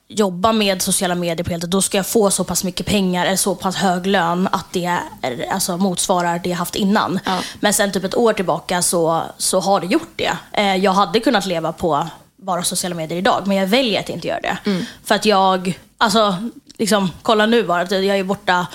jobba 0.08 0.52
med 0.52 0.82
sociala 0.82 1.14
medier 1.14 1.44
på 1.44 1.50
heltid, 1.50 1.70
då 1.70 1.82
ska 1.82 1.96
jag 1.96 2.06
få 2.06 2.30
så 2.30 2.44
pass 2.44 2.64
mycket 2.64 2.86
pengar, 2.86 3.26
eller 3.26 3.36
så 3.36 3.54
pass 3.54 3.76
hög 3.76 4.06
lön 4.06 4.48
att 4.52 4.66
det 4.72 4.84
är, 5.22 5.52
alltså, 5.52 5.76
motsvarar 5.76 6.38
det 6.38 6.50
jag 6.50 6.56
haft 6.56 6.74
innan. 6.74 7.20
Ja. 7.24 7.38
Men 7.60 7.74
sen 7.74 7.92
typ 7.92 8.04
ett 8.04 8.14
år 8.14 8.32
tillbaka 8.32 8.82
så, 8.82 9.22
så 9.38 9.60
har 9.60 9.80
det 9.80 9.86
gjort 9.86 10.12
det. 10.16 10.32
Eh, 10.52 10.76
jag 10.76 10.92
hade 10.92 11.20
kunnat 11.20 11.46
leva 11.46 11.72
på 11.72 12.06
bara 12.36 12.62
sociala 12.62 12.94
medier 12.94 13.18
idag, 13.18 13.42
men 13.46 13.56
jag 13.56 13.66
väljer 13.66 14.00
att 14.00 14.08
inte 14.08 14.28
göra 14.28 14.40
det. 14.40 14.84
För 15.04 15.14
att 15.14 15.24
jag, 15.24 15.78
alltså, 15.98 16.36
liksom, 16.78 17.10
kolla 17.22 17.46
nu 17.46 17.62
bara, 17.62 17.80
att 17.80 17.90
jag 17.90 18.04
är 18.04 18.24
borta, 18.24 18.66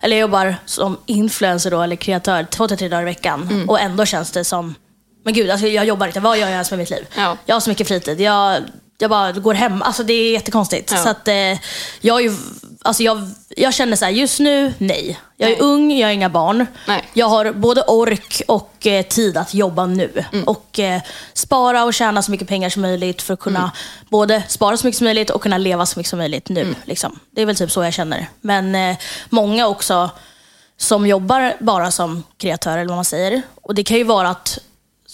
eller 0.00 0.16
jag 0.16 0.20
jobbar 0.20 0.56
som 0.64 0.96
influencer 1.06 1.70
då, 1.70 1.82
eller 1.82 1.96
kreatör 1.96 2.44
två 2.44 2.68
till 2.68 2.76
tre 2.78 2.88
dagar 2.88 3.02
i 3.02 3.04
veckan. 3.04 3.64
Och 3.68 3.80
ändå 3.80 4.04
känns 4.04 4.30
det 4.30 4.44
som, 4.44 4.74
men 5.24 5.34
gud, 5.34 5.50
alltså, 5.50 5.66
jag 5.66 5.84
jobbar 5.84 6.06
inte, 6.06 6.20
vad 6.20 6.38
gör 6.38 6.46
jag 6.46 6.52
ens 6.52 6.70
med 6.70 6.78
mitt 6.78 6.90
liv? 6.90 7.06
Ja. 7.16 7.36
Jag 7.46 7.54
har 7.54 7.60
så 7.60 7.70
mycket 7.70 7.88
fritid. 7.88 8.20
Jag, 8.20 8.62
jag 8.98 9.10
bara 9.10 9.32
går 9.32 9.54
hem. 9.54 9.82
Alltså 9.82 10.02
det 10.02 10.12
är 10.12 10.32
jättekonstigt. 10.32 10.92
Ja. 10.92 10.98
Så 10.98 11.08
att, 11.08 11.28
eh, 11.28 11.34
jag, 12.00 12.18
är 12.18 12.20
ju, 12.20 12.32
alltså 12.82 13.02
jag, 13.02 13.28
jag 13.48 13.74
känner 13.74 13.96
så 13.96 14.04
här, 14.04 14.12
just 14.12 14.40
nu, 14.40 14.72
nej. 14.78 15.20
Jag 15.36 15.50
är 15.50 15.52
Nej. 15.56 15.60
ung, 15.62 15.92
jag 15.92 16.08
har 16.08 16.12
inga 16.12 16.28
barn. 16.30 16.66
Nej. 16.88 17.04
Jag 17.12 17.26
har 17.26 17.52
både 17.52 17.82
ork 17.82 18.42
och 18.48 18.86
eh, 18.86 19.02
tid 19.06 19.36
att 19.36 19.54
jobba 19.54 19.86
nu. 19.86 20.24
Mm. 20.32 20.44
Och 20.48 20.78
eh, 20.78 21.00
spara 21.34 21.84
och 21.84 21.94
tjäna 21.94 22.22
så 22.22 22.30
mycket 22.30 22.48
pengar 22.48 22.68
som 22.70 22.82
möjligt 22.82 23.22
för 23.22 23.34
att 23.34 23.40
kunna 23.40 23.58
Mm. 23.58 23.70
både 24.08 24.42
spara 24.48 24.76
så 24.76 24.86
mycket 24.86 24.98
som 24.98 25.04
möjligt 25.04 25.30
och 25.30 25.42
kunna 25.42 25.58
leva 25.58 25.86
så 25.86 25.98
mycket 25.98 26.10
som 26.10 26.18
möjligt 26.18 26.48
nu. 26.48 26.60
Mm. 26.60 26.74
Liksom. 26.84 27.18
Det 27.30 27.42
är 27.42 27.46
väl 27.46 27.56
typ 27.56 27.70
så 27.70 27.84
jag 27.84 27.92
känner. 27.94 28.28
Men 28.40 28.74
eh, 28.74 28.96
många 29.28 29.66
också 29.66 30.10
som 30.78 31.06
jobbar 31.06 31.56
bara 31.60 31.90
som 31.90 32.22
kreatör 32.38 32.78
eller 32.78 32.88
vad 32.88 32.96
man 32.96 33.04
säger. 33.04 33.42
Och 33.62 33.74
det 33.74 33.84
kan 33.84 33.96
ju 33.96 34.04
vara 34.04 34.28
att, 34.28 34.58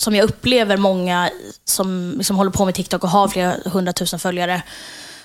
som 0.02 0.14
jag 0.14 0.24
upplever 0.24 0.76
många 0.76 1.30
som 1.64 2.14
liksom 2.16 2.36
håller 2.36 2.50
på 2.50 2.64
med 2.64 2.74
TikTok 2.74 3.04
och 3.04 3.10
har 3.10 3.28
flera 3.28 3.54
hundratusen 3.64 4.18
följare. 4.18 4.62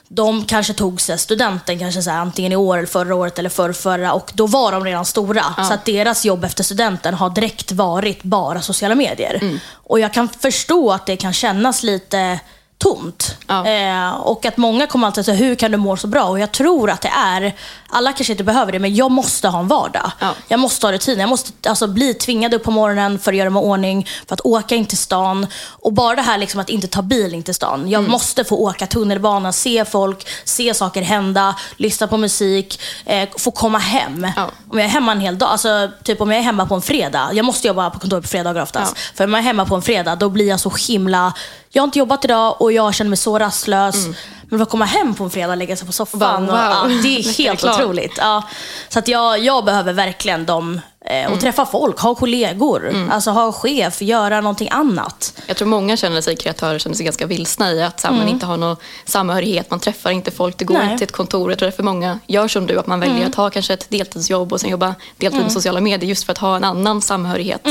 De 0.07 0.45
kanske 0.45 0.73
tog 0.73 1.01
sig 1.01 1.17
studenten 1.17 1.79
kanske 1.79 2.01
så 2.01 2.09
här, 2.09 2.19
antingen 2.19 2.51
i 2.51 2.55
år, 2.55 2.77
eller 2.77 2.87
förra 2.87 3.15
året 3.15 3.39
eller 3.39 3.49
förrförra 3.49 4.13
och 4.13 4.31
då 4.33 4.47
var 4.47 4.71
de 4.71 4.85
redan 4.85 5.05
stora. 5.05 5.43
Så 5.67 5.73
att 5.73 5.85
deras 5.85 6.25
jobb 6.25 6.43
efter 6.43 6.63
studenten 6.63 7.13
har 7.13 7.29
direkt 7.29 7.71
varit 7.71 8.23
bara 8.23 8.61
sociala 8.61 8.95
medier. 8.95 9.59
Och 9.73 9.99
jag 9.99 10.13
kan 10.13 10.29
förstå 10.29 10.91
att 10.91 11.05
det 11.05 11.17
kan 11.17 11.33
kännas 11.33 11.83
lite 11.83 12.39
tomt. 12.77 13.35
Ja. 13.47 13.67
Eh, 13.67 14.09
och 14.13 14.45
att 14.45 14.57
många 14.57 14.87
kommer 14.87 15.07
alltid 15.07 15.25
säga, 15.25 15.37
hur 15.37 15.55
kan 15.55 15.71
du 15.71 15.77
må 15.77 15.97
så 15.97 16.07
bra? 16.07 16.23
Och 16.23 16.39
jag 16.39 16.51
tror 16.51 16.89
att 16.89 17.01
det 17.01 17.11
är, 17.17 17.55
alla 17.89 18.13
kanske 18.13 18.33
inte 18.33 18.43
behöver 18.43 18.71
det, 18.71 18.79
men 18.79 18.95
jag 18.95 19.11
måste 19.11 19.47
ha 19.47 19.59
en 19.59 19.67
vardag. 19.67 20.11
Ja. 20.19 20.33
Jag 20.47 20.59
måste 20.59 20.87
ha 20.87 20.91
rutin. 20.91 21.19
Jag 21.19 21.29
måste 21.29 21.69
alltså, 21.69 21.87
bli 21.87 22.13
tvingad 22.13 22.53
upp 22.53 22.63
på 22.63 22.71
morgonen 22.71 23.19
för 23.19 23.31
att 23.31 23.37
göra 23.37 23.49
mig 23.49 23.61
ordning, 23.61 24.07
för 24.27 24.33
att 24.33 24.41
åka 24.41 24.75
in 24.75 24.85
till 24.85 24.97
stan. 24.97 25.47
Och 25.69 25.93
bara 25.93 26.15
det 26.15 26.21
här 26.21 26.37
liksom, 26.37 26.59
att 26.59 26.69
inte 26.69 26.87
ta 26.87 27.01
bil 27.01 27.33
in 27.33 27.43
till 27.43 27.53
stan. 27.53 27.89
Jag 27.89 28.09
måste 28.09 28.43
få 28.43 28.55
åka 28.55 28.87
tunnelbana, 28.87 29.53
se 29.53 29.85
folk, 29.85 30.27
se 30.45 30.73
saker 30.73 31.01
hända, 31.01 31.55
lyssna 31.77 32.07
på 32.07 32.17
musik, 32.17 32.81
eh, 33.05 33.29
få 33.37 33.51
komma 33.51 33.77
hem. 33.77 34.27
Ja. 34.35 34.49
Om 34.69 34.77
jag 34.77 34.85
är 34.85 34.89
hemma 34.89 35.11
en 35.11 35.19
hel 35.19 35.37
dag, 35.37 35.49
alltså 35.49 35.89
typ 36.03 36.21
om 36.21 36.31
jag 36.31 36.39
är 36.39 36.43
hemma 36.43 36.65
på 36.65 36.75
en 36.75 36.81
fredag. 36.81 37.29
Jag 37.33 37.45
måste 37.45 37.67
jobba 37.67 37.89
på 37.89 37.99
kontor 37.99 38.21
på 38.21 38.27
fredagar 38.27 38.61
oftast. 38.61 38.97
För 39.15 39.23
om 39.23 39.33
jag 39.33 39.39
är 39.39 39.43
hemma 39.43 39.65
på 39.65 39.75
en 39.75 39.81
fredag, 39.81 40.15
då 40.15 40.29
blir 40.29 40.47
jag 40.47 40.59
så 40.59 40.69
himla... 40.87 41.33
Jag 41.77 41.81
har 41.81 41.87
inte 41.87 41.99
jobbat 41.99 42.25
idag 42.25 42.61
och 42.61 42.71
jag 42.71 42.93
känner 42.93 43.09
mig 43.09 43.17
så 43.17 43.39
rastlös. 43.39 44.07
Men 44.49 44.61
att 44.61 44.69
komma 44.69 44.85
hem 44.85 45.13
på 45.13 45.23
en 45.23 45.29
fredag 45.29 45.51
och 45.51 45.57
lägga 45.57 45.75
sig 45.75 45.87
på 45.87 45.93
soffan, 45.93 46.43
och, 46.43 46.49
wow. 46.49 46.57
ja, 46.57 46.87
det 47.03 47.17
är 47.17 47.37
helt 47.37 47.63
otroligt. 47.63 48.13
Ja. 48.17 48.43
Så 48.89 48.99
att 48.99 49.07
jag, 49.07 49.39
jag 49.39 49.65
behöver 49.65 49.93
verkligen 49.93 50.45
dem. 50.45 50.81
Eh, 51.05 51.31
och 51.31 51.41
träffa 51.41 51.65
folk, 51.65 51.99
ha 51.99 52.15
kollegor, 52.15 53.07
alltså 53.11 53.31
ha 53.31 53.51
chef, 53.51 54.01
göra 54.01 54.41
någonting 54.41 54.69
annat. 54.71 55.41
Jag 55.47 55.57
tror 55.57 55.67
många 55.67 55.97
känner 55.97 56.21
sig 56.21 56.35
kreatörer 56.35 56.79
känner 56.79 56.95
sig 56.95 57.05
ganska 57.05 57.25
vilsna 57.25 57.71
i 57.71 57.83
att 57.83 58.03
här, 58.03 58.11
man 58.11 58.27
inte 58.27 58.45
har 58.45 58.57
någon 58.57 58.75
samhörighet, 59.05 59.71
man 59.71 59.79
träffar 59.79 60.11
inte 60.11 60.31
folk, 60.31 60.57
det 60.57 60.65
går 60.65 60.75
Nej. 60.75 60.83
inte 60.83 60.97
till 60.97 61.05
ett 61.05 61.11
kontor. 61.11 61.51
Jag 61.51 61.59
tror 61.59 61.67
därför 61.67 61.83
många 61.83 62.19
gör 62.27 62.47
som 62.47 62.67
du, 62.67 62.79
att 62.79 62.87
man 62.87 62.99
väljer 62.99 63.27
att 63.27 63.35
ha 63.35 63.49
kanske 63.49 63.73
ett 63.73 63.89
deltidsjobb 63.89 64.53
och 64.53 64.61
sen 64.61 64.69
jobba 64.69 64.95
deltid 65.17 65.41
med 65.41 65.51
sociala 65.51 65.81
medier 65.81 66.09
just 66.09 66.23
för 66.23 66.31
att 66.31 66.37
ha 66.37 66.55
en 66.55 66.63
annan 66.63 67.01
samhörighet. 67.01 67.67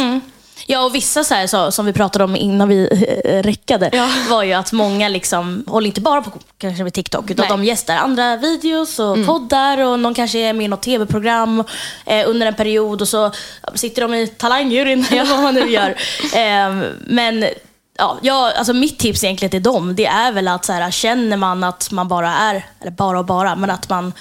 Ja, 0.66 0.84
och 0.84 0.94
vissa 0.94 1.24
så 1.24 1.34
här, 1.34 1.46
så, 1.46 1.72
som 1.72 1.86
vi 1.86 1.92
pratade 1.92 2.24
om 2.24 2.36
innan 2.36 2.68
vi 2.68 2.88
eh, 3.24 3.42
räckade, 3.42 3.90
Ja. 3.92 4.08
var 4.30 4.42
ju 4.42 4.52
att 4.52 4.72
många 4.72 5.08
liksom 5.08 5.64
håller 5.66 5.86
inte 5.86 6.00
bara 6.00 6.22
på 6.22 6.30
kanske 6.58 6.82
med 6.84 6.94
TikTok, 6.94 7.30
utan 7.30 7.42
Nej. 7.42 7.46
Mm. 7.46 7.60
de 7.60 7.66
gästar 7.66 7.96
andra 7.96 8.36
videos 8.36 8.98
och 8.98 9.26
poddar 9.26 9.78
och 9.78 9.98
någon 9.98 10.14
kanske 10.14 10.38
är 10.38 10.52
med 10.52 10.64
i 10.64 10.68
något 10.68 10.82
tv-program 10.82 11.64
eh, 12.06 12.28
under 12.28 12.46
en 12.46 12.54
period 12.54 13.02
och 13.02 13.08
så 13.08 13.30
sitter 13.74 14.02
de 14.02 14.14
i 14.14 14.26
talangjuryn 14.26 15.06
eller 15.10 15.24
vad 15.30 15.42
man 15.42 15.54
nu 15.54 15.70
gör. 15.70 15.90
Eh, 16.34 16.90
men 17.06 17.46
ja, 17.98 18.18
jag, 18.22 18.52
alltså 18.54 18.72
mitt 18.72 18.98
tips 18.98 19.24
egentligen 19.24 19.50
till 19.50 19.62
dem, 19.62 19.94
det 19.96 20.06
är 20.06 20.32
väl 20.32 20.48
att 20.48 20.64
så 20.64 20.72
här, 20.72 20.90
känner 20.90 21.36
man 21.36 21.64
att 21.64 21.90
man 21.90 22.08
bara 22.08 22.34
är, 22.34 22.66
eller 22.80 22.90
bara 22.90 23.18
och 23.18 23.24
bara, 23.26 23.56
men 23.56 23.70
att 23.70 23.88
man 23.88 24.12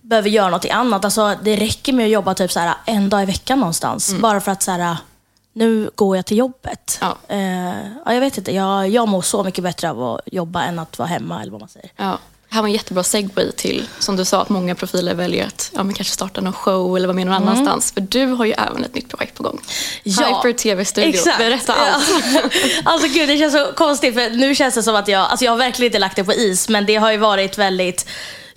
behöver 0.00 0.28
göra 0.28 0.50
något 0.50 0.64
annat. 0.70 1.04
Alltså, 1.04 1.34
det 1.42 1.56
räcker 1.56 1.92
med 1.92 2.04
att 2.04 2.10
jobba 2.10 2.34
typ 2.34 2.52
så 2.52 2.60
här, 2.60 2.74
en 2.84 3.08
dag 3.08 3.22
i 3.22 3.26
veckan 3.26 3.58
någonstans. 3.58 4.14
Bara 4.14 4.40
för 4.40 4.52
att 4.52 4.62
så 4.62 4.70
här, 4.70 4.96
nu 5.52 5.90
går 5.94 6.16
jag 6.16 6.26
till 6.26 6.36
jobbet. 6.36 6.98
Ja. 7.00 7.16
Eh, 7.28 7.86
ja, 8.04 8.14
jag 8.14 8.20
vet 8.20 8.38
inte, 8.38 8.52
jag, 8.52 8.88
jag 8.88 9.08
mår 9.08 9.22
så 9.22 9.44
mycket 9.44 9.64
bättre 9.64 9.90
av 9.90 10.02
att 10.02 10.20
jobba 10.26 10.62
än 10.62 10.78
att 10.78 10.98
vara 10.98 11.08
hemma 11.08 11.42
eller 11.42 11.52
vad 11.52 11.60
man 11.60 11.68
säger. 11.68 11.90
Ja. 11.96 12.18
Det 12.48 12.56
här 12.56 12.62
var 12.62 12.68
en 12.68 12.74
jättebra 12.74 13.02
segway 13.02 13.52
till, 13.52 13.88
som 13.98 14.16
du 14.16 14.24
sa, 14.24 14.42
att 14.42 14.48
många 14.48 14.74
profiler 14.74 15.14
väljer 15.14 15.46
att 15.46 15.70
ja, 15.74 15.82
men 15.82 15.94
kanske 15.94 16.14
starta 16.14 16.40
någon 16.40 16.52
show 16.52 16.96
eller 16.96 17.06
vara 17.06 17.14
med 17.14 17.26
någon 17.26 17.34
annanstans. 17.34 17.92
För 17.92 18.00
du 18.00 18.26
har 18.26 18.44
ju 18.44 18.52
även 18.52 18.84
ett 18.84 18.94
nytt 18.94 19.08
projekt 19.08 19.34
på 19.34 19.42
gång. 19.42 19.60
Hyper 20.04 20.52
TV-studio. 20.52 21.10
Exakt. 21.10 21.38
Berätta 21.38 21.74
allt. 21.74 22.04
Ja. 22.34 22.40
alltså 22.84 23.08
gud, 23.08 23.28
det 23.28 23.38
känns 23.38 23.52
så 23.52 23.72
konstigt 23.76 24.14
för 24.14 24.30
nu 24.30 24.54
känns 24.54 24.74
det 24.74 24.82
som 24.82 24.96
att 24.96 25.08
jag, 25.08 25.20
alltså 25.20 25.44
jag 25.44 25.52
har 25.52 25.58
verkligen 25.58 25.88
inte 25.88 25.98
lagt 25.98 26.16
det 26.16 26.24
på 26.24 26.32
is, 26.32 26.68
men 26.68 26.86
det 26.86 26.96
har 26.96 27.12
ju 27.12 27.18
varit 27.18 27.58
väldigt 27.58 28.06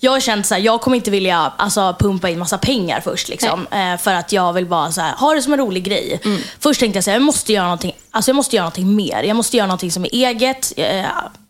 jag 0.05 0.11
har 0.11 0.19
känt 0.19 0.45
såhär, 0.45 0.61
jag 0.61 0.81
kommer 0.81 0.97
inte 0.97 1.11
vilja 1.11 1.51
alltså, 1.57 1.95
pumpa 1.99 2.29
in 2.29 2.39
massa 2.39 2.57
pengar 2.57 3.01
först. 3.01 3.29
Liksom, 3.29 3.67
eh, 3.71 3.97
för 3.97 4.13
att 4.13 4.31
jag 4.31 4.53
vill 4.53 4.65
bara 4.65 4.91
så 4.91 5.01
här, 5.01 5.15
ha 5.15 5.33
det 5.33 5.41
som 5.41 5.53
en 5.53 5.59
rolig 5.59 5.83
grej. 5.83 6.21
Först 6.59 6.79
tänkte 6.79 6.97
jag 6.97 7.03
säga, 7.03 7.15
jag 7.15 7.23
måste 7.23 7.53
göra 7.53 7.63
någonting, 7.63 7.95
alltså, 8.11 8.29
jag 8.29 8.35
måste 8.35 8.55
göra 8.55 8.63
någonting 8.63 8.95
mer. 8.95 9.23
Jag 9.23 9.35
måste 9.35 9.57
göra 9.57 9.67
någonting 9.67 9.91
som 9.91 10.05
är 10.05 10.13
eget. 10.13 10.73
Eh, 10.77 11.05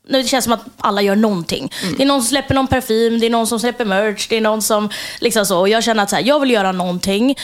nu 0.07 0.21
det 0.21 0.27
känns 0.27 0.43
som 0.43 0.53
att 0.53 0.65
alla 0.77 1.01
gör 1.01 1.15
någonting. 1.15 1.71
Det 1.97 2.03
är 2.03 2.07
någon 2.07 2.21
som 2.21 2.29
släpper 2.29 2.55
någon 2.55 2.67
parfym, 2.67 3.19
det 3.19 3.25
är 3.25 3.29
någon 3.29 3.47
som 3.47 3.59
släpper 3.59 3.85
merch, 3.85 4.27
det 4.29 4.37
är 4.37 4.41
någon 4.41 4.61
som 4.61 4.89
liksom 5.19 5.45
så. 5.45 5.59
Och 5.59 5.69
jag 5.69 5.83
känner 5.83 6.03
att 6.03 6.09
så 6.09 6.15
här, 6.15 6.23
jag 6.23 6.39
vill 6.39 6.51
göra 6.51 6.71
någonting. 6.71 7.35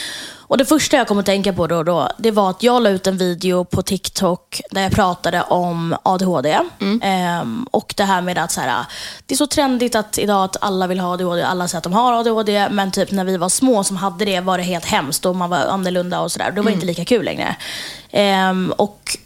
Och 0.52 0.58
det 0.58 0.64
första 0.64 0.96
jag 0.96 1.08
kom 1.08 1.18
att 1.18 1.26
tänka 1.26 1.52
på 1.52 1.66
då, 1.66 1.76
och 1.76 1.84
då 1.84 2.08
det 2.18 2.30
var 2.30 2.50
att 2.50 2.62
jag 2.62 2.82
la 2.82 2.90
ut 2.90 3.06
en 3.06 3.16
video 3.16 3.64
på 3.64 3.82
TikTok 3.82 4.60
där 4.70 4.82
jag 4.82 4.92
pratade 4.92 5.42
om 5.42 5.96
ADHD. 6.02 6.58
Ehm, 7.02 7.66
och 7.70 7.94
det 7.96 8.04
här 8.04 8.22
med 8.22 8.38
att 8.38 8.52
så 8.52 8.60
här, 8.60 8.84
det 9.26 9.34
är 9.34 9.36
så 9.36 9.46
trendigt 9.46 9.94
att 9.94 10.18
idag 10.18 10.44
att 10.44 10.56
alla 10.60 10.86
vill 10.86 11.00
ha 11.00 11.12
ADHD, 11.12 11.42
alla 11.42 11.68
säger 11.68 11.78
att 11.78 11.84
de 11.84 11.92
har 11.92 12.12
ADHD, 12.12 12.68
men 12.70 12.90
typ 12.90 13.10
när 13.10 13.24
vi 13.24 13.36
var 13.36 13.48
små 13.48 13.84
som 13.84 13.96
hade 13.96 14.24
det 14.24 14.40
var 14.40 14.58
det 14.58 14.64
helt 14.64 14.84
hemskt 14.84 15.26
och 15.26 15.36
man 15.36 15.50
var 15.50 15.58
annorlunda 15.58 16.20
och 16.20 16.32
sådär. 16.32 16.52
Då 16.56 16.62
var 16.62 16.70
det 16.70 16.74
inte 16.74 16.86
lika 16.86 17.04
kul 17.04 17.24
längre. 17.24 17.56
Ehm, 18.10 18.72
och 18.76 19.16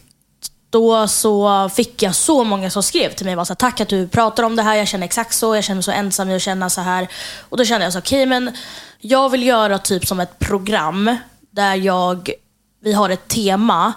då 0.69 1.07
så 1.07 1.69
fick 1.75 2.03
jag 2.03 2.15
så 2.15 2.43
många 2.43 2.69
som 2.69 2.83
skrev 2.83 3.13
till 3.13 3.25
mig 3.25 3.35
var 3.35 3.45
så 3.45 3.53
här, 3.53 3.55
tack 3.55 3.81
att 3.81 3.89
du 3.89 4.07
pratar 4.07 4.43
om 4.43 4.55
det 4.55 4.63
här, 4.63 4.75
jag 4.75 4.87
känner 4.87 5.05
exakt 5.05 5.35
så, 5.35 5.55
jag 5.55 5.63
känner 5.63 5.75
mig 5.75 5.83
så 5.83 5.91
ensam, 5.91 6.29
jag 6.29 6.41
känner 6.41 6.69
så 6.69 6.81
här. 6.81 7.07
Och 7.49 7.57
då 7.57 7.65
kände 7.65 7.85
jag 7.85 7.93
så 7.93 7.99
okej 7.99 8.25
men 8.25 8.51
jag 8.99 9.29
vill 9.29 9.43
göra 9.43 9.79
typ 9.79 10.07
som 10.07 10.19
ett 10.19 10.39
program 10.39 11.15
där 11.51 11.75
jag 11.75 12.29
vi 12.83 12.93
har 12.93 13.09
ett 13.09 13.27
tema. 13.27 13.93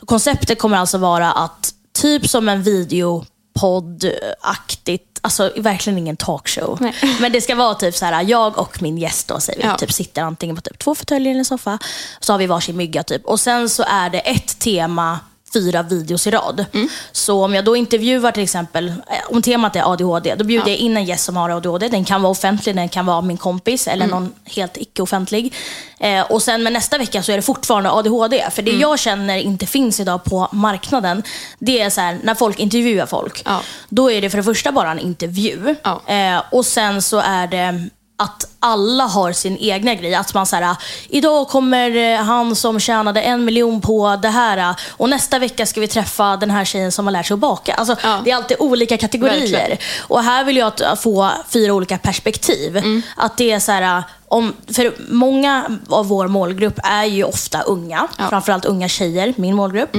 Så 0.00 0.06
konceptet 0.06 0.58
kommer 0.58 0.76
alltså 0.76 0.98
vara 0.98 1.32
att 1.32 1.72
typ 2.02 2.28
som 2.28 2.48
en 2.48 2.62
videopodd-aktigt, 2.62 5.18
alltså 5.22 5.52
verkligen 5.56 5.98
ingen 5.98 6.16
talkshow. 6.16 6.78
Nej. 6.80 6.94
Men 7.20 7.32
det 7.32 7.40
ska 7.40 7.54
vara 7.54 7.74
typ 7.74 7.94
så 7.96 8.04
här, 8.04 8.22
jag 8.22 8.58
och 8.58 8.82
min 8.82 8.98
gäst 8.98 9.28
då, 9.28 9.40
säger 9.40 9.62
vi, 9.62 9.66
Ja. 9.68 9.76
typ 9.78 9.92
sitter 9.92 10.22
antingen 10.22 10.56
på 10.56 10.62
typ 10.62 10.78
två 10.78 10.94
fåtöljer 10.94 11.30
eller 11.30 11.38
en 11.38 11.44
soffa. 11.44 11.78
Så 12.20 12.32
har 12.32 12.38
vi 12.38 12.46
varsin 12.46 12.76
mygga 12.76 13.02
typ. 13.02 13.24
Och 13.24 13.40
sen 13.40 13.68
så 13.68 13.84
är 13.88 14.10
det 14.10 14.18
ett 14.20 14.58
tema 14.58 15.20
fyra 15.52 15.82
videos 15.82 16.26
i 16.26 16.30
rad. 16.30 16.64
Mm. 16.72 16.88
Så 17.12 17.44
om 17.44 17.54
jag 17.54 17.64
då 17.64 17.76
intervjuar 17.76 18.32
till 18.32 18.42
exempel, 18.42 18.88
eh, 18.88 18.94
om 19.30 19.42
temat 19.42 19.76
är 19.76 19.92
ADHD, 19.92 20.34
då 20.34 20.44
bjuder 20.44 20.68
jag 20.68 20.76
in 20.78 20.96
en 20.96 21.04
gäst 21.04 21.24
som 21.24 21.36
har 21.36 21.50
ADHD. 21.50 21.88
Den 21.88 22.04
kan 22.04 22.22
vara 22.22 22.30
offentlig, 22.30 22.76
den 22.76 22.88
kan 22.88 23.06
vara 23.06 23.20
min 23.20 23.36
kompis 23.36 23.88
eller 23.88 24.04
Mm. 24.04 24.10
någon 24.22 24.32
helt 24.44 24.76
icke-offentlig. 24.76 25.54
Eh, 25.98 26.20
och 26.22 26.42
sen 26.42 26.62
men 26.62 26.72
nästa 26.72 26.98
vecka 26.98 27.22
så 27.22 27.32
är 27.32 27.36
det 27.36 27.42
fortfarande 27.42 27.90
ADHD. 27.90 28.44
För 28.50 28.62
det 28.62 28.70
Mm. 28.70 28.80
jag 28.80 28.98
känner 28.98 29.36
inte 29.36 29.66
finns 29.66 30.00
idag 30.00 30.24
på 30.24 30.48
marknaden, 30.52 31.22
det 31.58 31.80
är 31.80 31.90
så 31.90 32.00
här, 32.00 32.18
när 32.22 32.34
folk 32.34 32.58
intervjuar 32.58 33.06
folk. 33.06 33.42
Ja. 33.44 33.60
Då 33.88 34.10
är 34.10 34.20
det 34.22 34.30
för 34.30 34.36
det 34.38 34.44
första 34.44 34.72
bara 34.72 34.90
en 34.90 34.98
intervju. 34.98 35.74
Ja. 35.82 36.00
Eh, 36.06 36.42
och 36.52 36.66
sen 36.66 37.02
så 37.02 37.18
är 37.18 37.46
det 37.46 37.88
att 38.18 38.48
alla 38.60 39.04
har 39.04 39.32
sin 39.32 39.58
egna 39.58 39.94
grej. 39.94 40.14
Att 40.14 40.34
man 40.34 40.46
säger 40.46 40.76
idag 41.08 41.48
kommer 41.48 41.96
eh, 41.96 42.22
han 42.22 42.56
som 42.56 42.80
tjänade 42.80 43.22
en 43.22 43.44
miljon 43.44 43.80
på 43.80 44.18
det 44.22 44.28
här 44.28 44.58
eh, 44.58 44.76
och 44.90 45.08
nästa 45.08 45.38
vecka 45.38 45.66
ska 45.66 45.80
vi 45.80 45.88
träffa 45.88 46.36
den 46.36 46.50
här 46.50 46.64
tjejen 46.64 46.92
som 46.92 47.06
har 47.06 47.12
lärt 47.12 47.26
sig 47.26 47.34
att 47.34 47.40
baka. 47.40 47.74
Alltså, 47.74 47.96
Ja. 48.02 48.20
Det 48.24 48.30
är 48.30 48.36
alltid 48.36 48.56
olika 48.60 48.96
kategorier. 48.96 49.40
Verkligen. 49.40 49.78
Och 50.00 50.22
här 50.22 50.44
vill 50.44 50.56
jag 50.56 50.72
få 50.98 51.30
fyra 51.48 51.72
olika 51.72 51.98
perspektiv. 51.98 52.76
Mm. 52.76 53.02
Att 53.16 53.36
det 53.36 53.50
är 53.50 53.58
så 53.58 53.72
här, 53.72 54.02
om, 54.28 54.54
för 54.72 54.94
många 55.12 55.78
av 55.88 56.06
vår 56.06 56.28
målgrupp 56.28 56.78
är 56.84 57.04
ju 57.04 57.24
ofta 57.24 57.62
unga. 57.62 58.08
Ja. 58.10 58.18
Mm. 58.18 58.30
Framförallt 58.30 58.64
unga 58.64 58.88
tjejer, 58.88 59.34
min 59.36 59.56
målgrupp. 59.56 59.96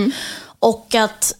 Och 0.59 0.95
att 0.95 1.33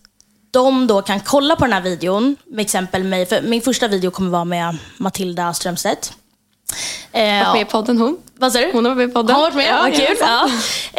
de 0.52 0.88
då 0.88 1.02
kan 1.02 1.20
kolla 1.20 1.56
på 1.56 1.64
den 1.66 1.74
här 1.74 1.82
videon, 1.82 2.36
med 2.46 2.64
exempel 2.64 3.04
mig, 3.04 3.26
för 3.26 3.42
min 3.42 3.62
första 3.62 3.88
video 3.88 4.12
kommer 4.12 4.30
vara 4.30 4.46
med 4.46 4.78
Matilda 4.98 5.54
Strömstedt. 5.54 6.14
Eh, 7.12 7.22
Varit 7.46 7.54
med 7.54 7.62
i 7.62 7.66
podden 7.66 7.98
hon. 7.98 8.18
vad 8.38 8.54
sa 8.54 8.60
du? 8.60 8.72
Hon 8.74 8.86
har 8.86 8.96
varit 8.96 8.98
med 8.98 9.10
i 9.10 9.14
podden. 9.14 9.36
Har 9.36 9.42
varit 9.44 9.56
med? 9.56 9.68
Ja, 9.68 9.82
Vad 9.82 9.96
kul. 9.96 10.18
Ja. 10.20 10.50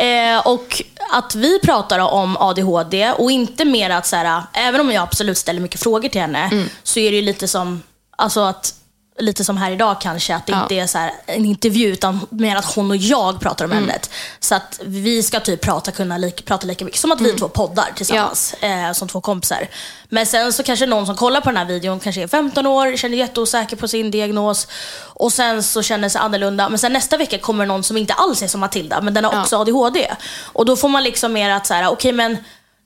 Eh, 0.03 0.47
och 0.47 0.83
att 1.13 1.35
vi 1.35 1.59
pratar 1.61 1.99
om 1.99 2.37
ADHD 2.37 3.13
och 3.13 3.31
inte 3.31 3.65
mer 3.65 3.91
att 3.91 4.07
så 4.07 4.17
här, 4.17 4.43
även 4.53 4.81
om 4.81 4.93
jag 4.93 5.03
absolut 5.03 5.39
ställer 5.39 5.61
mycket 5.61 5.81
frågor 5.83 6.09
till 6.09 6.21
henne, 6.21 6.49
Mm. 6.53 6.69
så 6.83 7.01
är 7.01 7.11
det 7.11 7.17
ju 7.17 7.23
lite 7.23 7.49
som, 7.49 7.83
alltså 8.17 8.41
att 8.41 8.75
Lite 9.21 9.45
som 9.45 9.57
här 9.57 9.71
idag 9.71 10.01
kanske, 10.01 10.35
att 10.37 10.47
det 10.47 10.53
Ja. 10.53 10.63
inte 10.63 10.75
är 10.75 10.87
så 10.87 11.11
en 11.27 11.45
intervju 11.45 11.87
utan 11.93 12.21
mer 12.31 12.57
att 12.57 12.75
hon 12.75 12.91
och 12.91 12.97
jag 12.97 13.41
pratar 13.41 13.65
Mm. 13.65 13.77
om 13.79 13.83
ämnet. 13.83 14.11
Så 14.41 14.55
att 14.55 14.81
vi 14.85 15.23
ska 15.23 15.41
typ 15.41 15.61
prata, 15.61 15.91
kunna 15.91 16.19
lika, 16.19 16.43
prata 16.43 16.67
lika 16.67 16.85
mycket. 16.85 17.01
Som 17.01 17.13
att 17.13 17.21
Mm. 17.21 17.33
vi 17.33 17.39
två 17.39 17.49
poddar 17.49 17.89
tillsammans, 17.97 18.55
eh, 18.55 18.93
som 18.93 19.09
två 19.09 19.21
kompisar. 19.21 19.69
Men 20.09 20.27
sen 20.27 20.53
så 20.53 20.63
kanske 20.63 20.87
någon 20.87 21.07
som 21.07 21.17
kollar 21.17 21.41
på 21.41 21.49
den 21.51 21.57
här 21.57 21.65
videon 21.65 22.01
kanske 22.01 22.23
är 22.23 22.29
15 22.29 22.67
år, 22.67 22.97
känner 22.97 23.19
jätteosäker 23.19 23.77
på 23.77 23.89
sin 23.89 24.11
diagnos 24.11 24.69
och 25.01 25.33
sen 25.33 25.63
så 25.63 25.83
känner 25.83 26.09
sig 26.09 26.21
annorlunda. 26.21 26.69
Men 26.69 26.79
sen 26.79 26.93
nästa 26.93 27.17
vecka 27.17 27.39
kommer 27.39 27.67
någon 27.67 27.83
som 27.85 27.97
inte 27.97 28.13
alls 28.15 28.43
är 28.43 28.47
som 28.49 28.61
Matilda, 28.61 29.01
men 29.01 29.15
den 29.15 29.25
har 29.25 29.33
Ja. 29.33 29.43
också 29.43 29.57
ADHD. 29.61 30.11
Och 30.53 30.67
då 30.67 30.77
får 30.77 30.89
man 30.89 31.03
liksom 31.03 31.33
mer 31.33 31.51
att 31.51 31.67
så 31.67 31.75
här, 31.75 31.87
okej 31.89 32.13
men 32.13 32.37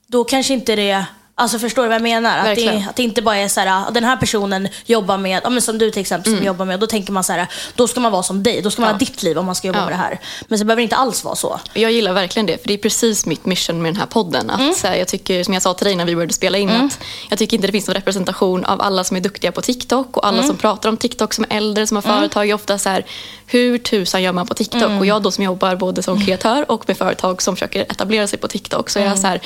då 0.07 0.25
kanske 0.25 0.53
inte 0.55 0.77
det 0.77 1.05
Alltså 1.43 1.59
förstår 1.59 1.83
du 1.83 1.89
vad 1.89 1.95
jag 1.95 2.03
menar? 2.03 2.39
Att 2.39 2.57
det, 2.57 2.87
att 2.91 2.97
det 2.97 3.03
inte 3.03 3.23
bara 3.23 3.37
är 3.37 3.49
så 3.49 3.61
här, 3.61 3.91
den 3.91 4.05
här 4.05 4.17
personen 4.17 4.69
jobbar 4.87 5.19
med, 5.19 5.41
ja, 5.45 5.51
men 5.51 5.63
som 5.63 5.79
du 5.79 5.91
till 5.91 6.01
exempel 6.01 6.37
som 6.37 6.47
jobbar 6.47 6.65
med, 6.65 6.81
då 6.81 6.87
tänker 6.87 7.13
man 7.13 7.25
så 7.25 7.33
här, 7.33 7.47
då 7.75 7.89
ska 7.89 8.01
man 8.01 8.13
vara 8.13 8.23
som 8.23 8.43
dig, 8.43 8.63
då 8.63 8.71
ska 8.71 8.81
man 8.83 8.91
Mm. 8.91 8.99
Ja. 9.01 9.07
ha 9.07 9.13
ditt 9.13 9.23
liv 9.23 9.39
om 9.39 9.47
man 9.47 9.55
ska 9.55 9.67
jobba 9.69 9.79
Ja. 9.79 9.85
med 9.85 9.93
det 9.93 9.97
här. 9.97 10.21
Men 10.49 10.59
så 10.59 10.65
behöver 10.65 10.81
det 10.81 10.83
inte 10.83 10.97
alls 10.97 11.25
vara 11.25 11.35
så. 11.37 11.61
Jag 11.75 11.93
gillar 11.93 12.13
verkligen 12.13 12.47
det, 12.47 12.59
för 12.59 12.69
det 12.69 12.75
är 12.75 12.79
precis 12.79 13.27
mitt 13.27 13.47
mission 13.47 13.83
med 13.83 13.93
den 13.95 14.01
här 14.01 14.07
podden. 14.07 14.51
Att, 14.51 14.61
Mm. 14.61 14.75
så 14.75 14.87
här, 14.87 14.95
jag 14.97 15.09
tycker, 15.09 15.45
som 15.45 15.55
jag 15.55 15.63
sa 15.63 15.75
till 15.75 15.85
dig 15.87 15.97
när 15.97 16.05
vi 16.05 16.15
började 16.15 16.33
spela 16.33 16.59
in, 16.59 16.71
att 16.71 16.99
jag 17.31 17.39
tycker 17.39 17.57
inte 17.57 17.67
det 17.69 17.73
finns 17.73 17.87
någon 17.87 17.95
representation 17.95 18.65
av 18.65 18.81
alla 18.83 19.05
som 19.05 19.17
är 19.17 19.21
duktiga 19.21 19.53
på 19.53 19.61
TikTok 19.63 20.17
och 20.17 20.27
alla 20.27 20.37
Mm. 20.39 20.49
som 20.49 20.57
pratar 20.57 20.89
om 20.89 20.97
TikTok 20.97 21.35
som 21.35 21.45
är 21.51 21.57
äldre, 21.57 21.87
som 21.87 21.97
har 21.97 22.03
företag. 22.03 22.49
är 22.51 22.55
ofta 22.55 22.79
så 22.79 22.89
här, 22.89 23.05
hur 23.47 23.79
tusan 23.79 24.23
gör 24.23 24.33
man 24.33 24.47
på 24.47 24.55
TikTok? 24.55 24.83
Mm. 24.83 24.99
Och 24.99 25.07
jag 25.07 25.23
då 25.23 25.31
som 25.31 25.45
jobbar 25.45 25.77
både 25.77 26.03
som 26.03 26.25
kreatör 26.27 26.71
och 26.71 26.85
med 26.89 26.97
företag 26.99 27.43
som 27.43 27.57
försöker 27.57 27.81
etablera 27.83 28.27
sig 28.27 28.39
på 28.39 28.49
TikTok, 28.49 28.91
så 28.91 28.99
är 28.99 29.05
jag 29.05 29.19
så 29.19 29.27
här, 29.27 29.41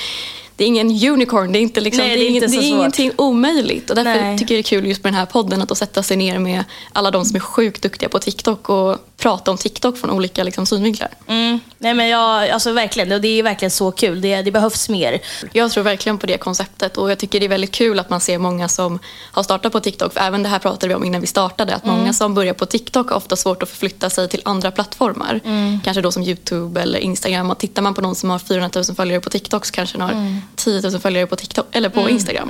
det 0.57 0.63
är 0.63 0.67
ingen 0.67 1.11
unicorn, 1.11 1.51
det 1.51 1.59
är, 1.59 1.61
inte 1.61 1.81
liksom, 1.81 1.97
Mm. 2.01 2.09
Nej, 2.09 2.19
det 2.19 2.25
är, 2.25 2.35
inte 2.35 2.47
det 2.47 2.65
är 2.65 2.69
ingenting 2.69 3.11
omöjligt. 3.15 3.89
Och 3.89 3.95
därför 3.95 4.21
Nej. 4.21 4.37
tycker 4.37 4.55
jag 4.55 4.63
det 4.63 4.67
är 4.67 4.69
kul 4.69 4.87
just 4.87 5.01
på 5.01 5.07
den 5.07 5.15
här 5.15 5.25
podden 5.25 5.61
att 5.61 5.77
sätta 5.77 6.03
sig 6.03 6.17
ner 6.17 6.39
med 6.39 6.63
alla 6.93 7.11
de 7.11 7.25
som 7.25 7.35
är 7.35 7.39
sjukt 7.39 7.81
duktiga 7.81 8.09
på 8.09 8.19
TikTok 8.19 8.69
och 8.69 8.97
prata 9.17 9.51
om 9.51 9.57
TikTok 9.57 9.97
från 9.97 10.09
olika 10.09 10.43
liksom, 10.43 10.65
synvinklar. 10.65 11.09
Mm. 11.27 11.59
Nej 11.77 11.93
men 11.93 12.07
jag, 12.07 12.49
alltså 12.49 12.71
verkligen, 12.71 13.11
och 13.11 13.21
det 13.21 13.27
är 13.27 13.43
verkligen 13.43 13.71
så 13.71 13.91
kul. 13.91 14.21
Det, 14.21 14.41
det 14.41 14.51
behövs 14.51 14.89
mer. 14.89 15.19
Jag 15.53 15.71
tror 15.71 15.83
verkligen 15.83 16.17
på 16.17 16.25
det 16.25 16.37
konceptet 16.37 16.97
och 16.97 17.11
jag 17.11 17.17
tycker 17.17 17.39
det 17.39 17.45
är 17.45 17.49
väldigt 17.49 17.71
kul 17.71 17.99
att 17.99 18.09
man 18.09 18.21
ser 18.21 18.37
många 18.37 18.67
som 18.67 18.99
har 19.31 19.43
startat 19.43 19.71
på 19.71 19.79
TikTok. 19.79 20.13
För 20.13 20.19
även 20.19 20.43
det 20.43 20.49
här 20.49 20.59
pratade 20.59 20.87
vi 20.87 20.93
om 20.95 21.03
innan 21.03 21.21
vi 21.21 21.27
startade. 21.27 21.75
Att 21.75 21.85
många 21.85 22.13
som 22.13 22.33
börjar 22.33 22.53
på 22.53 22.65
TikTok 22.65 23.09
har 23.09 23.17
ofta 23.17 23.35
svårt 23.35 23.63
att 23.63 23.69
förflytta 23.69 24.09
sig 24.09 24.29
till 24.29 24.41
andra 24.45 24.71
plattformar. 24.71 25.39
Kanske 25.83 26.01
då 26.01 26.11
som 26.11 26.23
YouTube 26.23 26.81
eller 26.81 26.99
Instagram. 26.99 27.51
Och 27.51 27.57
tittar 27.57 27.81
man 27.81 27.93
på 27.93 28.01
någon 28.01 28.15
som 28.15 28.29
har 28.29 28.39
400 28.39 28.81
000 28.87 28.95
följare 28.95 29.21
på 29.21 29.29
TikTok 29.29 29.65
så 29.65 29.71
kanske 29.71 29.97
den 29.97 30.01
har 30.01 30.41
10 30.55 30.81
000 30.81 30.99
följare 30.99 31.27
på, 31.27 31.35
TikTok, 31.35 31.65
eller 31.71 31.89
på 31.89 32.09
Instagram. 32.09 32.49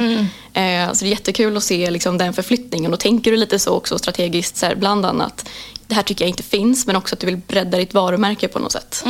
Eh, 0.54 0.94
så 0.94 1.06
det 1.06 1.10
är 1.10 1.12
jättekul 1.12 1.58
att 1.58 1.64
se 1.64 1.92
liksom, 1.92 2.18
den 2.18 2.34
förflyttningen. 2.34 2.94
Och 2.94 3.00
tänker 3.00 3.32
du 3.32 3.38
lite 3.38 3.60
så 3.60 3.74
också 3.74 3.98
strategiskt, 3.98 4.58
så 4.58 4.66
här, 4.66 4.76
bland 4.76 5.06
annat 5.06 5.50
det 5.88 5.96
här 5.96 6.04
tycker 6.04 6.26
jag 6.26 6.30
inte 6.30 6.44
finns 6.44 6.88
men 6.88 6.96
också 6.96 7.16
att 7.16 7.20
du 7.20 7.26
vill 7.26 7.38
bredda 7.38 7.78
ditt 7.78 7.94
varumärke 7.94 8.48
på 8.48 8.60
något 8.60 8.72
sätt. 8.72 9.04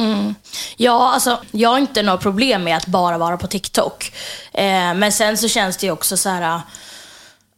Ja, 0.77 1.13
alltså, 1.13 1.39
jag 1.51 1.69
har 1.69 1.77
inte 1.77 2.03
några 2.03 2.17
problem 2.17 2.63
med 2.63 2.77
att 2.77 2.85
bara 2.85 3.17
vara 3.17 3.37
på 3.37 3.47
TikTok. 3.47 4.11
Eh, 4.53 4.93
men 4.93 5.11
sen 5.11 5.37
så 5.37 5.47
känns 5.47 5.77
det 5.77 5.85
ju 5.85 5.91
också 5.91 6.17
så 6.17 6.29
här... 6.29 6.61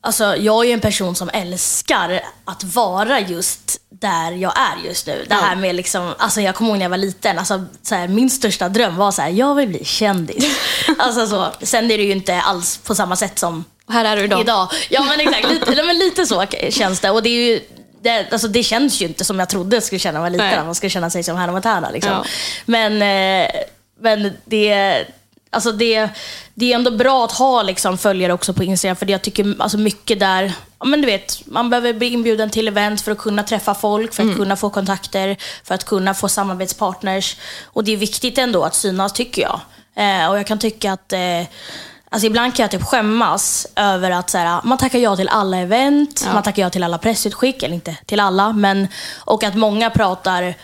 Alltså, 0.02 0.36
jag 0.36 0.63
är 0.63 0.68
ju 0.68 0.74
en 0.74 0.80
person 0.80 1.15
som 1.15 1.30
älskar 1.34 2.22
att 2.46 2.63
vara 2.63 3.20
just 3.20 3.82
där 4.00 4.32
jag 4.32 4.54
är 4.58 4.88
just 4.88 5.08
nu. 5.08 5.26
Det 5.28 5.36
här 5.36 5.56
med 5.56 5.76
liksom, 5.76 6.14
alltså 6.18 6.42
jag 6.42 6.56
kommer 6.56 6.70
ihåg 6.70 6.78
när 6.78 6.86
jag 6.86 6.90
var 6.90 6.98
liten, 6.98 7.40
alltså, 7.40 7.66
så 7.84 7.96
här, 7.96 8.08
min 8.08 8.30
största 8.30 8.70
dröm 8.70 8.96
var 8.96 9.12
så 9.12 9.22
här, 9.22 9.30
jag 9.30 9.56
vill 9.56 9.68
bli 9.68 9.86
kändis. 9.86 10.46
alltså, 10.98 11.28
så. 11.28 11.52
Sen 11.62 11.92
är 11.92 11.98
det 11.98 12.04
ju 12.04 12.12
inte 12.12 12.42
alls 12.42 12.78
på 12.78 12.96
samma 12.96 13.16
sätt 13.16 13.40
som 13.40 13.66
Och 13.86 13.94
här 13.94 14.06
är 14.06 14.18
du 14.18 14.24
idag. 14.24 14.42
idag. 14.42 14.68
Ja 14.90 15.04
men 15.04 15.20
exakt, 15.20 15.50
lite, 15.50 15.84
men 15.84 15.98
lite 15.98 16.26
så 16.26 16.46
känns 16.70 17.00
det. 17.00 17.10
Och 17.10 17.24
det, 17.24 17.30
är 17.30 17.52
ju, 17.52 17.62
det, 18.02 18.32
alltså, 18.32 18.48
det 18.48 18.64
känns 18.64 19.02
ju 19.02 19.06
inte 19.06 19.26
som 19.26 19.40
jag 19.40 19.50
trodde 19.50 19.76
jag 19.76 19.84
skulle 19.84 20.00
känna 20.00 20.22
mig 20.22 20.32
liten. 20.32 20.48
Nej. 20.48 20.58
Att 20.58 20.66
man 20.66 20.76
skulle 20.76 20.90
känna 20.90 21.10
sig 21.10 21.24
som 21.24 21.36
Hannah 21.38 21.54
Montana. 21.54 21.90
Liksom. 21.90 22.12
Ja. 22.12 22.26
Men, 22.66 22.94
eh, 23.02 23.50
men 24.02 24.34
det, 24.46 25.06
alltså 25.50 25.72
det, 25.72 26.10
det 26.54 26.72
är 26.72 26.76
ändå 26.76 26.92
bra 26.92 27.26
att 27.26 27.32
ha 27.32 27.64
liksom, 27.64 27.98
följare 27.98 28.34
också 28.34 28.54
på 28.54 28.64
Instagram. 28.64 28.96
För 28.96 29.12
jag 29.12 29.22
tycker 29.22 29.56
alltså, 29.60 29.78
mycket 29.78 30.20
där, 30.20 30.54
ja, 30.80 30.86
men 30.86 31.02
du 31.02 31.06
vet, 31.06 31.42
man 31.46 31.70
behöver 31.70 31.94
bli 31.94 32.08
inbjuden 32.08 32.50
till 32.50 32.68
event 32.68 33.02
för 33.02 33.12
att 33.12 33.18
kunna 33.18 33.44
träffa 33.44 33.76
folk, 33.76 34.13
för 34.13 34.30
att 34.30 34.36
kunna 34.36 34.56
få 34.56 34.70
kontakter, 34.70 35.38
för 35.63 35.76
att 35.76 35.84
kunna 35.84 36.13
få 36.13 36.30
samarbetspartners. 36.30 37.38
Och 37.65 37.84
det 37.84 37.92
är 37.94 37.98
viktigt 37.98 38.38
ändå 38.38 38.63
att 38.63 38.76
synas 38.76 39.13
tycker 39.13 39.42
jag. 39.42 39.60
Eh, 39.96 40.30
och 40.30 40.39
jag 40.39 40.48
kan 40.48 40.60
tycka 40.60 40.94
att 40.94 41.13
eh, 41.13 41.20
Alltså 42.12 42.28
ibland 42.28 42.56
kan 42.56 42.63
jag 42.63 42.72
typ 42.72 42.84
skämmas 42.84 43.68
över 43.76 44.12
att 44.12 44.30
så 44.30 44.38
här, 44.38 44.62
man 44.63 44.78
tackar 44.78 45.00
ja 45.00 45.15
till 45.15 45.30
alla 45.30 45.58
event, 45.58 46.28
man 46.34 46.44
tackar 46.44 46.62
ja 46.62 46.70
till 46.70 46.84
alla 46.84 46.98
pressutskick, 46.98 47.63
eller 47.63 47.76
inte 47.76 47.98
till 48.06 48.20
alla, 48.20 48.54
men 48.54 48.88
och 49.26 49.44
att 49.44 49.56
många 49.56 49.89
pratar 49.89 50.56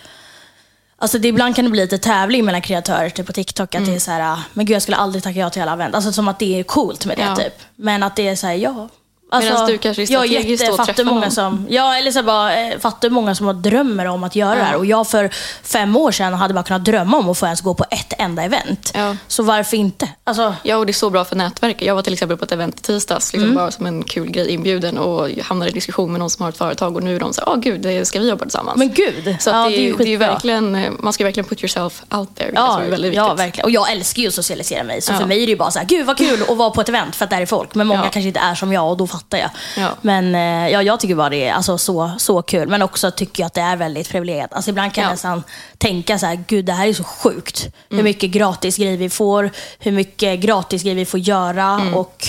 Alltså 0.98 1.20
det, 1.20 1.28
ibland 1.28 1.56
kan 1.56 1.66
det 1.66 1.72
bli 1.72 1.82
lite 1.82 1.98
tävling 1.98 2.46
mellan 2.46 2.62
kreatörer 2.62 3.10
typ 3.10 3.28
på 3.28 3.34
TikTok. 3.34 3.76
Att 3.76 3.86
det 3.86 3.96
är 3.96 4.00
så 4.00 4.12
här, 4.12 4.40
men 4.54 4.66
gud 4.66 4.76
jag 4.76 4.82
skulle 4.82 4.98
aldrig 4.98 5.24
tacka 5.24 5.40
ja 5.40 5.50
till 5.50 5.62
alla 5.62 5.74
event. 5.74 5.96
Alltså 5.96 6.12
som 6.12 6.28
att 6.28 6.40
det 6.40 6.60
är 6.60 6.64
coolt 6.64 7.06
med 7.06 7.18
det 7.18 7.24
Ja. 7.24 7.36
typ. 7.36 7.54
Men 7.76 8.04
att 8.04 8.16
det 8.16 8.28
är 8.28 8.36
så 8.36 8.48
här, 8.48 8.54
ja. 8.54 8.90
Alltså, 9.32 9.52
Medan 9.54 9.68
du 9.68 9.78
kanske 9.78 10.02
är 10.04 10.12
jag 10.12 10.26
strategiskt 10.28 10.62
jätte- 10.64 10.72
då 10.72 10.78
fattar 10.78 10.94
träffar 10.94 11.12
många 11.12 11.32
som, 11.32 11.66
ja 11.70 11.98
eller 11.98 12.12
så 12.12 12.24
bara, 12.24 12.56
eh, 12.62 12.80
fattar 12.80 13.10
många 13.10 13.36
som 13.36 13.62
drömmer 13.62 14.06
om 14.06 14.24
att 14.24 14.36
göra 14.36 14.56
det 14.56 14.64
här. 14.64 14.76
Och 14.76 14.86
jag 14.86 15.08
för 15.08 15.30
fem 15.64 15.96
år 15.98 16.12
sedan 16.12 16.34
hade 16.34 16.54
bara 16.54 16.64
kunnat 16.64 16.86
drömma 16.86 17.18
om 17.18 17.30
att 17.30 17.38
få 17.38 17.46
ens 17.46 17.62
gå 17.62 17.74
på 17.74 17.86
ett 17.92 18.14
enda 18.18 18.44
event. 18.44 18.92
Ja. 18.96 19.16
Så 19.28 19.44
varför 19.44 19.78
inte? 19.78 20.10
Alltså, 20.24 20.56
Ja, 20.64 20.78
och 20.78 20.86
det 20.86 20.92
är 20.92 20.94
så 20.94 21.10
bra 21.10 21.26
för 21.26 21.36
nätverket. 21.36 21.82
Jag 21.88 21.96
var 21.96 22.02
till 22.02 22.14
exempel 22.14 22.38
på 22.38 22.46
ett 22.46 22.52
event 22.52 22.80
i 22.80 22.82
tisdags, 22.82 23.34
liksom 23.34 23.44
Mm. 23.50 23.56
bara 23.56 23.72
som 23.72 23.86
en 23.86 24.04
kul 24.04 24.32
grej 24.32 24.50
inbjuden 24.50 24.98
och 24.98 25.30
hamnade 25.44 25.72
i 25.72 25.74
diskussion 25.74 26.12
med 26.12 26.20
någon 26.20 26.30
som 26.30 26.44
har 26.44 26.50
ett 26.50 26.58
företag 26.58 26.96
och 26.96 27.04
nu 27.04 27.16
är 27.16 27.20
de 27.20 27.34
så 27.34 27.42
här, 27.42 27.50
åh 27.50 27.56
gud, 27.60 27.82
det 27.82 28.06
ska 28.06 28.20
vi 28.20 28.30
jobba 28.30 28.46
tillsammans? 28.46 28.78
men 28.78 28.94
gud. 28.94 29.36
så 29.40 29.50
ja, 29.50 29.54
det, 29.56 29.60
är, 29.60 29.70
det 29.70 29.76
är 29.78 29.82
ju 29.82 29.94
skitbra. 29.98 30.28
verkligen, 30.28 30.76
eh, 30.76 30.92
man 31.00 31.14
ska 31.14 31.24
verkligen 31.24 31.50
put 31.50 31.62
yourself 31.64 32.04
out 32.16 32.36
there, 32.36 32.52
Ja, 32.56 32.82
är 32.82 32.90
väldigt 32.90 33.12
viktigt. 33.12 33.16
ja, 33.18 33.34
verkligen. 33.34 33.66
Och 33.66 33.72
jag 33.72 33.92
älskar 33.92 34.22
ju 34.22 34.28
att 34.28 34.34
socialisera 34.34 34.84
mig. 34.84 35.02
Så 35.02 35.14
Ja. 35.14 35.18
för 35.20 35.26
mig 35.26 35.38
är 35.42 35.46
det 35.48 35.52
ju 35.52 35.58
bara 35.58 35.72
så 35.72 35.80
här, 35.80 35.86
gud 35.86 36.06
vad 36.06 36.18
kul 36.18 36.42
att 36.50 36.58
vara 36.58 36.70
på 36.70 36.82
ett 36.82 36.90
event 36.90 37.16
för 37.16 37.24
att 37.24 37.30
där 37.32 37.42
är 37.42 37.46
folk. 37.46 37.76
Men 37.76 37.88
många 37.88 38.00
Ja. 38.04 38.10
kanske 38.10 38.28
inte 38.28 38.40
är 38.40 38.56
som 38.56 38.74
jag 38.74 38.92
och 38.92 38.98
då 38.98 39.08
fattar 39.18 39.38
jag. 39.38 39.50
Ja. 39.78 39.90
Men 40.02 40.36
eh, 40.36 40.70
ja, 40.74 40.82
jag 40.82 41.00
tycker 41.00 41.16
bara 41.16 41.30
det 41.30 41.48
är 41.48 41.54
alltså, 41.54 41.78
så, 41.78 42.12
så 42.18 42.42
kul. 42.42 42.68
Men 42.70 42.82
också 42.82 43.12
tycker 43.12 43.44
jag 43.44 43.48
att 43.48 43.54
det 43.54 43.62
är 43.62 43.76
väldigt 43.76 44.10
privilegierat. 44.10 44.54
Alltså, 44.54 44.70
ibland 44.72 44.94
kan 44.94 45.02
jag 45.02 45.10
Ja. 45.10 45.14
nästan 45.14 45.44
tänka 45.78 46.20
så 46.20 46.26
här, 46.26 46.44
gud 46.48 46.66
det 46.66 46.74
här 46.74 46.88
är 46.88 46.94
så 46.94 47.04
sjukt. 47.04 47.64
Hur 47.90 47.96
Mm. 47.96 48.04
mycket 48.04 48.30
gratis 48.30 48.78
grejer 48.78 48.98
vi 48.98 49.10
får, 49.10 49.50
hur 49.80 49.92
mycket 49.92 50.40
gratis 50.40 50.84
grejer 50.84 50.96
vi 50.96 51.06
får 51.06 51.20
göra. 51.20 51.64
Mm. 51.66 51.94
Och 51.94 52.28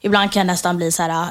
ibland 0.00 0.32
kan 0.32 0.40
jag 0.40 0.46
nästan 0.46 0.76
bli 0.76 0.92
så 0.92 1.02
här, 1.02 1.28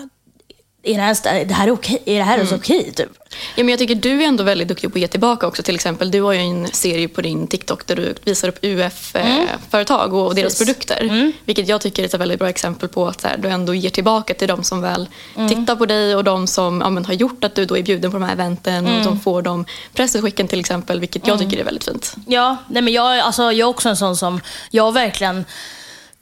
är 0.87 0.97
det, 0.97 1.03
ens, 1.03 1.21
det 1.21 1.53
här 1.53 1.67
är 1.67 1.71
okej? 1.71 2.03
Är 2.05 2.17
det 2.17 2.23
här 2.23 2.37
ens 2.37 2.51
okej? 2.51 2.91
Typ? 2.95 3.09
Ja, 3.55 3.63
men 3.63 3.69
jag 3.69 3.79
tycker 3.79 3.95
du 3.95 4.23
är 4.23 4.27
ändå 4.27 4.43
väldigt 4.43 4.67
duktig 4.67 4.91
på 4.91 4.97
att 4.97 5.01
ge 5.01 5.07
tillbaka 5.07 5.47
också. 5.47 5.63
Till 5.63 5.75
exempel, 5.75 6.11
du 6.11 6.21
har 6.21 6.33
ju 6.33 6.39
en 6.39 6.67
serie 6.67 7.07
på 7.07 7.21
din 7.21 7.47
TikTok 7.47 7.87
där 7.87 7.95
du 7.95 8.15
visar 8.23 8.47
upp 8.47 8.59
UF-företag 8.61 10.13
och 10.13 10.35
deras 10.35 10.59
Precis. 10.59 10.67
produkter. 10.67 11.31
Vilket 11.45 11.67
jag 11.67 11.81
tycker 11.81 12.03
är 12.03 12.07
ett 12.07 12.13
väldigt 12.13 12.39
bra 12.39 12.49
exempel 12.49 12.89
på 12.89 13.07
att 13.07 13.23
här, 13.23 13.37
du 13.37 13.49
ändå 13.49 13.73
ger 13.73 13.89
tillbaka 13.89 14.33
till 14.33 14.47
de 14.47 14.63
som 14.63 14.81
väl 14.81 15.09
tittar 15.49 15.75
på 15.75 15.85
dig 15.85 16.15
och 16.15 16.23
de 16.23 16.47
som 16.47 16.81
ja, 16.81 16.89
men, 16.89 17.05
har 17.05 17.13
gjort 17.13 17.43
att 17.43 17.55
du 17.55 17.65
då 17.65 17.77
är 17.77 17.83
bjuden 17.83 18.11
på 18.11 18.17
de 18.17 18.23
här 18.23 18.33
eventen 18.33 18.87
och 18.87 19.03
som 19.03 19.19
får 19.19 19.41
de 19.41 19.65
pressutskicken 19.93 20.47
till 20.47 20.59
exempel. 20.59 20.99
Vilket 20.99 21.27
jag 21.27 21.39
tycker 21.39 21.57
är 21.57 21.63
väldigt 21.63 21.83
fint. 21.83 22.15
Ja, 22.25 22.57
nej 22.69 22.81
men 22.81 22.93
jag, 22.93 23.19
alltså, 23.19 23.43
jag 23.43 23.59
är 23.59 23.63
också 23.63 23.89
en 23.89 23.97
sån 23.97 24.17
som, 24.17 24.41
jag 24.71 24.91
verkligen 24.91 25.45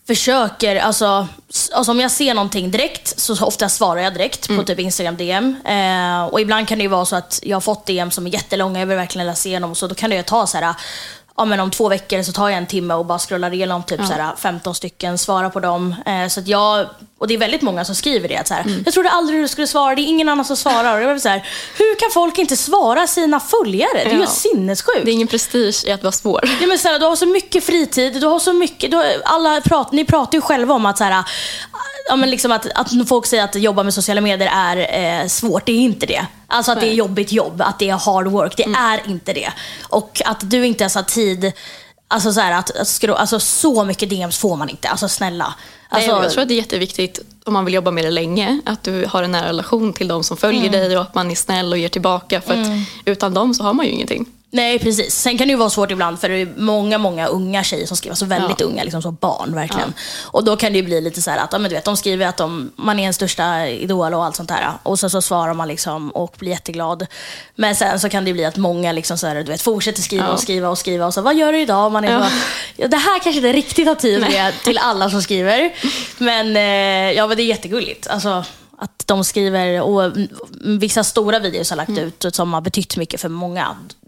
försöker, 0.07 0.75
alltså, 0.75 1.27
alltså 1.73 1.91
om 1.91 1.99
jag 1.99 2.11
ser 2.11 2.33
någonting 2.33 2.71
direkt 2.71 3.19
så 3.19 3.45
ofta 3.45 3.69
svarar 3.69 4.01
jag 4.01 4.13
direkt 4.13 4.47
på 4.47 4.63
typ 4.63 4.79
Instagram 4.79 5.17
DM. 5.17 5.55
Eh, 5.65 6.25
och 6.25 6.41
ibland 6.41 6.67
kan 6.67 6.77
det 6.77 6.81
ju 6.81 6.87
vara 6.87 7.05
så 7.05 7.15
att 7.15 7.39
jag 7.43 7.55
har 7.55 7.61
fått 7.61 7.85
DM 7.85 8.11
som 8.11 8.27
är 8.27 8.31
jättelånga, 8.31 8.79
jag 8.79 8.87
vill 8.87 8.97
verkligen 8.97 9.27
läsa 9.27 9.49
igenom. 9.49 9.75
Så 9.75 9.87
då 9.87 9.95
kan 9.95 10.09
det 10.09 10.15
ju 10.15 10.23
ta 10.23 10.47
så 10.47 10.57
här, 10.57 10.75
ja, 11.37 11.45
men 11.45 11.59
om 11.59 11.71
två 11.71 11.89
veckor 11.89 12.23
så 12.23 12.31
tar 12.31 12.49
jag 12.49 12.57
en 12.57 12.65
timme 12.67 12.93
och 12.93 13.05
bara 13.05 13.19
scrollar 13.19 13.53
igenom 13.53 13.83
typ 13.83 14.05
så 14.05 14.13
här, 14.13 14.35
15 14.37 14.75
stycken, 14.75 15.17
svarar 15.17 15.49
på 15.49 15.59
dem. 15.59 15.95
Eh, 16.05 16.27
så 16.27 16.39
att 16.39 16.47
jag, 16.47 16.87
och 17.19 17.27
det 17.27 17.33
är 17.33 17.37
väldigt 17.37 17.61
många 17.61 17.85
som 17.85 17.95
skriver 17.95 18.27
det. 18.29 18.37
Att 18.37 18.47
så 18.47 18.53
här, 18.53 18.81
Jag 18.85 18.93
trodde 18.93 19.09
aldrig 19.09 19.39
du 19.41 19.47
skulle 19.47 19.67
svara, 19.67 19.95
det 19.95 20.01
är 20.01 20.05
ingen 20.07 20.29
annan 20.29 20.45
som 20.45 20.57
svarar. 20.57 20.97
Och 20.97 21.03
jag 21.03 21.21
så 21.21 21.29
här, 21.29 21.47
hur 21.77 21.99
kan 21.99 22.09
folk 22.13 22.37
inte 22.37 22.57
svara 22.57 23.07
sina 23.07 23.39
följare? 23.39 23.89
Det 23.93 24.09
är 24.09 24.13
ju 24.13 24.19
Ja. 24.19 24.27
sinnessjukt. 24.27 25.01
Det 25.05 25.11
är 25.11 25.13
ingen 25.13 25.27
prestige 25.27 25.83
i 25.87 25.91
att 25.91 26.03
vara 26.03 26.11
svår. 26.11 26.41
Ja, 26.61 26.67
men 26.67 26.77
så 26.79 26.87
här, 26.87 26.99
du 26.99 27.05
har 27.05 27.15
så 27.15 27.25
mycket 27.25 27.63
fritid, 27.63 28.21
du 28.21 28.27
har 28.27 28.39
så 28.39 28.53
mycket, 28.53 28.91
du 28.91 28.97
har, 28.97 29.05
alla 29.25 29.61
prat, 29.61 29.91
ni 29.91 30.05
pratar 30.05 30.33
ju 30.37 30.41
själva 30.41 30.73
om 30.73 30.85
att, 30.85 30.97
så 30.97 31.03
här, 31.03 31.23
ja, 32.07 32.15
men 32.15 32.29
liksom 32.29 32.51
att, 32.51 32.67
att 32.75 33.07
folk 33.07 33.25
säger 33.25 33.43
att 33.43 33.55
jobba 33.55 33.83
med 33.83 33.93
sociala 33.93 34.21
medier 34.21 34.49
är 34.53 35.21
eh, 35.21 35.27
svårt, 35.27 35.65
det 35.65 35.71
är 35.71 35.79
inte 35.79 36.05
det. 36.05 36.25
Alltså 36.47 36.71
att 36.71 36.79
det 36.79 36.87
är 36.87 36.93
jobbigt 36.93 37.31
jobb, 37.31 37.61
att 37.61 37.79
det 37.79 37.89
är 37.89 37.93
hard 37.93 38.27
work, 38.27 38.57
det 38.57 38.63
är 38.63 39.09
inte 39.09 39.33
det. 39.33 39.53
Och 39.89 40.21
att 40.25 40.49
du 40.49 40.65
inte 40.65 40.83
ens 40.83 40.95
har 40.95 41.03
tid, 41.03 41.51
alltså 42.07 42.33
så, 42.33 42.39
här, 42.39 42.51
att, 42.51 42.87
skro, 42.87 43.13
alltså 43.13 43.39
så 43.39 43.83
mycket 43.83 44.09
DMs 44.09 44.37
får 44.37 44.55
man 44.55 44.69
inte, 44.69 44.89
alltså 44.89 45.07
snälla. 45.07 45.55
Alltså, 45.89 46.11
Nej, 46.11 46.23
jag 46.23 46.31
tror 46.31 46.41
att 46.41 46.47
det 46.47 46.53
är 46.53 46.57
jätteviktigt 46.57 47.19
om 47.45 47.53
man 47.53 47.65
vill 47.65 47.73
jobba 47.73 47.91
med 47.91 48.05
det 48.05 48.11
länge 48.11 48.61
att 48.65 48.83
du 48.83 49.05
har 49.09 49.23
en 49.23 49.31
nära 49.31 49.47
relation 49.47 49.93
till 49.93 50.07
de 50.07 50.23
som 50.23 50.37
följer 50.37 50.69
dig 50.69 50.97
och 50.97 51.01
att 51.01 51.15
man 51.15 51.31
är 51.31 51.35
snäll 51.35 51.71
och 51.71 51.77
ger 51.77 51.89
tillbaka. 51.89 52.41
För 52.41 52.61
att 52.61 52.67
utan 53.05 53.33
dem 53.33 53.53
så 53.53 53.63
har 53.63 53.73
man 53.73 53.85
ju 53.85 53.91
ingenting. 53.91 54.25
Nej 54.55 54.79
precis. 54.79 55.15
Sen 55.15 55.37
kan 55.37 55.47
det 55.47 55.51
ju 55.51 55.57
vara 55.57 55.69
svårt 55.69 55.91
ibland 55.91 56.19
för 56.19 56.29
det 56.29 56.35
är 56.41 56.53
många, 56.57 56.97
många 56.97 57.27
unga 57.27 57.63
tjejer 57.63 57.85
som 57.87 57.97
skriver, 57.97 58.11
alltså 58.11 58.25
väldigt 58.25 58.59
Ja. 58.59 58.65
unga, 58.65 58.83
liksom 58.83 59.01
så 59.01 59.11
barn 59.11 59.55
verkligen. 59.55 59.93
Och 60.23 60.43
då 60.43 60.55
kan 60.55 60.71
det 60.73 60.77
ju 60.79 60.83
bli 60.85 61.01
lite 61.01 61.21
så 61.21 61.31
här 61.31 61.37
att, 61.37 61.49
ja, 61.53 61.59
men 61.59 61.69
du 61.69 61.75
vet, 61.75 61.85
de 61.85 61.97
skriver 61.97 62.27
att 62.27 62.37
de, 62.37 62.71
man 62.75 62.99
är 62.99 63.07
en 63.07 63.13
största 63.13 63.67
idol 63.67 64.13
och 64.13 64.25
allt 64.25 64.35
sånt 64.35 64.49
där. 64.49 64.71
Och 64.83 64.99
sen 64.99 65.09
så 65.09 65.21
svarar 65.21 65.53
man 65.53 65.67
liksom 65.67 66.09
och 66.11 66.35
blir 66.39 66.51
jätteglad. 66.51 67.05
Men 67.55 67.75
sen 67.75 67.99
så 67.99 68.09
kan 68.09 68.23
det 68.23 68.27
ju 68.29 68.33
bli 68.33 68.45
att 68.45 68.57
många 68.57 68.91
liksom 68.91 69.17
så 69.17 69.27
här, 69.27 69.35
du 69.35 69.43
vet, 69.43 69.61
fortsätter 69.61 70.01
skriva 70.01 70.25
Ja. 70.25 70.31
och 70.33 70.39
skriva 70.39 70.69
och 70.69 70.77
skriva 70.77 71.05
och 71.05 71.13
så, 71.13 71.21
vad 71.21 71.35
gör 71.35 71.53
du 71.53 71.61
idag? 71.61 71.91
Man 71.91 72.03
är 72.05 72.11
Ja. 72.11 72.19
bara, 72.19 72.29
ja, 72.77 72.87
det 72.87 72.97
här 72.97 73.19
kanske 73.19 73.37
inte 73.37 73.53
riktigt 73.53 73.87
har 73.87 73.95
tid 73.95 74.21
med 74.21 74.53
till 74.63 74.77
alla 74.77 75.09
som 75.09 75.21
skriver. 75.21 75.73
Men 76.17 76.55
eh, 76.57 77.11
ja, 77.17 77.27
men 77.27 77.37
det 77.37 77.43
är 77.43 77.47
jättegulligt. 77.47 78.07
Alltså, 78.07 78.43
att 78.77 79.03
de 79.07 79.23
skriver, 79.23 79.81
och 79.81 80.11
vissa 80.61 81.03
stora 81.03 81.39
videos 81.39 81.69
har 81.69 81.77
lagt 81.77 81.89
Mm. 81.89 82.03
ut 82.23 82.35
som 82.35 82.53
har 82.53 82.61
betytt 82.61 82.97
mycket 82.97 83.21
för 83.21 83.29
många. 83.29 83.75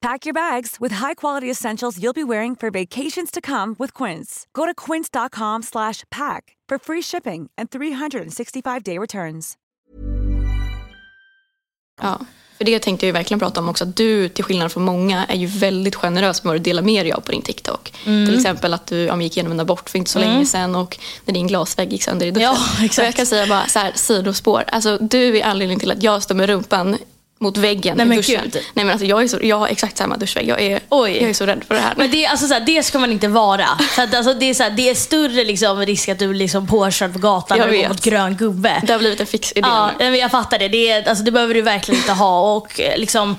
Pack 0.00 0.26
your 0.26 0.32
bags 0.34 0.76
with 0.80 0.94
high-quality 0.94 1.50
essentials 1.50 1.98
you'll 1.98 2.12
be 2.12 2.24
wearing 2.24 2.56
for 2.56 2.70
vacations 2.70 3.30
to 3.30 3.40
come 3.40 3.74
with 3.78 4.04
Quince. 4.04 4.46
Go 4.52 4.64
to 4.64 4.74
quince.com 4.74 5.62
slash 5.62 6.04
pack 6.10 6.56
for 6.68 6.78
free 6.78 7.02
shipping 7.02 7.50
and 7.58 7.70
365-day 7.70 8.98
returns. 8.98 9.56
Ja, 12.00 12.18
för 12.58 12.64
det 12.64 12.78
tänkte 12.78 13.06
jag 13.06 13.08
ju 13.08 13.12
verkligen 13.12 13.40
prata 13.40 13.60
om 13.60 13.68
också. 13.68 13.84
Att 13.84 13.96
du, 13.96 14.28
till 14.28 14.44
skillnad 14.44 14.72
från 14.72 14.84
många, 14.84 15.24
är 15.24 15.36
ju 15.36 15.46
väldigt 15.46 15.94
generös 15.94 16.44
med 16.44 16.50
vad 16.50 16.60
du 16.60 16.62
delar 16.62 16.82
med 16.82 17.04
dig 17.04 17.12
av 17.12 17.20
på 17.20 17.32
din 17.32 17.42
TikTok. 17.42 17.92
Mm. 18.06 18.26
Till 18.26 18.36
exempel 18.36 18.74
att 18.74 18.86
du 18.86 18.96
ja, 18.96 19.22
gick 19.22 19.36
igenom 19.36 19.52
en 19.52 19.60
abort 19.60 19.90
för 19.90 19.98
inte 19.98 20.10
så 20.10 20.18
länge 20.18 20.46
sedan 20.46 20.74
och 20.74 20.98
när 21.24 21.34
din 21.34 21.46
glasvägg 21.46 21.92
gick 21.92 22.02
sönder 22.02 22.26
i 22.26 22.30
duschen. 22.30 22.42
Ja, 22.42 22.84
exakt. 22.84 22.98
Och 22.98 23.04
jag 23.04 23.14
kan 23.14 23.26
säga 23.26 23.46
bara 23.46 23.66
så 23.66 23.78
här, 23.78 23.92
sidospår. 23.94 24.64
Alltså, 24.66 24.98
du 25.00 25.38
är 25.38 25.44
anledningen 25.44 25.80
till 25.80 25.90
att 25.90 26.02
jag 26.02 26.22
står 26.22 26.34
med 26.34 26.48
rumpan 26.48 26.96
mot 27.40 27.56
väggen 27.56 27.96
Nej, 27.96 28.06
i 28.12 28.16
duschen. 28.16 28.40
gud. 28.44 28.54
Nej, 28.74 28.84
men 28.84 28.90
alltså, 28.90 29.06
jag, 29.06 29.22
är 29.22 29.28
så, 29.28 29.38
jag 29.42 29.58
har 29.58 29.68
exakt 29.68 29.96
samma 29.96 30.16
duschvägg. 30.16 30.48
Jag 30.48 30.60
är, 30.60 30.80
Oj. 30.88 31.16
jag 31.20 31.30
är 31.30 31.34
så 31.34 31.46
rädd 31.46 31.64
för 31.68 31.74
det 31.74 31.80
här. 31.80 31.94
Men 31.96 32.10
det, 32.10 32.26
alltså, 32.26 32.46
så 32.46 32.54
här, 32.54 32.60
det 32.60 32.82
ska 32.82 32.98
man 32.98 33.12
inte 33.12 33.28
vara. 33.28 33.66
För 33.90 34.02
att, 34.02 34.14
alltså, 34.14 34.34
det, 34.34 34.44
är, 34.50 34.54
så 34.54 34.62
här, 34.62 34.70
det 34.70 34.90
är 34.90 34.94
större 34.94 35.44
liksom, 35.44 35.80
risk 35.86 36.08
att 36.08 36.18
du 36.18 36.28
blir 36.28 36.38
liksom, 36.38 36.66
påkörd 36.66 37.12
på 37.12 37.18
gatan 37.18 37.58
Jag 37.58 37.66
när 37.66 37.72
du 37.72 37.82
går 37.82 37.88
mot 37.88 38.00
grön 38.02 38.36
gubbe. 38.36 38.82
det 38.86 38.92
har 38.92 38.98
blivit 38.98 39.20
en 39.20 39.26
fix 39.26 39.52
idé 39.52 39.60
Ja, 39.68 39.90
nu. 39.98 40.16
jag 40.16 40.30
fattar 40.30 40.58
det. 40.58 40.68
Det, 40.68 40.90
är, 40.90 41.08
alltså, 41.08 41.24
det 41.24 41.30
behöver 41.30 41.54
du 41.54 41.62
verkligen 41.62 42.00
inte 42.00 42.12
ha. 42.12 42.56
Och, 42.56 42.80
eh, 42.80 42.98
liksom, 42.98 43.36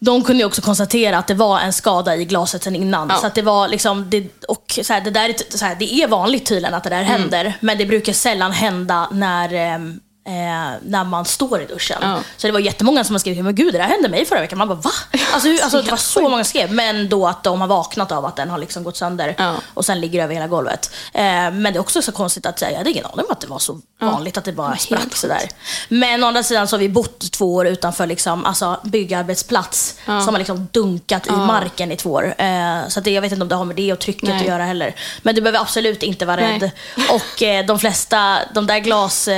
de 0.00 0.24
kunde 0.24 0.42
ju 0.42 0.46
också 0.46 0.62
konstatera 0.62 1.18
att 1.18 1.26
det 1.26 1.34
var 1.34 1.60
en 1.60 1.72
skada 1.72 2.16
i 2.16 2.24
glaset 2.24 2.62
sen 2.62 2.76
innan. 2.76 3.08
Ja. 3.10 3.16
Så 3.16 3.26
att 3.26 3.34
det 3.34 3.42
var 3.42 3.68
liksom, 3.68 4.10
det, 4.10 4.44
och 4.48 4.78
så 4.82 4.92
här, 4.92 5.00
det, 5.00 5.10
där 5.10 5.28
är, 5.28 5.32
t- 5.32 5.44
så 5.58 5.64
här, 5.64 5.76
det 5.78 5.92
är 5.94 6.08
vanligt 6.08 6.46
tydligen 6.46 6.74
att 6.74 6.84
det 6.84 6.90
Mm. 6.90 7.06
där 7.06 7.12
händer. 7.18 7.54
Men 7.60 7.78
det 7.78 7.86
brukar 7.86 8.12
sällan 8.12 8.52
hända 8.52 9.08
när, 9.12 9.54
ehm, 9.54 10.00
eh, 10.28 10.78
när 10.82 11.04
man 11.04 11.24
står 11.24 11.62
i 11.62 11.66
duschen. 11.66 11.98
Ja. 12.00 12.20
Så 12.36 12.46
det 12.46 12.52
var 12.52 12.60
jättemånga 12.60 13.04
som 13.04 13.18
skrivit, 13.18 13.44
men 13.44 13.54
gud 13.54 13.74
det 13.74 13.78
där 13.78 13.84
hände 13.84 14.08
mig 14.08 14.26
förra 14.26 14.40
veckan. 14.40 14.58
Man 14.58 14.68
bara 14.68 14.74
va? 14.74 14.90
Alltså, 15.32 15.48
hur, 15.48 15.62
alltså, 15.62 15.82
det 15.82 15.90
var 15.90 15.98
så 15.98 16.28
många 16.28 16.44
som 16.44 16.50
skrev. 16.50 16.72
Men 16.72 17.08
då 17.08 17.26
att 17.26 17.44
de 17.44 17.60
har 17.60 17.68
vaknat 17.68 18.12
av 18.12 18.24
att 18.24 18.36
den 18.36 18.50
har 18.50 18.58
liksom 18.58 18.82
gått 18.84 18.96
sönder 18.96 19.34
Ja. 19.38 19.54
och 19.74 19.84
sen 19.84 20.00
ligger 20.00 20.22
över 20.24 20.34
hela 20.34 20.46
golvet. 20.46 20.90
Eh, 21.14 21.22
men 21.22 21.62
det 21.62 21.76
är 21.76 21.78
också 21.78 22.02
så 22.02 22.12
konstigt 22.12 22.46
att 22.46 22.58
säga, 22.58 22.70
jag 22.70 22.78
hade 22.78 22.90
ingen 22.90 23.04
aning 23.04 23.24
om 23.26 23.32
att 23.32 23.40
det 23.40 23.46
var 23.46 23.58
så 23.58 23.80
vanligt 24.00 24.38
att 24.38 24.44
det 24.44 24.52
bara 24.52 24.76
helt 24.90 25.14
sådär. 25.14 25.48
Men 25.88 26.24
å 26.24 26.26
andra 26.26 26.42
sidan 26.42 26.68
så 26.68 26.76
har 26.76 26.80
vi 26.80 26.88
bott 26.88 27.32
två 27.32 27.54
år 27.54 27.66
utanför 27.66 28.06
liksom, 28.06 28.44
alltså, 28.44 28.80
byggarbetsplats 28.84 29.94
som 30.04 30.28
har 30.28 30.38
liksom 30.38 30.68
dunkat 30.72 31.26
i 31.26 31.30
marken 31.30 31.92
i 31.92 31.96
två 31.96 32.10
år. 32.10 32.34
Eh, 32.38 32.88
så 32.88 32.98
att 32.98 33.04
det, 33.04 33.10
jag 33.10 33.22
vet 33.22 33.32
inte 33.32 33.42
om 33.42 33.48
det 33.48 33.54
har 33.54 33.64
med 33.64 33.76
det 33.76 33.92
och 33.92 33.98
trycket 33.98 34.28
Nej. 34.28 34.40
att 34.40 34.46
göra 34.46 34.64
heller. 34.64 34.94
Men 35.22 35.34
du 35.34 35.40
behöver 35.40 35.60
absolut 35.60 36.02
inte 36.02 36.26
vara 36.26 36.40
Nej. 36.40 36.58
rädd. 36.58 36.70
Och 37.10 37.42
eh, 37.42 37.66
de 37.66 37.78
flesta, 37.78 38.38
de 38.54 38.66
där 38.66 38.78
glas... 38.78 39.28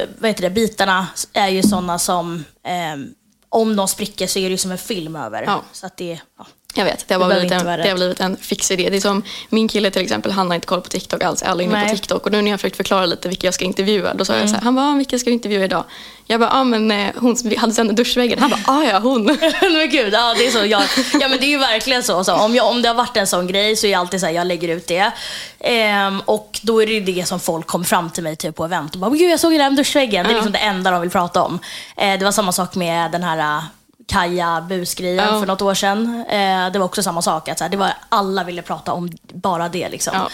Eh, 0.00 0.08
vad 0.18 0.30
heter 0.30 0.42
det, 0.42 0.50
bitarna 0.50 1.06
är 1.32 1.48
ju 1.48 1.62
sådana 1.62 1.98
som, 1.98 2.44
eh, 2.64 3.12
om 3.48 3.76
de 3.76 3.88
spricker 3.88 4.26
så 4.26 4.38
är 4.38 4.42
det 4.42 4.50
ju 4.50 4.58
som 4.58 4.70
en 4.70 4.78
film 4.78 5.16
över. 5.16 5.42
Ja. 5.42 5.62
Så 5.72 5.86
att 5.86 5.96
det, 5.96 6.20
ja. 6.38 6.46
Jag 6.74 6.84
vet, 6.84 7.08
det 7.08 7.14
har, 7.14 7.18
bara 7.18 7.34
blivit 7.34 7.52
en, 7.52 7.64
det 7.66 7.88
har 7.88 7.94
blivit 7.94 8.20
en 8.20 8.36
fix 8.36 8.70
idé. 8.70 8.88
Det 8.90 8.96
är 8.96 9.00
som 9.00 9.22
min 9.48 9.68
kille 9.68 9.90
till 9.90 10.02
exempel, 10.02 10.32
han 10.32 10.46
har 10.48 10.54
inte 10.54 10.66
koll 10.66 10.80
på 10.80 10.88
TikTok 10.88 11.22
alls, 11.22 11.42
är 11.42 11.60
inne 11.60 11.72
Nej. 11.72 11.88
på 11.88 11.94
TikTok. 11.96 12.26
Och 12.26 12.32
nu 12.32 12.42
när 12.42 12.50
jag 12.50 12.60
försökt 12.60 12.76
förklara 12.76 13.06
lite 13.06 13.28
vilka 13.28 13.46
jag 13.46 13.54
ska 13.54 13.64
intervjua, 13.64 14.14
då 14.14 14.24
sa 14.24 14.32
Mm. 14.32 14.40
jag 14.40 14.50
så 14.50 14.56
här, 14.56 14.62
han 14.62 14.74
bara, 14.74 14.86
ah, 14.86 14.94
vilka 14.94 15.18
ska 15.18 15.30
du 15.30 15.34
intervjua 15.34 15.64
idag? 15.64 15.84
Jag 16.26 16.40
bara, 16.40 16.50
ah, 16.50 16.64
men 16.64 16.90
eh, 16.90 17.08
hon 17.16 17.36
hade 17.56 17.72
sönder 17.72 17.94
duschväggen. 17.94 18.38
Han 18.38 18.50
bara, 18.50 18.60
ah 18.66 18.84
ja, 18.84 18.98
hon. 18.98 19.24
men 19.60 19.90
gud, 19.90 20.12
ja, 20.14 20.34
det 20.38 20.46
är 20.46 20.50
så. 20.50 20.64
Jag, 20.66 20.82
ja 21.20 21.28
men 21.28 21.40
det 21.40 21.46
är 21.46 21.50
ju 21.50 21.58
verkligen 21.58 22.02
så. 22.02 22.24
så 22.24 22.34
om, 22.34 22.54
jag, 22.54 22.66
om 22.70 22.82
det 22.82 22.88
har 22.88 22.94
varit 22.94 23.16
en 23.16 23.26
sån 23.26 23.46
grej 23.46 23.76
så 23.76 23.86
är 23.86 23.90
jag 23.90 23.98
alltid 24.00 24.20
så 24.20 24.26
här, 24.26 24.32
jag 24.32 24.46
lägger 24.46 24.68
ut 24.68 24.86
det. 24.86 25.12
Ehm, 25.60 26.20
och 26.24 26.60
då 26.62 26.82
är 26.82 26.86
det 26.86 27.00
det 27.00 27.28
som 27.28 27.40
folk 27.40 27.66
kommer 27.66 27.84
fram 27.84 28.10
till 28.10 28.22
mig 28.22 28.36
typ 28.36 28.56
på 28.56 28.64
event 28.64 28.94
och 28.94 29.00
bara, 29.00 29.10
gud 29.10 29.30
jag 29.30 29.40
såg 29.40 29.52
den 29.52 29.76
duschväggen. 29.76 30.24
Det 30.26 30.30
är 30.32 30.34
liksom 30.34 30.52
det 30.52 30.58
enda 30.58 30.90
de 30.90 31.00
vill 31.00 31.10
prata 31.10 31.42
om. 31.42 31.58
Eh, 31.96 32.18
det 32.18 32.24
var 32.24 32.32
samma 32.32 32.52
sak 32.52 32.74
med 32.74 33.10
den 33.12 33.22
här 33.22 33.62
Kaja 34.12 34.60
busgrejen 34.68 35.24
Ja. 35.24 35.40
för 35.40 35.46
något 35.46 35.62
år 35.62 35.74
sedan. 35.74 36.24
Eh, 36.28 36.72
det 36.72 36.78
var 36.78 36.84
också 36.86 37.02
samma 37.02 37.22
sak. 37.22 37.48
Att, 37.48 37.58
så 37.58 37.64
här, 37.64 37.70
det 37.70 37.76
var, 37.76 37.92
alla 38.08 38.44
ville 38.44 38.62
prata 38.62 38.92
om 38.92 39.10
bara 39.32 39.68
det. 39.68 39.88
Liksom. 39.88 40.12
Ja. 40.16 40.28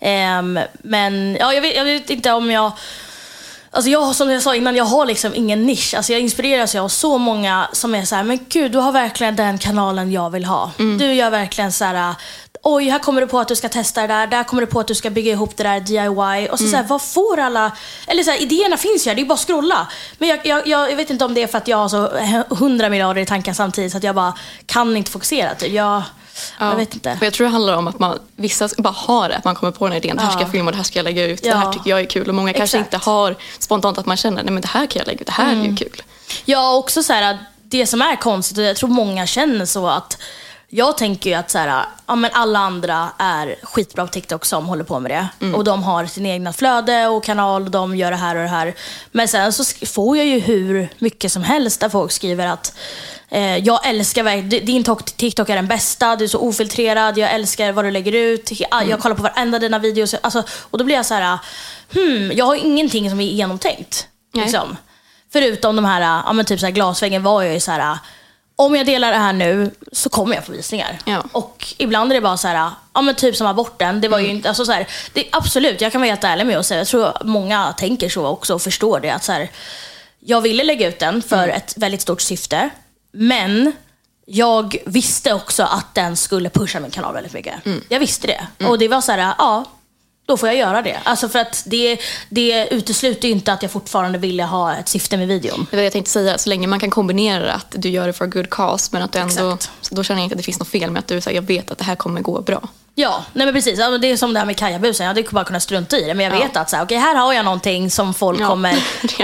Ehm, 0.00 0.58
men 0.82 1.36
ja, 1.40 1.52
jag, 1.54 1.62
vet, 1.62 1.76
jag 1.76 1.84
vet 1.84 2.10
inte 2.10 2.32
om 2.32 2.50
jag... 2.50 2.72
Alltså 3.70 3.90
jag, 3.90 4.14
som 4.14 4.30
jag 4.30 4.42
sa 4.42 4.54
innan, 4.54 4.76
jag 4.76 4.84
har 4.84 5.06
liksom 5.06 5.34
ingen 5.34 5.66
nisch. 5.66 5.94
Alltså 5.96 6.12
jag 6.12 6.20
inspireras 6.20 6.74
av 6.74 6.88
så 6.88 7.18
många 7.18 7.68
som 7.72 7.94
är 7.94 8.04
så 8.04 8.14
här, 8.14 8.22
men 8.22 8.38
gud 8.48 8.72
du 8.72 8.78
har 8.78 8.92
verkligen 8.92 9.36
den 9.36 9.58
kanalen 9.58 10.12
jag 10.12 10.30
vill 10.30 10.44
ha. 10.44 10.70
Du 10.76 11.14
gör 11.14 11.30
verkligen 11.30 11.72
så 11.72 11.84
här, 11.84 12.14
oj 12.64 12.88
här 12.88 12.98
kommer 12.98 13.20
du 13.20 13.26
på 13.26 13.38
att 13.40 13.48
du 13.48 13.56
ska 13.56 13.68
testa 13.68 14.00
det 14.00 14.06
där, 14.06 14.26
där 14.26 14.44
kommer 14.44 14.60
du 14.62 14.66
på 14.66 14.80
att 14.80 14.86
du 14.88 14.94
ska 14.94 15.10
bygga 15.10 15.32
ihop 15.32 15.56
det 15.56 15.62
där 15.62 15.80
DIY. 15.80 16.48
Och 16.48 16.58
så, 16.58 16.66
så 16.68 16.76
här, 16.76 16.84
vad 16.84 17.02
får 17.02 17.38
alla, 17.38 17.72
eller 18.06 18.22
så 18.22 18.30
här, 18.30 18.42
idéerna 18.42 18.76
finns 18.76 19.06
ju 19.06 19.10
här, 19.10 19.16
det 19.16 19.22
är 19.22 19.26
bara 19.26 19.34
att 19.34 19.46
scrolla. 19.46 19.88
Men 20.18 20.28
jag, 20.28 20.46
jag, 20.46 20.66
jag, 20.66 20.96
vet 20.96 21.10
inte 21.10 21.24
om 21.24 21.34
det 21.34 21.42
är 21.42 21.46
för 21.46 21.58
att 21.58 21.68
jag 21.68 21.76
har 21.76 21.88
så 21.88 22.08
hundra 22.54 22.88
miljarder 22.88 23.20
i 23.22 23.26
tankar 23.26 23.52
samtidigt 23.52 23.92
så 23.92 23.98
att 23.98 24.04
jag 24.04 24.14
bara 24.14 24.34
kan 24.66 24.96
inte 24.96 25.10
fokusera. 25.10 25.54
Typ. 25.54 25.72
Jag, 25.72 26.02
jag 26.60 26.76
vet 26.76 26.94
inte. 26.94 27.18
Jag 27.20 27.32
tror 27.32 27.46
det 27.46 27.50
handlar 27.52 27.76
om 27.76 27.88
att 27.88 27.98
man, 27.98 28.18
vissa 28.36 28.68
bara 28.78 28.94
har 28.96 29.28
det, 29.28 29.36
att 29.36 29.44
man 29.44 29.54
kommer 29.54 29.72
på 29.72 29.84
den 29.84 29.92
här 29.92 29.98
idén, 30.04 30.16
det 30.16 30.22
här 30.22 30.30
ska 30.30 30.40
jag 30.40 30.50
filma 30.50 30.68
och 30.68 30.72
det 30.72 30.76
här 30.76 30.84
ska 30.84 30.98
jag 30.98 31.04
lägga 31.04 31.24
ut, 31.26 31.42
det 31.42 31.54
här 31.54 31.64
Ja. 31.64 31.72
tycker 31.72 31.90
jag 31.90 32.00
är 32.00 32.04
kul. 32.04 32.28
Och 32.28 32.34
många 32.34 32.52
kanske 32.52 32.78
Exakt. 32.78 32.94
inte 32.94 33.10
har 33.10 33.36
spontant 33.58 33.98
att 33.98 34.06
man 34.06 34.16
känner, 34.16 34.42
nej 34.42 34.52
men 34.52 34.60
det 34.62 34.68
här 34.68 34.86
kan 34.86 35.00
jag 35.00 35.06
lägga 35.06 35.20
ut, 35.20 35.26
det 35.26 35.32
här 35.32 35.48
är 35.48 35.52
Mm. 35.52 35.70
ju 35.70 35.76
kul. 35.76 36.02
Ja, 36.44 36.74
också 36.76 37.02
så 37.02 37.12
här, 37.12 37.38
det 37.62 37.86
som 37.86 38.02
är 38.02 38.16
konstigt, 38.16 38.58
och 38.58 38.64
jag 38.64 38.76
tror 38.76 38.88
många 38.88 39.26
känner 39.26 39.66
så 39.66 39.88
att 39.88 40.18
jag 40.76 40.98
tänker 40.98 41.30
ju 41.30 41.36
att 41.36 41.50
så 41.50 41.58
här, 41.58 41.84
ja, 42.06 42.14
men 42.14 42.30
alla 42.34 42.58
andra 42.58 43.08
är 43.18 43.56
skitbra 43.62 44.06
på 44.06 44.12
TikTok 44.12 44.44
som 44.44 44.66
håller 44.66 44.84
på 44.84 45.00
med 45.00 45.10
det. 45.10 45.28
Och 45.54 45.64
de 45.64 45.82
har 45.82 46.06
sin 46.06 46.26
egna 46.26 46.52
flöde 46.52 47.06
och 47.06 47.24
kanal 47.24 47.62
och 47.64 47.70
de 47.70 47.96
gör 47.96 48.10
det 48.10 48.16
här 48.16 48.36
och 48.36 48.42
det 48.42 48.48
här. 48.48 48.74
Men 49.12 49.28
sen 49.28 49.52
så 49.52 49.64
får 49.86 50.16
jag 50.16 50.26
ju 50.26 50.38
hur 50.38 50.88
mycket 50.98 51.32
som 51.32 51.42
helst 51.42 51.80
där 51.80 51.88
folk 51.88 52.12
skriver 52.12 52.46
att 52.46 52.76
eh, 53.28 53.56
jag 53.56 53.86
älskar 53.86 54.22
verkligen, 54.22 54.66
din 54.66 54.84
tok- 54.84 55.16
TikTok 55.16 55.48
är 55.48 55.56
den 55.56 55.66
bästa, 55.66 56.16
du 56.16 56.24
är 56.24 56.28
så 56.28 56.38
ofiltrerad, 56.38 57.18
jag 57.18 57.30
älskar 57.32 57.72
vad 57.72 57.84
du 57.84 57.90
lägger 57.90 58.12
ut, 58.12 58.50
jag, 58.60 58.88
jag 58.88 59.00
kollar 59.00 59.16
på 59.16 59.22
varenda 59.22 59.58
dina 59.58 59.78
videos. 59.78 60.14
Alltså, 60.14 60.42
och 60.70 60.78
då 60.78 60.84
blir 60.84 60.96
jag 60.96 61.06
så 61.06 61.14
här, 61.14 61.38
hmm, 61.94 62.32
jag 62.34 62.44
har 62.44 62.54
ingenting 62.54 63.10
som 63.10 63.20
är 63.20 63.24
genomtänkt. 63.24 64.08
Liksom. 64.32 64.76
Förutom 65.32 65.76
de 65.76 65.84
här, 65.84 66.22
ja, 66.26 66.32
men 66.32 66.44
typ 66.44 66.60
så 66.60 66.66
här 66.66 66.72
glasväggen 66.72 67.22
var 67.22 67.42
jag 67.42 67.54
ju 67.54 67.60
så 67.60 67.70
här. 67.72 67.98
Om 68.56 68.74
jag 68.74 68.86
delar 68.86 69.12
det 69.12 69.18
här 69.18 69.32
nu 69.32 69.70
så 69.92 70.08
kommer 70.08 70.34
jag 70.34 70.44
få 70.44 70.52
visningar. 70.52 70.98
Ja. 71.04 71.24
Och 71.32 71.74
ibland 71.78 72.12
är 72.12 72.14
det 72.14 72.20
bara 72.20 72.36
så 72.36 72.48
här, 72.48 72.70
ja 72.94 73.02
men 73.02 73.14
typ 73.14 73.36
som 73.36 73.46
aborten. 73.46 74.00
Det 74.00 74.08
var 74.08 74.18
ju 74.18 74.28
inte, 74.28 74.48
alltså 74.48 74.64
så 74.64 74.72
här, 74.72 74.86
det, 75.12 75.28
absolut, 75.32 75.80
jag 75.80 75.92
kan 75.92 76.00
vara 76.00 76.08
helt 76.08 76.24
ärlig 76.24 76.46
med 76.46 76.58
att 76.58 76.66
säga, 76.66 76.80
jag 76.80 76.86
tror 76.86 77.12
många 77.24 77.72
tänker 77.72 78.08
så 78.08 78.26
också 78.26 78.54
och 78.54 78.62
förstår 78.62 79.00
det. 79.00 79.10
Att 79.10 79.24
så 79.24 79.32
här, 79.32 79.50
jag 80.20 80.40
ville 80.40 80.64
lägga 80.64 80.88
ut 80.88 80.98
den 80.98 81.22
för 81.22 81.48
ett 81.48 81.74
väldigt 81.76 82.00
stort 82.00 82.20
syfte. 82.20 82.70
Men 83.12 83.72
jag 84.26 84.76
visste 84.86 85.32
också 85.32 85.62
att 85.62 85.94
den 85.94 86.16
skulle 86.16 86.50
pusha 86.50 86.80
min 86.80 86.90
kanal 86.90 87.14
väldigt 87.14 87.32
mycket. 87.32 87.54
Jag 87.88 88.00
visste 88.00 88.26
det. 88.26 88.66
Och 88.66 88.78
det 88.78 88.88
var 88.88 89.00
så 89.00 89.12
här, 89.12 89.34
ja, 89.38 89.64
då 90.26 90.36
får 90.36 90.48
jag 90.48 90.58
göra 90.58 90.82
det. 90.82 90.98
Alltså 91.04 91.28
för 91.28 91.38
att 91.38 91.62
det, 91.66 91.98
det 92.28 92.68
utesluter 92.70 93.28
inte 93.28 93.52
att 93.52 93.62
jag 93.62 93.70
fortfarande 93.70 94.18
ville 94.18 94.42
ha 94.42 94.74
ett 94.76 94.88
syfte 94.88 95.16
med 95.16 95.28
videon. 95.28 95.66
Det 95.70 95.76
var 95.76 95.80
det 95.80 95.84
jag 95.84 95.92
tänkte 95.92 96.10
säga, 96.10 96.38
så 96.38 96.48
länge 96.48 96.66
man 96.66 96.80
kan 96.80 96.90
kombinera 96.90 97.52
att 97.52 97.66
du 97.70 97.88
gör 97.88 98.06
det 98.06 98.12
for 98.12 98.24
a 98.24 98.28
good 98.28 98.50
cause 98.50 98.88
men 98.92 99.02
att 99.02 99.12
du 99.12 99.18
ändå, 99.18 99.52
Exakt. 99.54 99.70
då 99.90 100.02
känner 100.04 100.20
jag 100.20 100.24
inte 100.26 100.34
att 100.34 100.38
det 100.38 100.42
finns 100.42 100.58
något 100.58 100.68
fel 100.68 100.90
med 100.90 101.00
att 101.00 101.06
du 101.06 101.20
säger 101.20 101.36
jag 101.40 101.46
vet 101.46 101.70
att 101.70 101.78
det 101.78 101.84
här 101.84 101.96
kommer 101.96 102.20
gå 102.20 102.40
bra. 102.40 102.68
Ja, 102.96 103.24
nej 103.32 103.46
men 103.46 103.54
precis. 103.54 103.78
Ja, 103.78 103.98
Det 103.98 104.10
är 104.10 104.16
som 104.16 104.32
det 104.32 104.38
här 104.38 104.46
med 104.46 104.56
kajabusen. 104.56 105.06
Jag 105.06 105.14
hade 105.14 105.22
bara 105.30 105.44
kunnat 105.44 105.62
strunta 105.62 105.96
i 105.98 106.04
det. 106.04 106.14
Men 106.14 106.26
jag 106.26 106.34
Ja. 106.34 106.38
vet 106.46 106.56
att 106.56 106.70
så 106.70 106.76
här, 106.76 106.84
okej, 106.84 106.98
här 106.98 107.14
har 107.16 107.32
jag 107.32 107.44
någonting 107.44 107.90
som 107.90 108.14
folk 108.14 108.40
Ja, 108.40 108.46
kommer 108.48 108.76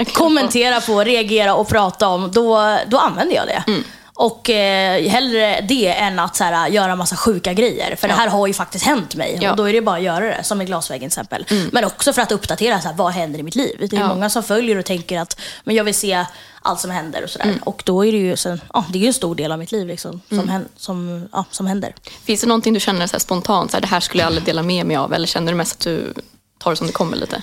kommentera 0.13 0.81
på, 0.81 1.03
reagera 1.03 1.55
och 1.55 1.67
prata 1.67 2.07
om. 2.07 2.31
Då, 2.31 2.77
då 2.87 2.97
använder 2.97 3.35
jag 3.35 3.47
det. 3.47 3.63
Mm. 3.67 3.83
Och 4.21 4.49
eh, 4.49 5.09
hellre 5.09 5.61
det 5.61 5.87
än 5.87 6.19
att 6.19 6.35
så 6.35 6.43
här, 6.43 6.67
göra 6.67 6.95
massa 6.95 7.15
sjuka 7.15 7.53
grejer. 7.53 7.95
För 7.95 8.07
det 8.07 8.13
här 8.13 8.27
har 8.27 8.47
ju 8.47 8.53
faktiskt 8.53 8.85
hänt 8.85 9.15
mig. 9.15 9.31
Ja. 9.33 9.37
Mm. 9.37 9.51
Och 9.51 9.57
då 9.57 9.69
är 9.69 9.73
det 9.73 9.81
bara 9.81 9.95
att 9.97 10.03
göra 10.03 10.25
det, 10.25 10.43
som 10.43 10.61
i 10.61 10.65
glasväggen 10.65 11.09
till 11.09 11.19
exempel. 11.21 11.45
Men 11.71 11.85
också 11.85 12.13
för 12.13 12.21
att 12.21 12.31
uppdatera, 12.31 12.81
så 12.81 12.87
här, 12.87 12.95
vad 12.95 13.11
händer 13.11 13.39
i 13.39 13.43
mitt 13.43 13.55
liv? 13.55 13.75
Det 13.89 13.95
är 13.95 13.99
Ja. 13.99 14.07
många 14.07 14.29
som 14.29 14.43
följer 14.43 14.77
och 14.77 14.85
tänker 14.85 15.19
att 15.19 15.39
men 15.63 15.75
jag 15.75 15.83
vill 15.83 15.95
se 15.95 16.25
allt 16.61 16.79
som 16.79 16.91
händer 16.91 17.23
och 17.23 17.29
sådär. 17.29 17.45
Mm. 17.45 17.59
Och 17.63 17.81
då 17.85 18.05
är 18.05 18.11
det 18.11 18.17
ju 18.17 18.37
så, 18.37 18.57
ja, 18.73 18.85
det 18.93 19.03
är 19.03 19.07
en 19.07 19.13
stor 19.13 19.35
del 19.35 19.51
av 19.51 19.59
mitt 19.59 19.71
liv 19.71 19.87
liksom, 19.87 20.21
som, 20.29 20.39
Mm. 20.39 20.61
som, 20.77 21.27
ja, 21.31 21.45
som 21.51 21.65
händer. 21.67 21.95
Finns 22.23 22.41
det 22.41 22.47
någonting 22.47 22.73
du 22.73 22.79
känner 22.79 23.07
så 23.07 23.11
här 23.13 23.19
spontant, 23.19 23.71
så 23.71 23.77
här, 23.77 23.81
det 23.81 23.87
här 23.87 23.99
skulle 23.99 24.23
jag 24.23 24.27
aldrig 24.27 24.45
dela 24.45 24.63
med 24.63 24.85
mig 24.85 24.95
av 24.97 25.13
eller 25.13 25.27
känner 25.27 25.51
du 25.51 25.57
mest 25.57 25.73
att 25.73 25.79
du 25.83 26.13
tar 26.59 26.71
det 26.71 26.77
som 26.77 26.87
det 26.87 26.93
kommer 26.93 27.17
lite? 27.17 27.41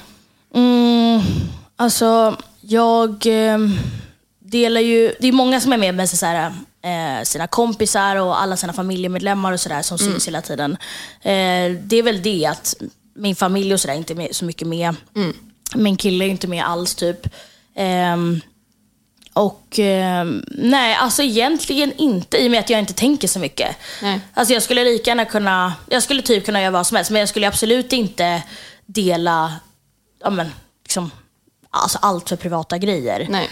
Mm, 0.54 1.20
alltså, 1.76 2.36
jag 2.60 3.26
eh, 3.26 3.58
delar 4.50 4.80
ju... 4.80 5.14
Det 5.20 5.28
är 5.28 5.32
många 5.32 5.60
som 5.60 5.72
är 5.72 5.76
med 5.76 5.94
med 5.94 6.10
så 6.10 6.26
här, 6.26 6.52
eh, 6.82 7.24
sina 7.24 7.46
kompisar 7.46 8.16
och 8.16 8.42
alla 8.42 8.56
sina 8.56 8.72
familjemedlemmar 8.72 9.52
och 9.52 9.60
sådär 9.60 9.82
som 9.82 9.98
syns 9.98 10.26
hela 10.26 10.42
tiden. 10.42 10.72
Eh, 11.22 11.72
det 11.82 11.96
är 11.96 12.02
väl 12.02 12.22
det 12.22 12.46
att 12.46 12.74
min 13.14 13.36
familj 13.36 13.74
och 13.74 13.80
sådär 13.80 13.94
inte 13.94 14.12
är 14.12 14.16
med 14.16 14.36
så 14.36 14.44
mycket 14.44 14.68
med. 14.68 14.94
Min 15.74 15.96
kille 15.96 16.24
är 16.24 16.28
inte 16.28 16.48
med 16.48 16.64
alls 16.64 16.94
typ. 16.94 17.26
Ehm, 17.74 18.40
och 19.32 19.78
ehm, 19.78 20.44
nej, 20.48 20.94
alltså 20.94 21.22
egentligen 21.22 21.92
inte 21.92 22.38
i 22.38 22.46
och 22.46 22.50
med 22.50 22.60
att 22.60 22.70
jag 22.70 22.80
inte 22.80 22.92
tänker 22.92 23.28
så 23.28 23.38
mycket. 23.38 23.76
Nej. 24.02 24.20
Alltså 24.34 24.54
jag 24.54 24.62
skulle 24.62 24.84
lika 24.84 25.10
gärna 25.10 25.24
kunna, 25.24 25.74
jag 25.88 26.02
skulle 26.02 26.22
typ 26.22 26.44
kunna 26.44 26.60
göra 26.60 26.70
vad 26.70 26.86
som 26.86 26.96
helst 26.96 27.10
men 27.10 27.20
jag 27.20 27.28
skulle 27.28 27.48
absolut 27.48 27.92
inte 27.92 28.42
dela 28.86 29.54
ja, 30.22 30.30
men, 30.30 30.50
liksom, 30.84 31.10
alltså 31.70 31.98
allt 32.02 32.28
för 32.28 32.36
privata 32.36 32.78
grejer. 32.78 33.26
Nej. 33.30 33.50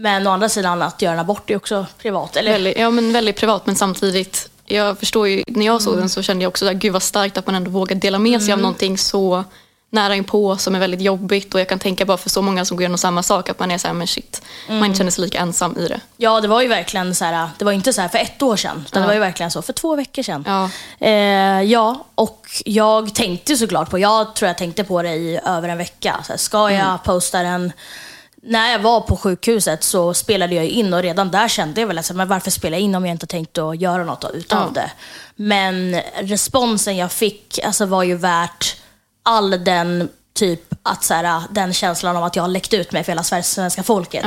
Men 0.00 0.26
å 0.26 0.30
andra 0.30 0.48
sidan 0.48 0.82
att 0.82 1.02
göra 1.02 1.14
en 1.14 1.20
abort 1.20 1.50
är 1.50 1.56
också 1.56 1.86
privat. 1.98 2.36
Eller? 2.36 2.52
Väldigt, 2.52 2.78
ja, 2.78 2.90
men 2.90 3.12
väldigt 3.12 3.36
privat 3.36 3.66
men 3.66 3.76
samtidigt, 3.76 4.50
jag 4.66 4.98
förstår 4.98 5.28
ju, 5.28 5.44
när 5.46 5.66
jag 5.66 5.82
såg 5.82 5.96
den 5.96 6.08
så 6.08 6.22
kände 6.22 6.44
jag 6.44 6.50
också 6.50 6.66
att 6.68 6.76
gud 6.76 6.92
vad 6.92 7.02
starkt 7.02 7.38
att 7.38 7.46
man 7.46 7.54
ändå 7.54 7.70
vågar 7.70 7.96
dela 7.96 8.18
med 8.18 8.42
sig 8.42 8.52
av 8.52 8.58
någonting 8.58 8.98
så 8.98 9.44
nära 9.90 10.14
inpå 10.14 10.56
som 10.56 10.74
är 10.74 10.78
väldigt 10.78 11.00
jobbigt 11.00 11.54
och 11.54 11.60
jag 11.60 11.68
kan 11.68 11.78
tänka 11.78 12.04
bara 12.04 12.16
för 12.16 12.30
så 12.30 12.42
många 12.42 12.64
som 12.64 12.76
går 12.76 12.82
igenom 12.82 12.98
samma 12.98 13.22
sak 13.22 13.48
att 13.48 13.58
man 13.58 13.70
är 13.70 13.78
så 13.78 13.86
här, 13.86 13.94
men 13.94 14.06
shit, 14.06 14.42
man 14.68 14.84
inte 14.84 14.98
känner 14.98 15.10
sig 15.10 15.24
lika 15.24 15.38
ensam 15.38 15.76
i 15.78 15.88
det. 15.88 16.00
Ja, 16.16 16.40
det 16.40 16.48
var 16.48 16.62
ju 16.62 16.68
verkligen 16.68 17.14
så 17.14 17.24
här, 17.24 17.48
det 17.58 17.64
var 17.64 17.72
inte 17.72 17.92
så 17.92 18.00
här 18.00 18.08
för 18.08 18.18
ett 18.18 18.42
år 18.42 18.56
sedan, 18.56 18.84
utan 18.86 19.02
det 19.02 19.06
var 19.06 19.14
ju 19.14 19.20
verkligen 19.20 19.50
så 19.50 19.62
för 19.62 19.72
två 19.72 19.96
veckor 19.96 20.22
sedan. 20.22 20.44
Ja. 20.46 20.70
Eh, 21.06 21.62
ja, 21.62 22.06
och 22.14 22.46
jag 22.64 23.14
tänkte 23.14 23.56
såklart 23.56 23.90
på, 23.90 23.98
jag 23.98 24.34
tror 24.34 24.46
jag 24.46 24.58
tänkte 24.58 24.84
på 24.84 25.02
det 25.02 25.14
i 25.14 25.40
över 25.46 25.68
en 25.68 25.78
vecka. 25.78 26.20
Så 26.26 26.32
här, 26.32 26.38
ska 26.38 26.70
jag 26.70 27.04
posta 27.04 27.42
den? 27.42 27.72
När 28.48 28.72
jag 28.72 28.78
var 28.78 29.00
på 29.00 29.16
sjukhuset 29.16 29.84
så 29.84 30.14
spelade 30.14 30.54
jag 30.54 30.66
in 30.66 30.94
och 30.94 31.02
redan 31.02 31.30
där 31.30 31.48
kände 31.48 31.80
jag 31.80 31.88
väl 31.88 31.98
att 31.98 32.14
men 32.14 32.28
varför 32.28 32.50
spela 32.50 32.76
in 32.76 32.94
om 32.94 33.06
jag 33.06 33.14
inte 33.14 33.26
tänkt 33.26 33.58
att 33.58 33.80
göra 33.80 34.04
något 34.04 34.24
utav 34.34 34.72
Ja. 34.74 34.80
det. 34.82 34.90
Men 35.36 36.00
responsen 36.20 36.96
jag 36.96 37.12
fick 37.12 37.58
alltså, 37.64 37.86
var 37.86 38.02
ju 38.02 38.14
värt 38.14 38.76
all 39.22 39.64
den 39.64 40.08
typ 40.34 40.74
att 40.82 41.04
så 41.04 41.14
här, 41.14 41.42
den 41.50 41.72
känslan 41.72 42.16
av 42.16 42.24
att 42.24 42.36
jag 42.36 42.42
har 42.42 42.48
läckt 42.48 42.74
ut 42.74 42.92
mig 42.92 43.04
för 43.04 43.12
hela 43.12 43.22
svenska 43.42 43.82
folket. 43.82 44.24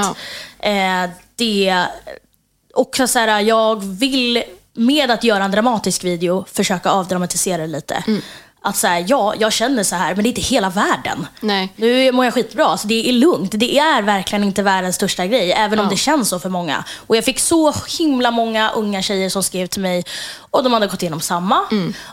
Ja. 0.61 0.69
Eh, 0.69 1.09
det 1.35 1.85
och 2.75 2.95
så 3.07 3.19
här, 3.19 3.39
jag 3.39 3.83
vill 3.83 4.43
med 4.73 5.11
att 5.11 5.23
göra 5.23 5.43
en 5.43 5.51
dramatisk 5.51 6.03
video 6.03 6.45
försöka 6.51 6.89
avdramatisera 6.89 7.61
det 7.61 7.67
lite. 7.67 8.03
Att 8.63 8.77
så 8.77 8.87
här, 8.87 9.05
ja, 9.07 9.33
jag 9.39 9.53
känner 9.53 9.83
så 9.83 9.95
här, 9.95 10.15
men 10.15 10.23
det 10.23 10.27
är 10.27 10.29
inte 10.31 10.41
hela 10.41 10.69
världen. 10.69 11.27
Nej. 11.39 11.73
Nu 11.75 12.11
mår 12.11 12.25
jag 12.25 12.33
skitbra, 12.33 12.77
så 12.77 12.87
det 12.87 13.09
är 13.09 13.13
lugnt. 13.13 13.51
Det 13.55 13.77
är 13.79 14.01
verkligen 14.01 14.43
inte 14.43 14.63
världens 14.63 14.95
största 14.95 15.25
grej, 15.25 15.51
även 15.51 15.79
om 15.79 15.85
Ja. 15.85 15.89
det 15.89 15.97
känns 15.97 16.29
så 16.29 16.39
för 16.39 16.49
många. 16.49 16.83
Och 17.07 17.15
jag 17.17 17.25
fick 17.25 17.39
så 17.39 17.73
himla 17.99 18.31
många 18.31 18.69
unga 18.71 19.01
tjejer 19.01 19.29
som 19.29 19.43
skrev 19.43 19.67
till 19.67 19.81
mig 19.81 20.03
och 20.51 20.63
de 20.63 20.73
hade 20.73 20.87
gått 20.87 21.01
igenom 21.01 21.21
samma. 21.21 21.59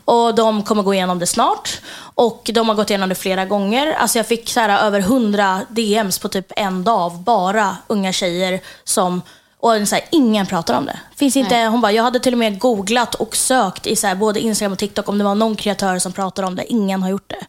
Och 0.05 0.35
de 0.35 0.63
kommer 0.63 0.83
gå 0.83 0.95
igenom 0.95 1.19
det 1.19 1.27
snart. 1.27 1.81
Och 2.15 2.51
de 2.55 2.69
har 2.69 2.77
gått 2.77 2.91
igenom 2.91 3.09
det 3.09 3.15
flera 3.15 3.45
gånger. 3.45 3.93
Alltså 3.93 4.19
jag 4.19 4.27
fick 4.27 4.49
så 4.51 4.61
här, 4.61 4.87
över 4.87 5.01
100 5.01 5.61
DMs 5.69 6.19
på 6.19 6.29
typ 6.29 6.53
en 6.57 6.85
dag 6.85 7.01
av 7.01 7.23
bara 7.23 7.77
unga 7.87 8.13
tjejer 8.13 8.61
som 8.85 9.23
och 9.61 9.89
så 9.89 9.95
här, 9.95 10.05
ingen 10.11 10.47
pratar 10.47 10.75
om 10.75 10.85
det. 10.85 11.01
Finns 11.17 11.37
inte, 11.37 11.57
hon 11.57 11.81
bara, 11.81 11.93
jag 11.93 12.03
hade 12.03 12.21
till 12.21 12.35
och 12.35 12.39
med 12.39 12.59
googlat 12.59 13.15
och 13.15 13.37
sökt 13.37 13.87
i 13.87 13.97
så 13.97 14.07
här, 14.07 14.15
både 14.15 14.41
Instagram 14.41 14.73
och 14.73 14.79
TikTok 14.79 15.09
om 15.09 15.19
det 15.19 15.25
var 15.25 15.35
någon 15.35 15.57
kreatör 15.57 15.99
som 15.99 16.13
pratade 16.13 16.49
om 16.49 16.57
det. 16.57 16.73
Ingen 16.73 17.03
har 17.03 17.11
gjort 17.11 17.31
det. 17.31 17.47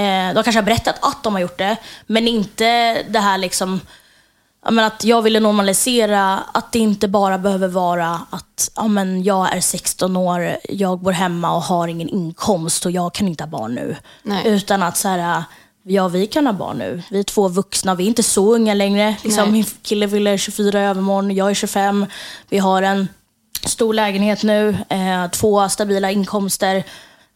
Eh, 0.00 0.34
de 0.34 0.42
kanske 0.44 0.58
har 0.58 0.62
berättat 0.62 0.96
att 1.00 1.22
de 1.22 1.32
har 1.34 1.40
gjort 1.40 1.58
det, 1.58 1.76
men 2.06 2.28
inte 2.28 3.02
det 3.02 3.18
här 3.18 3.38
liksom 3.38 3.80
Ja, 4.64 4.70
men 4.70 4.84
att 4.84 5.04
jag 5.04 5.22
ville 5.22 5.40
normalisera 5.40 6.38
att 6.38 6.72
det 6.72 6.78
inte 6.78 7.08
bara 7.08 7.38
behöver 7.38 7.68
vara 7.68 8.20
att 8.30 8.70
ja, 8.76 8.88
men 8.88 9.22
jag 9.22 9.56
är 9.56 9.60
16 9.60 10.16
år, 10.16 10.56
jag 10.68 10.98
bor 10.98 11.12
hemma 11.12 11.56
och 11.56 11.62
har 11.62 11.88
ingen 11.88 12.08
inkomst 12.08 12.86
och 12.86 12.92
jag 12.92 13.14
kan 13.14 13.28
inte 13.28 13.44
ha 13.44 13.48
barn 13.48 13.74
nu. 13.74 13.96
Nej. 14.22 14.42
Utan 14.44 14.82
att 14.82 14.96
så 14.96 15.08
här, 15.08 15.42
ja 15.88 16.08
vi 16.08 16.26
kan 16.26 16.46
ha 16.46 16.52
barn 16.52 16.78
nu. 16.78 17.02
Vi 17.10 17.18
är 17.18 17.22
två 17.22 17.48
vuxna, 17.48 17.94
vi 17.94 18.04
är 18.04 18.08
inte 18.08 18.22
så 18.22 18.54
unga 18.54 18.74
längre. 18.74 19.16
Liksom, 19.24 19.52
min 19.52 19.64
kille 19.82 20.08
fyller 20.08 20.36
24 20.36 20.80
i 20.80 20.84
övermorgon, 20.84 21.30
jag 21.30 21.50
är 21.50 21.54
25. 21.54 22.06
Vi 22.48 22.58
har 22.58 22.82
en 22.82 23.08
stor 23.64 23.94
lägenhet 23.94 24.42
nu, 24.42 24.76
eh, 24.88 25.30
två 25.30 25.68
stabila 25.68 26.10
inkomster. 26.10 26.84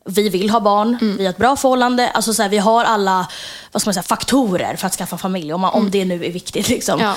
Vi 0.04 0.28
vill 0.28 0.50
ha 0.50 0.60
barn, 0.60 0.98
vi 1.18 1.24
har 1.24 1.30
ett 1.30 1.36
bra 1.36 1.56
förhållande. 1.56 2.10
Alltså 2.10 2.34
så 2.34 2.42
här, 2.42 2.48
vi 2.48 2.58
har 2.58 2.84
alla 2.84 3.28
vad 3.72 3.82
ska 3.82 3.88
man 3.88 3.94
säga, 3.94 4.02
faktorer 4.02 4.76
för 4.76 4.86
att 4.86 4.94
skaffa 4.94 5.18
familj, 5.18 5.52
om, 5.52 5.60
man, 5.60 5.74
om 5.74 5.90
det 5.90 6.04
nu 6.04 6.24
är 6.24 6.32
viktigt. 6.32 6.68
Liksom. 6.68 7.00
Ja. 7.00 7.16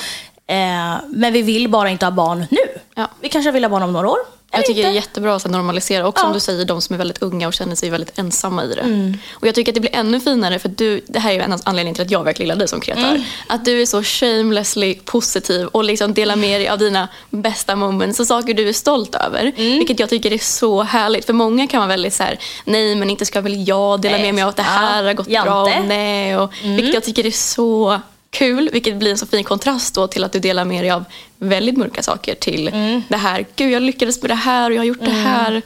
Eh, 0.54 1.00
men 1.08 1.32
vi 1.32 1.42
vill 1.42 1.68
bara 1.68 1.90
inte 1.90 2.06
ha 2.06 2.10
barn 2.10 2.46
nu. 2.50 2.80
Ja. 2.94 3.08
Vi 3.20 3.28
kanske 3.28 3.50
vill 3.50 3.64
ha 3.64 3.68
barn 3.68 3.82
om 3.82 3.92
några 3.92 4.08
år, 4.10 4.18
Jag 4.56 4.66
tycker 4.66 4.82
det 4.82 4.88
är 4.88 4.92
jättebra 4.92 5.34
att 5.36 5.50
normalisera. 5.50 6.08
Och 6.08 6.18
som 6.18 6.28
Ja. 6.28 6.34
du 6.34 6.40
säger, 6.40 6.64
de 6.64 6.80
som 6.82 6.94
är 6.94 6.98
väldigt 6.98 7.22
unga 7.22 7.48
och 7.48 7.54
känner 7.54 7.74
sig 7.76 7.90
väldigt 7.90 8.18
ensamma 8.18 8.64
i 8.64 8.74
det. 8.74 8.80
Mm. 8.80 9.18
Och 9.32 9.46
jag 9.46 9.54
tycker 9.54 9.72
att 9.72 9.74
det 9.74 9.80
blir 9.80 9.96
ännu 9.96 10.20
finare 10.20 10.58
för 10.58 10.68
du, 10.68 11.00
det 11.06 11.18
här 11.18 11.30
är 11.30 11.34
ju 11.34 11.40
en 11.40 11.52
av 11.52 11.60
anledningarna 11.64 11.94
till 11.94 12.04
att 12.04 12.10
jag 12.10 12.24
verkligen 12.24 12.46
gillar 12.48 12.58
dig 12.58 12.68
som 12.68 12.80
kreatör. 12.80 13.08
Mm. 13.10 13.22
Att 13.46 13.64
du 13.64 13.82
är 13.82 13.86
så 13.86 14.02
shamelessly 14.02 14.94
positiv 14.94 15.66
och 15.66 15.84
liksom 15.84 16.14
delar 16.14 16.36
med 16.36 16.60
dig 16.60 16.68
av 16.68 16.78
dina 16.78 17.08
bästa 17.30 17.76
moments 17.76 18.20
och 18.20 18.26
saker 18.26 18.54
du 18.54 18.68
är 18.68 18.72
stolt 18.72 19.14
över. 19.14 19.52
Mm. 19.56 19.78
Vilket 19.78 20.00
jag 20.00 20.08
tycker 20.08 20.32
är 20.32 20.38
så 20.38 20.82
härligt. 20.82 21.24
För 21.24 21.32
många 21.32 21.66
kan 21.66 21.78
vara 21.80 21.88
väldigt 21.88 22.14
så 22.14 22.22
här: 22.22 22.38
nej 22.64 22.94
men 22.94 23.10
inte 23.10 23.26
ska 23.26 23.40
väl 23.40 23.68
jag 23.68 24.00
dela 24.00 24.18
med 24.18 24.34
mig 24.34 24.42
av 24.42 24.48
att 24.48 24.56
det 24.56 24.62
här 24.62 25.02
Ja, 25.02 25.08
har 25.08 25.14
gått 25.14 25.28
Jante. 25.28 25.50
bra. 25.50 25.62
Och 25.62 25.86
nej. 25.86 26.36
Och, 26.36 26.52
Mm. 26.62 26.76
Vilket 26.76 26.94
jag 26.94 27.04
tycker 27.04 27.26
är 27.26 27.30
så 27.30 28.00
kul, 28.30 28.70
vilket 28.72 28.96
blir 28.96 29.10
en 29.10 29.18
så 29.18 29.26
fin 29.26 29.44
kontrast 29.44 29.94
då 29.94 30.06
till 30.06 30.24
att 30.24 30.32
du 30.32 30.38
delar 30.40 30.64
med 30.64 30.84
dig 30.84 30.90
av 30.90 31.04
väldigt 31.38 31.76
mörka 31.76 32.02
saker 32.02 32.34
till 32.34 32.68
Mm. 32.68 33.02
det 33.08 33.16
här, 33.16 33.46
gud 33.56 33.70
jag 33.72 33.82
lyckades 33.82 34.22
med 34.22 34.30
det 34.30 34.34
här 34.34 34.70
och 34.70 34.74
jag 34.74 34.80
har 34.80 34.84
gjort 34.86 35.04
det 35.04 35.10
här. 35.10 35.62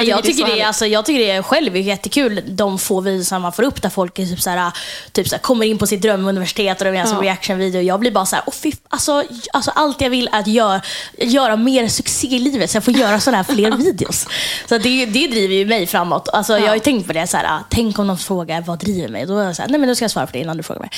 Jag 0.00 0.22
tycker, 0.24 0.38
så 0.38 0.44
det 0.44 0.50
härligt. 0.50 0.66
alltså, 0.66 0.86
jag 0.86 1.04
tycker 1.04 1.34
det 1.36 1.42
själv 1.42 1.76
är 1.76 1.80
jättekul, 1.80 2.42
de 2.46 2.78
få 2.78 3.00
videos 3.00 3.30
man 3.32 3.52
får 3.52 3.62
upp 3.62 3.82
där 3.82 3.88
folk 3.88 4.18
är 4.18 4.26
typ 4.26 4.40
såhär, 4.40 4.72
typ 5.12 5.28
såhär, 5.28 5.40
kommer 5.40 5.66
in 5.66 5.78
på 5.78 5.86
sitt 5.86 6.02
drömuniversitet 6.02 6.78
och 6.80 6.84
de 6.84 6.94
gör 6.94 7.04
en 7.06 7.10
Ja. 7.12 7.20
reaction-video. 7.22 7.80
Jag 7.82 8.00
blir 8.00 8.10
bara 8.10 8.26
såhär, 8.26 8.42
oh, 8.46 8.52
fy, 8.52 8.72
alltså, 8.88 9.24
alltså, 9.52 9.70
allt 9.74 10.00
jag 10.00 10.10
vill 10.10 10.28
är 10.32 10.38
att 10.38 10.46
göra, 10.46 10.80
göra 11.18 11.56
mer 11.56 11.88
succé 11.88 12.26
i 12.26 12.38
livet 12.38 12.70
så 12.70 12.76
jag 12.76 12.84
får 12.84 12.94
göra 12.94 13.20
sådana 13.20 13.42
här 13.42 13.54
fler 13.54 13.70
videos. 13.76 14.26
Så 14.68 14.78
det, 14.78 15.06
det 15.06 15.26
driver 15.26 15.54
ju 15.54 15.66
mig 15.66 15.86
framåt. 15.86 16.28
Alltså, 16.32 16.58
Jag 16.58 16.68
har 16.68 16.74
ju 16.74 16.80
tänkt 16.80 17.06
på 17.06 17.12
det, 17.12 17.26
såhär, 17.26 17.60
tänk 17.70 17.98
om 17.98 18.06
någon 18.06 18.18
frågar 18.18 18.60
vad 18.60 18.78
driver 18.78 19.08
mig? 19.08 19.26
Då 19.26 19.38
är 19.38 19.44
jag 19.44 19.56
såhär, 19.56 19.68
nej 19.68 19.80
men 19.80 19.88
då 19.88 19.94
ska 19.94 20.04
jag 20.04 20.10
svara 20.10 20.26
på 20.26 20.32
det 20.32 20.38
innan 20.38 20.56
du 20.56 20.62
frågar 20.62 20.80
mig. 20.80 20.90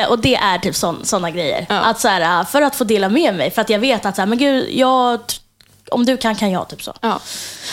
Eh, 0.00 0.08
och 0.10 0.18
det 0.18 0.34
är 0.34 0.58
typ 0.58 0.74
sådana 1.06 1.30
grejer. 1.30 1.66
Att, 1.68 2.00
såhär, 2.00 2.44
för 2.44 2.62
att 2.62 2.76
få 2.76 2.84
dela 2.84 3.08
med 3.08 3.34
mig, 3.34 3.50
för 3.50 3.60
att 3.62 3.70
jag 3.70 3.78
vet 3.78 4.06
att 4.06 4.16
såhär, 4.16 4.26
men 4.26 4.38
gud, 4.38 4.68
jag, 4.72 5.20
om 5.92 6.04
du 6.04 6.16
kan 6.16 6.36
kan 6.36 6.50
jag. 6.50 6.68
Typ 6.68 6.82
så. 6.82 6.94
Ja. 7.00 7.20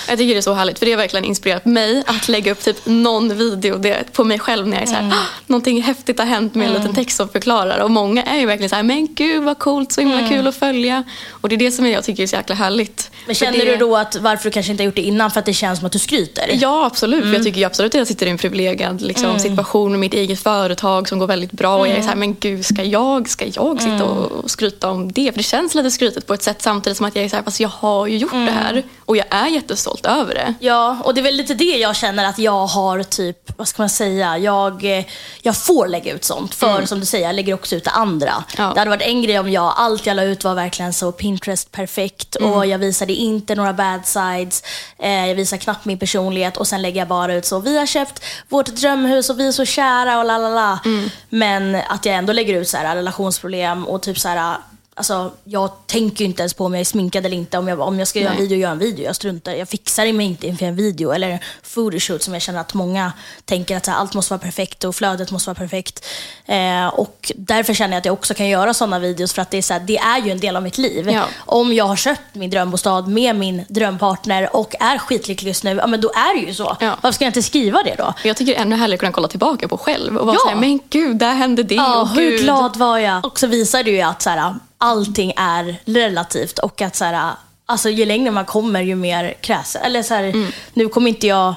Jag 0.08 0.18
tycker 0.18 0.34
det 0.34 0.40
är 0.40 0.42
så 0.42 0.54
härligt 0.54 0.80
för 0.80 0.86
det 0.86 0.92
har 0.92 0.98
verkligen 0.98 1.26
inspirerat 1.26 1.66
mig 1.66 2.04
att 2.08 2.28
lägga 2.28 2.52
upp 2.52 2.64
typ 2.64 2.78
någon 2.86 3.38
video 3.38 3.96
på 4.12 4.24
mig 4.24 4.40
själv 4.40 4.68
när 4.68 4.74
jag 4.78 4.84
är 4.84 4.88
såhär, 4.88 5.00
Mm. 5.02 5.12
"Ah, 5.14 5.24
någonting 5.48 5.82
häftigt 5.82 6.20
har 6.20 6.26
hänt 6.26 6.56
med 6.56 6.68
en 6.68 6.74
liten 6.74 6.96
text 6.96 7.18
som 7.18 7.30
förklarar. 7.30 7.80
Och 7.80 7.92
många 7.92 8.24
är 8.24 8.40
ju 8.40 8.46
verkligen 8.46 8.70
såhär, 8.70 8.84
men 8.84 9.08
gud 9.16 9.44
vad 9.44 9.60
coolt, 9.60 9.92
så 9.92 10.02
himla 10.02 10.18
Mm. 10.18 10.30
kul 10.30 10.48
att 10.48 10.56
följa. 10.56 11.04
Och 11.30 11.50
det 11.50 11.56
är 11.56 11.58
det 11.60 11.72
som 11.72 11.88
jag 11.88 12.04
tycker 12.04 12.24
är 12.24 12.28
så 12.28 12.36
jäkla 12.36 12.56
härligt. 12.56 13.12
Men 13.26 13.36
känner 13.36 13.60
det... 13.60 13.66
du 13.66 13.78
då 13.78 13.98
att 13.98 14.16
varför 14.16 14.44
du 14.44 14.52
kanske 14.52 14.72
inte 14.72 14.84
har 14.84 14.86
gjort 14.86 14.96
det 14.96 15.02
innan 15.02 15.32
för 15.32 15.40
att 15.40 15.46
det 15.46 15.54
känns 15.54 15.80
som 15.80 15.86
att 15.86 15.92
du 15.92 16.00
skryter? 16.00 16.50
Ja, 16.54 16.86
absolut. 16.86 17.22
Mm. 17.24 17.34
jag 17.34 17.44
tycker 17.44 17.66
absolut 17.66 17.96
att 17.96 18.00
jag 18.00 18.08
sitter 18.08 18.26
i 18.26 18.30
en 18.30 18.38
privilegierad 18.38 19.02
liksom, 19.02 19.26
Mm. 19.26 19.40
situation 19.40 19.92
med 19.92 20.00
mitt 20.00 20.14
eget 20.14 20.40
företag 20.40 21.10
som 21.10 21.20
går 21.20 21.28
väldigt 21.28 21.52
bra. 21.52 21.78
Och 21.78 21.88
jag 21.88 21.92
är 21.92 21.94
Mm. 21.94 22.04
så 22.04 22.10
här, 22.10 22.16
men 22.16 22.36
gud, 22.40 22.66
ska 22.66 22.84
jag, 22.84 23.30
ska 23.30 23.46
jag 23.46 23.82
sitta 23.82 23.94
Mm. 23.94 24.02
och 24.08 24.52
skryta 24.52 24.90
om 24.90 25.12
det? 25.12 25.32
För 25.32 25.38
det 25.38 25.44
känns 25.44 25.76
lite 25.76 25.92
skrytigt 25.92 26.28
på 26.28 26.34
ett 26.34 26.44
sätt 26.44 26.62
samtidigt 26.62 26.98
som 26.98 27.06
att 27.06 27.16
jag 27.16 27.26
är 27.26 27.30
så 27.30 27.36
här, 27.36 27.44
fast 27.44 27.60
jag 27.60 27.70
har 27.70 28.08
ju 28.12 28.18
gjort 28.18 28.32
Mm. 28.34 28.46
det 28.46 28.52
här. 28.52 28.84
Och 29.06 29.18
jag 29.18 29.26
är 29.30 29.48
jättestolt 29.48 30.06
över 30.06 30.34
det. 30.34 30.54
Ja, 30.60 30.98
och 31.04 31.14
det 31.14 31.22
är 31.22 31.24
väl 31.24 31.36
lite 31.36 31.54
det 31.54 31.64
jag 31.78 31.96
känner 31.96 32.26
att 32.26 32.40
jag 32.40 32.66
har 32.68 33.04
typ, 33.04 33.52
vad 33.58 33.68
ska 33.68 33.82
man 33.82 33.90
säga, 33.90 34.38
jag, 34.38 34.98
eh, 34.98 35.06
jag 35.42 35.58
får 35.58 35.88
lägga 35.88 36.14
ut 36.14 36.26
sånt. 36.26 36.56
För 36.56 36.70
Mm. 36.76 36.88
som 36.88 37.00
du 37.00 37.06
säger, 37.06 37.26
jag 37.28 37.36
lägger 37.36 37.54
också 37.54 37.76
ut 37.76 37.84
det 37.84 37.90
andra. 37.92 38.44
Det 38.58 38.62
hade 38.62 38.90
varit 38.90 39.02
en 39.02 39.22
grej 39.22 39.40
om 39.40 39.52
jag, 39.52 39.74
allt 39.78 40.06
jag 40.06 40.16
la 40.16 40.24
ut 40.24 40.44
var 40.44 40.56
verkligen 40.56 40.94
så 40.94 41.12
Pinterest 41.12 41.72
perfekt 41.72 42.36
Mm. 42.36 42.52
och 42.52 42.66
jag 42.66 42.78
visade 42.80 43.14
inte 43.14 43.56
några 43.56 43.74
bad 43.74 44.06
sides. 44.06 44.64
Eh, 45.00 45.28
jag 45.28 45.36
visar 45.36 45.58
knappt 45.58 45.86
min 45.86 46.00
personlighet 46.00 46.58
och 46.58 46.68
sen 46.68 46.82
lägger 46.82 47.02
jag 47.02 47.08
bara 47.08 47.34
ut 47.34 47.46
så, 47.46 47.60
vi 47.60 47.78
har 47.78 47.86
köpt 47.86 48.24
vårt 48.50 48.66
drömhus 48.68 49.30
och 49.30 49.40
vi 49.40 49.48
är 49.48 49.52
så 49.52 49.66
kära 49.66 50.20
och 50.20 50.26
la 50.26 50.38
la 50.38 50.50
la. 50.50 50.80
Mm. 50.86 51.10
Men 51.30 51.76
att 51.90 52.06
jag 52.06 52.16
ändå 52.16 52.34
lägger 52.34 52.54
ut 52.62 52.70
så 52.70 52.78
här 52.78 52.96
relationsproblem 52.96 53.88
och 53.88 54.02
typ 54.02 54.20
så 54.20 54.28
här 54.30 54.56
Alltså, 55.00 55.32
jag 55.44 55.70
tänker 55.88 56.20
ju 56.20 56.26
inte 56.26 56.42
ens 56.42 56.54
på 56.54 56.66
om 56.66 56.74
jag 56.74 56.82
är 56.82 56.86
sminkad 56.86 57.26
eller 57.26 57.38
inte. 57.38 57.58
Om 57.58 57.68
jag, 57.68 57.80
om 57.80 58.00
jag 58.00 58.08
ska 58.08 58.20
göra 58.20 58.32
en 58.32 58.38
Nej. 58.38 58.48
video, 58.48 58.58
gör 58.60 58.72
en 58.72 58.80
video. 58.80 59.06
Jag 59.06 59.16
struntar 59.16 59.52
Jag 59.52 59.70
fixar 59.70 60.14
mig 60.14 60.26
inte 60.26 60.48
inför 60.48 60.66
en 60.66 60.76
video. 60.76 61.12
Eller 61.12 61.30
en 61.30 61.40
photoshoot 61.74 62.24
som 62.24 62.34
jag 62.34 62.42
känner 62.42 62.60
att 62.60 62.74
många 62.74 63.14
tänker 63.46 63.78
att 63.78 63.88
här, 63.88 63.96
allt 63.96 64.14
måste 64.14 64.34
vara 64.34 64.40
perfekt 64.40 64.84
och 64.84 64.96
flödet 64.96 65.32
måste 65.32 65.50
vara 65.50 65.56
perfekt. 65.56 66.06
Eh, 66.46 66.88
och 66.88 67.32
därför 67.36 67.74
känner 67.74 67.94
jag 67.94 68.00
att 68.00 68.06
jag 68.06 68.14
också 68.14 68.34
kan 68.34 68.48
göra 68.48 68.74
sådana 68.74 69.00
videos 69.00 69.34
för 69.34 69.42
att 69.42 69.52
det 69.52 69.58
är, 69.58 69.62
så 69.62 69.74
här, 69.74 69.80
det 69.80 69.98
är 69.98 70.22
ju 70.22 70.32
en 70.32 70.40
del 70.40 70.56
av 70.56 70.64
mitt 70.64 70.78
liv. 70.78 71.10
Ja. 71.10 71.24
Om 71.46 71.74
jag 71.74 71.86
har 71.86 71.96
köpt 71.96 72.22
min 72.36 72.50
drömbostad 72.50 73.08
med 73.08 73.36
min 73.36 73.66
drömpartner 73.68 74.56
och 74.56 74.76
är 74.80 74.98
skitlycklig 74.98 75.50
just 75.50 75.64
nu, 75.64 75.76
ja 75.76 75.88
men 75.88 76.02
då 76.02 76.10
är 76.10 76.42
det 76.42 76.48
ju 76.48 76.54
så. 76.54 76.78
Varför 76.80 77.12
ska 77.12 77.26
jag 77.26 77.30
inte 77.30 77.42
skriva 77.44 77.84
det 77.84 77.96
då? 77.98 78.14
Jag 78.24 78.38
tycker 78.38 78.52
det 78.54 78.58
är 78.58 78.62
ännu 78.62 78.76
härligare 78.76 78.94
att 78.96 79.00
kunna 79.00 79.12
kolla 79.12 79.28
tillbaka 79.28 79.68
på 79.68 79.78
själv 79.78 80.18
och 80.18 80.26
vara 80.26 80.36
Ja. 80.36 80.42
såhär, 80.50 80.56
men 80.62 80.80
gud, 80.90 81.18
där 81.18 81.34
hände 81.34 81.64
det. 81.64 81.76
Ja, 81.76 82.02
och 82.02 82.10
hur 82.10 82.32
gud. 82.32 82.42
glad 82.42 82.78
var 82.78 82.98
jag? 82.98 83.26
Och 83.26 83.40
så 83.40 83.48
visar 83.48 83.84
det 83.84 83.92
ju 83.92 84.02
att 84.02 84.22
så 84.22 84.30
här, 84.30 84.56
allting 84.80 85.34
är 85.38 85.76
relativt 85.86 86.60
och 86.60 86.82
att 86.82 86.96
så 86.96 87.06
här, 87.06 87.32
alltså, 87.66 87.90
ju 87.90 88.06
längre 88.06 88.32
man 88.32 88.46
kommer 88.46 88.82
ju 88.82 88.96
mer 88.96 89.34
kräsen. 89.42 89.82
Eller 89.82 90.04
så 90.04 90.14
här, 90.14 90.24
Mm. 90.24 90.52
nu 90.74 90.88
kommer 90.90 91.10
inte 91.10 91.28
jag... 91.28 91.56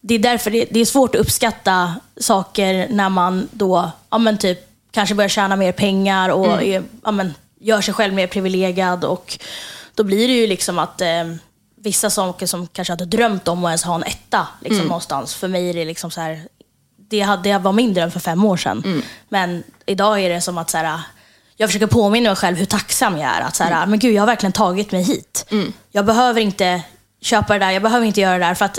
Det 0.00 0.14
är 0.14 0.18
därför 0.18 0.50
det, 0.50 0.64
det 0.70 0.80
är 0.80 0.84
svårt 0.84 1.14
att 1.14 1.20
uppskatta 1.20 1.94
saker 2.16 2.86
när 2.90 3.08
man 3.08 3.48
då, 3.52 3.90
ja 4.10 4.18
men 4.18 4.38
typ, 4.38 4.58
kanske 4.90 5.14
börjar 5.14 5.28
tjäna 5.28 5.56
mer 5.56 5.72
pengar 5.72 6.28
och 6.28 6.46
Mm. 6.46 6.58
är, 6.74 6.82
ja, 7.04 7.10
men, 7.10 7.34
gör 7.60 7.80
sig 7.80 7.94
själv 7.94 8.14
mer 8.14 8.26
privilegierad. 8.26 9.04
Och 9.04 9.38
då 9.94 10.04
blir 10.04 10.28
det 10.28 10.34
ju 10.34 10.46
liksom 10.46 10.78
att 10.78 11.00
eh, 11.00 11.08
vissa 11.76 12.10
saker 12.10 12.46
som 12.46 12.66
kanske 12.66 12.92
hade 12.92 13.04
drömt 13.04 13.48
om 13.48 13.64
att 13.64 13.68
ens 13.68 13.82
ha 13.84 13.94
en 13.94 14.02
etta 14.02 14.46
liksom, 14.60 14.76
Mm. 14.76 14.88
någonstans. 14.88 15.34
För 15.34 15.48
mig 15.48 15.70
är 15.70 15.74
det 15.74 15.84
liksom 15.84 16.10
så 16.10 16.20
här, 16.20 16.40
det, 17.10 17.20
hade, 17.20 17.42
det 17.52 17.58
var 17.58 17.72
min 17.72 17.94
dröm 17.94 18.10
för 18.10 18.20
fem 18.20 18.44
år 18.44 18.56
sedan. 18.56 18.82
Mm. 18.84 19.02
Men 19.28 19.62
idag 19.86 20.20
är 20.20 20.28
det 20.30 20.40
som 20.40 20.58
att 20.58 20.70
så 20.70 20.78
här, 20.78 21.00
jag 21.62 21.68
försöker 21.70 21.86
påminna 21.86 22.30
mig 22.30 22.36
själv 22.36 22.56
hur 22.56 22.64
tacksam 22.66 23.18
jag 23.18 23.30
är. 23.36 23.40
Att 23.40 23.56
så 23.56 23.64
här, 23.64 23.70
Mm. 23.76 23.90
men 23.90 23.98
gud, 23.98 24.14
jag 24.14 24.22
har 24.22 24.26
verkligen 24.26 24.52
tagit 24.52 24.92
mig 24.92 25.02
hit. 25.02 25.46
Jag 25.92 26.06
behöver 26.06 26.40
inte 26.40 26.82
köpa 27.20 27.52
det 27.52 27.58
där, 27.58 27.70
jag 27.70 27.82
behöver 27.82 28.06
inte 28.06 28.20
göra 28.20 28.38
det 28.38 28.44
där. 28.44 28.54
För, 28.54 28.64
att, 28.64 28.78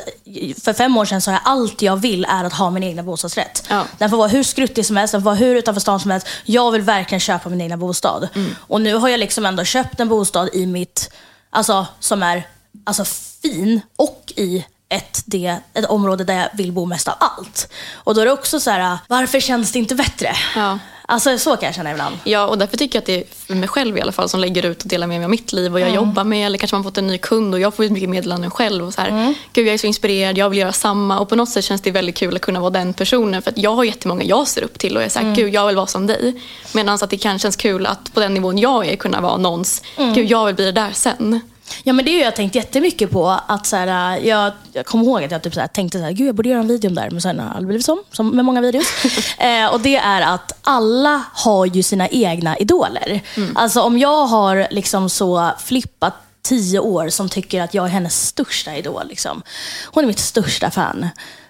för 0.64 0.74
fem 0.74 0.98
år 0.98 1.06
sedan 1.06 1.22
så 1.22 1.32
är 1.32 1.40
allt 1.44 1.82
jag 1.82 1.98
vill 1.98 2.26
är 2.30 2.44
att 2.44 2.54
ha 2.54 2.70
min 2.70 2.84
egna 2.84 3.04
bostadsrätt. 3.04 3.64
Den 3.98 4.10
får 4.10 4.18
vara 4.18 4.28
hur 4.28 4.44
skruttig 4.44 4.86
som 4.86 4.98
helst, 4.98 5.12
den 5.12 5.22
får 5.22 5.26
vara 5.26 5.36
hur 5.36 5.56
utanför 5.56 5.82
stan 5.82 6.00
som 6.00 6.12
helst. 6.12 6.28
Jag 6.46 6.72
vill 6.72 6.82
verkligen 6.82 7.20
köpa 7.20 7.50
min 7.50 7.62
egna 7.62 7.78
bostad. 7.78 8.28
Och 8.58 8.82
nu 8.82 8.94
har 8.96 9.10
jag 9.10 9.20
liksom 9.20 9.46
ändå 9.46 9.64
köpt 9.64 10.00
en 10.00 10.08
bostad 10.10 10.50
i 10.54 10.66
mitt, 10.66 11.14
alltså 11.50 11.88
som 12.00 12.24
är 12.24 12.48
alltså, 12.86 13.06
fin 13.42 13.82
och 13.96 14.34
i 14.36 14.66
ett, 14.90 15.22
det, 15.26 15.58
ett 15.74 15.86
område 15.86 16.24
där 16.24 16.34
jag 16.34 16.50
vill 16.54 16.72
bo 16.72 16.86
mest 16.86 17.08
av 17.08 17.14
allt. 17.20 17.68
Och 17.94 18.16
då 18.16 18.22
är 18.22 18.26
det 18.26 18.32
också 18.32 18.60
så 18.60 18.70
här, 18.72 18.98
varför 19.08 19.40
känns 19.40 19.72
det 19.72 19.80
inte 19.80 19.96
bättre? 19.96 20.36
Ja. 20.56 20.80
Alltså 21.14 21.38
så 21.38 21.56
kan 21.58 21.66
jag 21.68 21.76
känna 21.76 21.92
ibland. 21.92 22.16
Ja, 22.24 22.48
och 22.48 22.58
därför 22.58 22.78
tycker 22.78 22.96
jag 22.98 23.02
att 23.02 23.06
det 23.06 23.16
är 23.20 23.24
för 23.48 23.56
mig 23.56 23.70
själv 23.70 23.98
i 23.98 24.02
alla 24.02 24.12
fall 24.12 24.30
som 24.30 24.40
lägger 24.40 24.66
ut 24.66 24.82
och 24.84 24.88
delar 24.90 25.08
med 25.08 25.18
mig 25.20 25.24
av 25.26 25.30
mitt 25.32 25.54
liv 25.54 25.74
och 25.74 25.80
jag 25.80 25.88
Mm. 25.90 25.96
jobbar 25.96 26.24
med 26.24 26.46
eller 26.46 26.58
kanske 26.58 26.76
man 26.76 26.84
fått 26.84 26.98
en 26.98 27.08
ny 27.08 27.18
kund 27.18 27.54
och 27.54 27.60
jag 27.60 27.74
får 27.74 27.86
ut 27.86 27.92
mycket 27.92 28.10
meddelanden 28.10 28.52
själv 28.52 28.86
och 28.88 28.94
så 28.94 29.02
här, 29.02 29.10
Mm. 29.10 29.34
gud 29.54 29.68
jag 29.68 29.74
är 29.74 29.78
så 29.78 29.88
inspirerad, 29.88 30.38
jag 30.38 30.50
vill 30.50 30.60
göra 30.60 30.72
samma 30.74 31.20
och 31.20 31.30
på 31.30 31.36
något 31.36 31.50
sätt 31.50 31.66
känns 31.66 31.82
det 31.82 31.92
väldigt 31.92 32.16
kul 32.18 32.36
att 32.36 32.42
kunna 32.42 32.60
vara 32.60 32.70
den 32.70 32.94
personen 32.94 33.42
för 33.42 33.52
att 33.52 33.58
jag 33.58 33.76
har 33.76 33.84
jättemånga 33.84 34.24
jag 34.24 34.48
ser 34.48 34.64
upp 34.64 34.80
till 34.80 34.96
och 34.96 35.02
jag 35.02 35.06
är 35.06 35.10
så 35.10 35.20
här, 35.20 35.26
Mm. 35.26 35.36
gud 35.36 35.54
jag 35.54 35.68
vill 35.68 35.76
vara 35.76 35.88
som 35.88 36.08
dig. 36.08 36.42
Medan 36.74 36.96
att 37.02 37.10
det 37.10 37.18
kan 37.18 37.40
kännas 37.40 37.56
kul 37.56 37.86
att 37.86 38.14
på 38.14 38.20
den 38.20 38.34
nivån 38.34 38.58
jag 38.58 38.88
är 38.88 38.96
kunna 38.96 39.22
vara 39.22 39.38
någons, 39.38 39.82
Mm. 39.98 40.14
gud 40.14 40.32
jag 40.32 40.46
vill 40.46 40.56
bli 40.56 40.66
det 40.66 40.72
där 40.72 40.92
sen. 40.94 41.40
Ja 41.84 41.94
men 41.94 42.06
det 42.06 42.12
har 42.12 42.24
jag 42.24 42.36
tänkt 42.36 42.56
jättemycket 42.56 43.12
på. 43.12 43.40
Att 43.48 43.66
så 43.68 43.76
här, 43.76 44.18
jag, 44.18 44.52
jag 44.74 44.86
kommer 44.86 45.04
ihåg 45.04 45.24
att 45.24 45.32
jag 45.32 45.44
typ 45.44 45.54
så 45.54 45.60
här, 45.60 45.68
tänkte 45.68 46.14
gud 46.14 46.28
jag 46.28 46.36
borde 46.36 46.50
göra 46.50 46.60
en 46.60 46.68
video 46.68 46.90
om 46.90 46.96
det 46.96 47.02
här. 47.02 47.10
Men 47.12 47.22
sen 47.22 47.40
har 47.40 47.60
det 47.60 47.66
blivit 47.66 47.86
så, 47.86 48.04
som 48.12 48.30
med 48.30 48.46
många 48.46 48.62
videos. 48.62 48.86
eh, 49.38 49.74
och 49.74 49.80
det 49.80 49.96
är 49.96 50.22
att 50.22 50.52
alla 50.62 51.24
har 51.34 51.66
ju 51.66 51.84
sina 51.84 52.08
egna 52.08 52.58
idoler. 52.58 53.22
Alltså 53.56 53.82
om 53.82 53.98
jag 53.98 54.26
har 54.26 54.68
liksom 54.72 55.10
så 55.10 55.52
flippat 55.60 56.14
tio 56.42 56.80
år 56.80 57.10
som 57.10 57.30
tycker 57.30 57.62
att 57.62 57.74
jag 57.74 57.86
är 57.86 57.90
hennes 57.90 58.28
största 58.28 58.76
idol. 58.76 59.08
Liksom. 59.08 59.42
Hon 59.86 60.04
är 60.04 60.08
mitt 60.08 60.20
största 60.20 60.72
fan. 60.72 61.10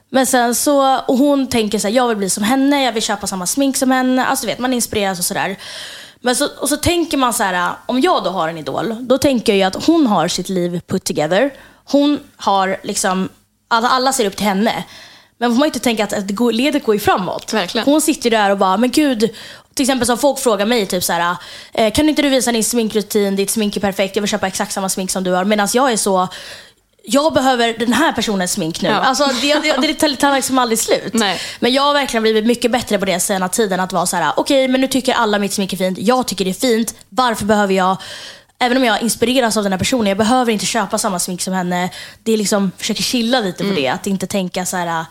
Men 0.10 0.26
sen 0.26 0.56
så, 0.56 0.98
och 0.98 1.18
hon 1.18 1.48
tänker 1.48 1.80
så 1.80 1.88
här, 1.88 1.96
jag 1.96 2.08
vill 2.08 2.18
bli 2.18 2.30
som 2.30 2.44
henne, 2.44 2.84
jag 2.84 2.92
vill 2.92 3.04
köpa 3.04 3.28
samma 3.28 3.46
smink 3.46 3.78
som 3.78 3.92
henne. 3.92 4.26
Alltså 4.26 4.46
du 4.46 4.52
vet, 4.52 4.60
man 4.60 4.74
inspireras 4.74 5.20
och 5.20 5.26
sådär. 5.26 5.58
Men 6.26 6.36
så, 6.36 6.50
och 6.60 6.70
så 6.70 6.78
tänker 6.78 7.18
man 7.18 7.34
så 7.34 7.44
här, 7.44 7.74
om 7.86 8.02
jag 8.02 8.24
då 8.24 8.30
har 8.30 8.48
en 8.48 8.58
idol, 8.58 8.96
då 9.00 9.18
tänker 9.18 9.56
jag 9.56 9.68
att 9.68 9.86
hon 9.86 10.08
har 10.08 10.28
sitt 10.28 10.50
liv 10.50 10.82
put 10.88 11.04
together. 11.04 11.54
Hon 11.86 12.20
har 12.36 12.78
liksom, 12.84 13.30
alla, 13.68 13.90
alla 13.90 14.14
ser 14.14 14.26
upp 14.26 14.36
till 14.36 14.46
henne. 14.46 14.84
Men 15.38 15.52
får 15.52 15.60
man 15.60 15.66
ju 15.66 15.70
inte 15.70 15.80
tänka 15.80 16.04
att 16.04 16.28
det 16.28 16.34
går, 16.34 16.52
ledet 16.52 16.84
går 16.84 16.96
ju 16.96 17.00
framåt. 17.00 17.54
Verkligen. 17.54 17.86
Hon 17.86 18.02
sitter 18.02 18.30
där 18.30 18.50
och 18.50 18.58
bara, 18.58 18.78
men 18.78 18.92
gud. 18.92 19.20
Till 19.74 19.84
exempel 19.84 20.06
som 20.06 20.18
folk 20.18 20.40
frågar 20.40 20.66
mig, 20.66 20.86
typ 20.86 21.04
så 21.04 21.14
här, 21.14 21.36
eh, 21.74 21.94
kan 21.94 22.10
inte 22.10 22.22
du 22.22 22.30
visa 22.30 22.52
din 22.52 22.64
sminkrutin, 22.64 23.36
ditt 23.36 23.50
smink 23.50 23.78
är 23.78 23.82
perfekt, 23.82 24.16
jag 24.16 24.22
vill 24.22 24.30
köpa 24.30 24.48
exakt 24.48 24.72
samma 24.72 24.90
smink 24.90 25.12
som 25.12 25.24
du 25.24 25.32
har. 25.32 25.46
Medan 25.46 25.68
jag 25.74 25.92
är 25.92 25.98
så, 25.98 26.28
jag 27.06 27.34
behöver 27.34 27.76
den 27.80 27.94
här 27.94 28.12
personens 28.12 28.52
smink 28.52 28.82
nu. 28.82 28.90
Ja. 28.90 28.96
Alltså, 28.96 29.30
det, 29.42 29.54
det, 29.54 29.88
det 29.88 29.94
tar, 29.94 30.16
tar 30.16 30.36
liksom 30.36 30.58
aldrig 30.58 30.80
slut. 30.80 31.14
Nej. 31.14 31.40
Men 31.60 31.74
jag 31.74 31.84
har 31.84 31.94
verkligen 31.94 32.24
blivit 32.24 32.46
mycket 32.46 32.72
bättre 32.72 33.00
på 33.00 33.06
det 33.06 33.20
senaste 33.20 33.58
tiden. 33.58 33.80
Att 33.80 33.94
vara 33.94 34.06
så 34.06 34.16
här: 34.16 34.34
okej 34.38 34.68
men 34.68 34.82
nu 34.82 34.88
tycker 34.88 35.14
alla 35.14 35.40
mitt 35.40 35.54
smink 35.54 35.74
är 35.74 35.78
fint. 35.78 35.98
Jag 35.98 36.28
tycker 36.28 36.46
det 36.46 36.52
är 36.52 36.54
fint. 36.54 36.96
Varför 37.10 37.46
behöver 37.46 37.74
jag, 37.74 37.98
även 38.60 38.78
om 38.78 38.84
jag 38.84 39.02
inspireras 39.02 39.58
av 39.58 39.64
den 39.64 39.72
här 39.72 39.80
personen, 39.80 40.08
jag 40.08 40.18
behöver 40.18 40.52
inte 40.52 40.66
köpa 40.66 40.98
samma 40.98 41.20
smink 41.20 41.42
som 41.42 41.54
henne. 41.54 41.90
Det 42.24 42.32
är 42.32 42.38
liksom, 42.38 42.72
försöker 42.78 43.04
chilla 43.04 43.40
lite 43.40 43.64
på 43.64 43.70
det. 43.76 43.88
Att 43.88 44.08
inte 44.08 44.28
tänka 44.28 44.66
så 44.66 44.78
här. 44.78 45.06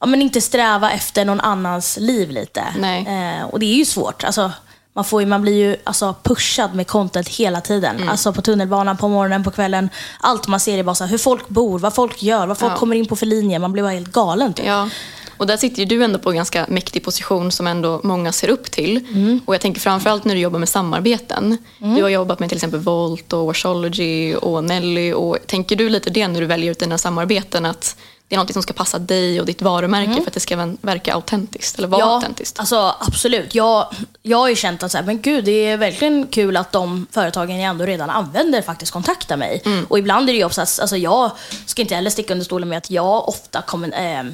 Ja, 0.00 0.06
men 0.06 0.22
inte 0.22 0.40
sträva 0.40 0.90
efter 0.90 1.24
någon 1.24 1.40
annans 1.40 1.98
liv 2.00 2.30
lite. 2.30 2.60
Eh, 3.06 3.44
och 3.44 3.60
det 3.60 3.66
är 3.66 3.76
ju 3.76 3.84
svårt. 3.84 4.24
Alltså, 4.24 4.52
man, 4.94 5.04
får 5.04 5.22
ju, 5.22 5.26
man 5.26 5.42
blir 5.42 5.54
ju 5.54 5.76
alltså, 5.84 6.14
pushad 6.22 6.74
med 6.74 6.86
content 6.86 7.28
hela 7.28 7.60
tiden. 7.60 7.96
Mm. 7.96 8.08
Alltså 8.08 8.32
på 8.32 8.42
tunnelbanan, 8.42 8.96
på 8.96 9.08
morgonen, 9.08 9.44
på 9.44 9.50
kvällen. 9.50 9.90
Allt 10.20 10.48
man 10.48 10.60
ser 10.60 10.78
är 10.78 10.82
bara 10.82 10.94
så 10.94 11.04
här, 11.04 11.10
hur 11.10 11.18
folk 11.18 11.48
bor, 11.48 11.78
vad 11.78 11.94
folk 11.94 12.22
gör, 12.22 12.46
vad 12.46 12.58
folk 12.58 12.72
Ja. 12.72 12.76
kommer 12.76 12.96
in 12.96 13.06
på 13.06 13.16
för 13.16 13.26
linjer. 13.26 13.58
Man 13.58 13.72
blir 13.72 13.82
bara 13.82 13.92
helt 13.92 14.12
galen. 14.12 14.54
Typ. 14.54 14.66
Ja. 14.66 14.88
Och 15.36 15.46
där 15.46 15.56
sitter 15.56 15.78
ju 15.78 15.84
du 15.84 16.04
ändå 16.04 16.18
på 16.18 16.30
en 16.30 16.36
ganska 16.36 16.66
mäktig 16.68 17.04
position 17.04 17.52
som 17.52 17.66
ändå 17.66 18.00
många 18.04 18.32
ser 18.32 18.48
upp 18.48 18.70
till. 18.70 18.96
Mm. 18.96 19.40
Och 19.44 19.54
jag 19.54 19.60
tänker 19.60 19.80
framförallt 19.80 20.24
när 20.24 20.34
du 20.34 20.40
jobbar 20.40 20.58
med 20.58 20.68
samarbeten. 20.68 21.58
Du 21.78 22.02
har 22.02 22.08
jobbat 22.08 22.40
med 22.40 22.48
till 22.48 22.56
exempel 22.56 22.80
Volt 22.80 23.32
och 23.32 23.46
Washology 23.46 24.34
och 24.34 24.64
Nelly. 24.64 25.12
Och 25.12 25.38
tänker 25.46 25.76
du 25.76 25.88
lite 25.88 26.10
det 26.10 26.28
när 26.28 26.40
du 26.40 26.46
väljer 26.46 26.70
ut 26.70 26.78
dina 26.78 26.98
samarbeten? 26.98 27.66
Att 27.66 27.96
det 28.30 28.36
är 28.36 28.38
något 28.38 28.52
som 28.52 28.62
ska 28.62 28.72
passa 28.72 28.98
dig 28.98 29.40
och 29.40 29.46
ditt 29.46 29.62
varumärke 29.62 30.14
för 30.14 30.26
att 30.26 30.32
det 30.32 30.40
ska 30.40 30.74
verka 30.80 31.14
autentiskt 31.14 31.78
eller 31.78 31.88
vara 31.88 32.02
Mm. 32.02 32.08
ja, 32.10 32.14
autentiskt? 32.14 32.58
Alltså, 32.60 32.94
absolut. 33.00 33.54
Jag, 33.54 33.86
jag 34.22 34.38
har 34.38 34.48
ju 34.48 34.56
känt 34.56 34.82
att 34.82 34.92
så 34.92 34.98
här, 34.98 35.04
men 35.04 35.20
gud, 35.20 35.44
det 35.44 35.66
är 35.66 35.76
verkligen 35.76 36.26
kul 36.26 36.56
att 36.56 36.72
de 36.72 37.06
företagen 37.10 37.60
jag 37.60 37.70
ändå 37.70 37.86
redan 37.86 38.10
använder 38.10 38.62
faktiskt 38.62 38.92
kontaktar 38.92 39.36
mig. 39.36 39.62
Mm. 39.64 39.86
Och 39.88 39.98
ibland 39.98 40.28
är 40.28 40.32
det 40.32 40.38
ju 40.38 40.44
också 40.44 40.62
att 40.62 40.80
alltså, 40.80 40.96
jag 40.96 41.30
ska 41.66 41.82
inte 41.82 41.94
heller 41.94 42.10
sticka 42.10 42.32
under 42.34 42.44
stolen 42.44 42.68
med 42.68 42.78
att 42.78 42.90
jag 42.90 43.28
ofta 43.28 43.62
kommer... 43.62 44.18
Eh, 44.18 44.24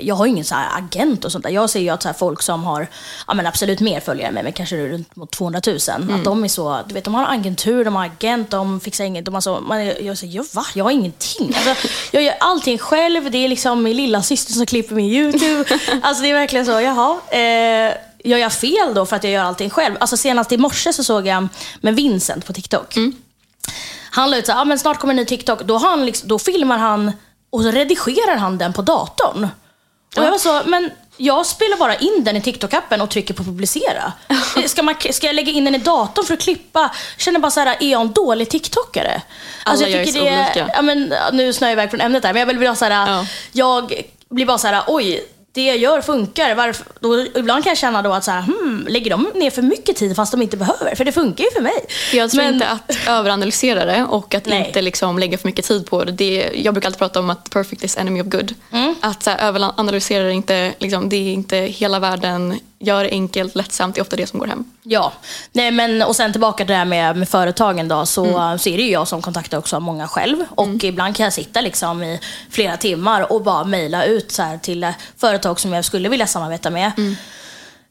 jag 0.00 0.14
har 0.14 0.26
ingen 0.26 0.44
så 0.44 0.54
här 0.54 0.78
agent 0.78 1.24
och 1.24 1.32
sånt 1.32 1.44
där. 1.44 1.50
Jag 1.50 1.70
ser 1.70 1.80
ju 1.80 1.88
att 1.88 2.02
så 2.02 2.12
folk 2.12 2.42
som 2.42 2.64
har 2.64 2.86
ja, 3.26 3.34
men 3.34 3.46
absolut 3.46 3.80
mer 3.80 4.00
följare 4.00 4.28
än 4.28 4.34
mig, 4.34 4.52
kanske 4.52 4.76
runt 4.76 5.16
mot 5.16 5.30
200 5.30 5.60
000. 5.66 5.78
Mm. 5.88 6.14
Att 6.14 6.24
de 6.24 6.44
är 6.44 6.48
så, 6.48 6.80
du 6.86 6.94
vet, 6.94 7.04
de 7.04 7.14
har 7.14 7.34
agentur, 7.34 7.84
de 7.84 7.96
har 7.96 8.04
agent, 8.04 8.50
de 8.50 8.80
fixar 8.80 9.04
inget. 9.04 9.24
De 9.24 9.34
har 9.34 9.40
så, 9.40 9.60
man, 9.60 9.86
jag 9.86 10.18
säger, 10.18 10.36
ja, 10.36 10.44
va? 10.52 10.64
Jag 10.74 10.84
har 10.84 10.90
ingenting. 10.90 11.54
Alltså, 11.54 11.88
jag 12.10 12.22
gör 12.22 12.34
allting 12.40 12.78
själv. 12.78 13.30
Det 13.30 13.38
är 13.38 13.48
liksom 13.48 13.82
min 13.82 13.96
lilla 13.96 14.22
syster 14.22 14.52
som 14.52 14.66
klipper 14.66 14.94
min 14.94 15.12
YouTube. 15.12 15.64
Alltså 16.02 16.22
det 16.22 16.30
är 16.30 16.34
verkligen 16.34 16.66
så, 16.66 16.80
jaha. 16.80 17.20
Eh, 17.30 17.94
gör 18.24 18.38
jag 18.38 18.52
fel 18.52 18.94
då 18.94 19.06
för 19.06 19.16
att 19.16 19.24
jag 19.24 19.32
gör 19.32 19.44
allting 19.44 19.70
själv? 19.70 19.96
Alltså 20.00 20.16
senast 20.16 20.52
i 20.52 20.56
morse 20.56 20.92
så 20.92 21.04
såg 21.04 21.26
jag 21.26 21.48
med 21.80 21.96
Vincent 21.96 22.46
på 22.46 22.52
TikTok. 22.52 22.94
Han 24.10 24.30
la 24.30 24.36
ut 24.36 24.46
så 24.46 24.52
här, 24.52 24.60
ah, 24.60 24.64
men 24.64 24.78
snart 24.78 24.98
kommer 24.98 25.12
en 25.12 25.16
ny 25.16 25.24
TikTok. 25.24 25.62
Då, 25.62 25.76
han 25.76 26.06
liksom, 26.06 26.28
då 26.28 26.38
filmar 26.38 26.78
han 26.78 27.12
och 27.50 27.62
så 27.62 27.70
redigerar 27.70 28.36
han 28.36 28.58
den 28.58 28.72
på 28.72 28.82
datorn. 28.82 29.48
Och 30.16 30.24
jag 30.24 30.30
var 30.30 30.38
så, 30.38 30.62
men 30.66 30.90
jag 31.16 31.46
spelar 31.46 31.76
bara 31.76 31.96
in 31.96 32.24
den 32.24 32.36
i 32.36 32.40
TikTok-appen 32.40 33.00
och 33.02 33.10
trycker 33.10 33.34
på 33.34 33.44
publicera. 33.44 34.12
Ska, 34.66 34.82
man, 34.82 34.94
ska 35.10 35.26
jag 35.26 35.34
lägga 35.36 35.52
in 35.52 35.64
den 35.64 35.74
i 35.74 35.78
datorn 35.78 36.24
för 36.26 36.34
att 36.34 36.40
klippa? 36.40 36.80
Jag 37.16 37.20
känner 37.20 37.40
bara 37.40 37.50
så 37.50 37.60
här, 37.60 37.76
är 37.80 37.90
jag 37.90 38.00
en 38.00 38.12
dålig 38.12 38.50
TikTokare? 38.50 39.22
Alltså, 39.64 39.84
Alla 39.84 39.94
gör 39.96 40.04
ju 40.04 40.12
så 40.12 40.20
olika. 40.20 40.70
ja, 40.74 40.82
men, 40.82 41.14
nu 41.32 41.52
snöar 41.52 41.70
jag 41.70 41.74
iväg 41.74 41.90
från 41.90 42.00
ämnet 42.00 42.22
där, 42.22 42.32
men 42.32 42.40
jag 42.40 42.46
vill 42.46 42.58
bara 42.58 42.74
så 42.74 42.84
här, 42.84 43.12
Ja. 43.12 43.26
jag 43.52 44.02
blir 44.30 44.46
bara 44.46 44.58
så 44.58 44.66
här, 44.68 44.82
oj, 44.86 45.24
det 45.52 45.66
jag 45.66 45.76
gör 45.78 46.00
funkar. 46.00 46.54
Varför? 46.54 46.86
Då, 47.00 47.26
ibland 47.34 47.64
kan 47.64 47.70
jag 47.70 47.78
känna 47.78 48.02
då 48.02 48.12
att 48.12 48.24
så 48.24 48.30
här, 48.30 48.42
hmm, 48.42 48.86
lägger 48.88 49.10
de 49.10 49.30
ner 49.34 49.50
för 49.50 49.62
mycket 49.62 49.96
tid 49.96 50.16
fast 50.16 50.32
de 50.32 50.42
inte 50.42 50.56
behöver? 50.56 50.94
För 50.94 51.04
det 51.04 51.12
funkar 51.12 51.44
ju 51.44 51.50
för 51.50 51.60
mig. 51.60 51.84
Jag 52.12 52.30
tror 52.30 52.42
Men- 52.42 52.54
inte 52.54 52.68
att 52.68 52.98
överanalysera 53.08 53.84
det 53.84 54.04
och 54.04 54.34
att 54.34 54.46
Nej. 54.46 54.66
inte 54.66 54.82
liksom 54.82 55.18
lägga 55.18 55.38
för 55.38 55.48
mycket 55.48 55.64
tid 55.64 55.86
på 55.86 56.04
det. 56.04 56.12
det. 56.12 56.50
Jag 56.54 56.74
brukar 56.74 56.88
alltid 56.88 56.98
prata 56.98 57.20
om 57.20 57.30
att 57.30 57.50
perfect 57.50 57.84
is 57.84 57.96
enemy 57.96 58.20
of 58.22 58.26
good. 58.26 58.54
Mm. 58.72 58.94
Att 59.00 59.22
så 59.22 59.30
här, 59.30 59.38
överanalysera 59.48 60.24
det 60.24 60.32
inte, 60.32 60.72
liksom, 60.78 61.08
det 61.08 61.16
är 61.16 61.32
inte 61.32 61.56
hela 61.56 61.98
världen. 61.98 62.58
Gör 62.80 63.04
det 63.04 63.10
enkelt, 63.10 63.54
lättsamt, 63.54 63.94
det 63.94 63.98
är 63.98 64.02
ofta 64.02 64.16
det 64.16 64.26
som 64.26 64.38
går 64.38 64.46
hem. 64.46 64.64
Ja, 64.82 65.12
nej 65.52 65.70
men 65.70 66.02
och 66.02 66.16
sen 66.16 66.32
tillbaka 66.32 66.56
till 66.56 66.66
det 66.66 66.74
här 66.74 66.84
med, 66.84 67.16
med 67.16 67.28
företagen 67.28 67.88
då, 67.88 68.06
så, 68.06 68.24
Mm. 68.26 68.58
så 68.58 68.68
är 68.68 68.76
det 68.76 68.82
ju 68.82 68.90
jag 68.90 69.08
som 69.08 69.22
kontaktar 69.22 69.58
också 69.58 69.80
många 69.80 70.08
själv. 70.08 70.36
Och 70.50 70.84
ibland 70.84 71.16
kan 71.16 71.24
jag 71.24 71.32
sitta 71.32 71.60
liksom 71.60 72.02
i 72.02 72.20
flera 72.50 72.76
timmar 72.76 73.32
och 73.32 73.42
bara 73.42 73.64
mejla 73.64 74.04
ut 74.04 74.32
så 74.32 74.42
här 74.42 74.58
till 74.58 74.92
företag 75.16 75.60
som 75.60 75.72
jag 75.72 75.84
skulle 75.84 76.08
vilja 76.08 76.26
samarbeta 76.26 76.70
med. 76.70 76.92
Mm. 76.96 77.16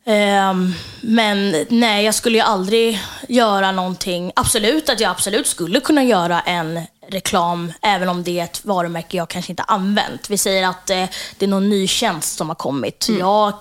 Ehm, 0.05 0.73
men 1.01 1.65
nej, 1.69 2.05
jag 2.05 2.15
skulle 2.15 2.38
ju 2.38 2.43
aldrig 2.43 2.99
göra 3.27 3.71
någonting. 3.71 4.31
Absolut 4.35 4.89
att 4.89 4.99
jag 4.99 5.11
absolut 5.11 5.47
skulle 5.47 5.79
kunna 5.79 6.03
göra 6.03 6.39
en 6.41 6.81
reklam, 7.11 7.73
även 7.81 8.09
om 8.09 8.23
det 8.23 8.39
är 8.39 8.43
ett 8.43 8.65
varumärke 8.65 9.17
jag 9.17 9.29
kanske 9.29 9.51
inte 9.51 9.63
använt. 9.63 10.29
Vi 10.29 10.38
säger 10.38 10.67
att 10.67 10.89
eh, 10.89 11.03
det 11.38 11.45
är 11.45 11.47
någon 11.49 11.69
ny 11.69 11.88
tjänst 11.88 12.38
som 12.38 12.47
har 12.47 12.55
kommit. 12.55 13.07
Jag 13.19 13.53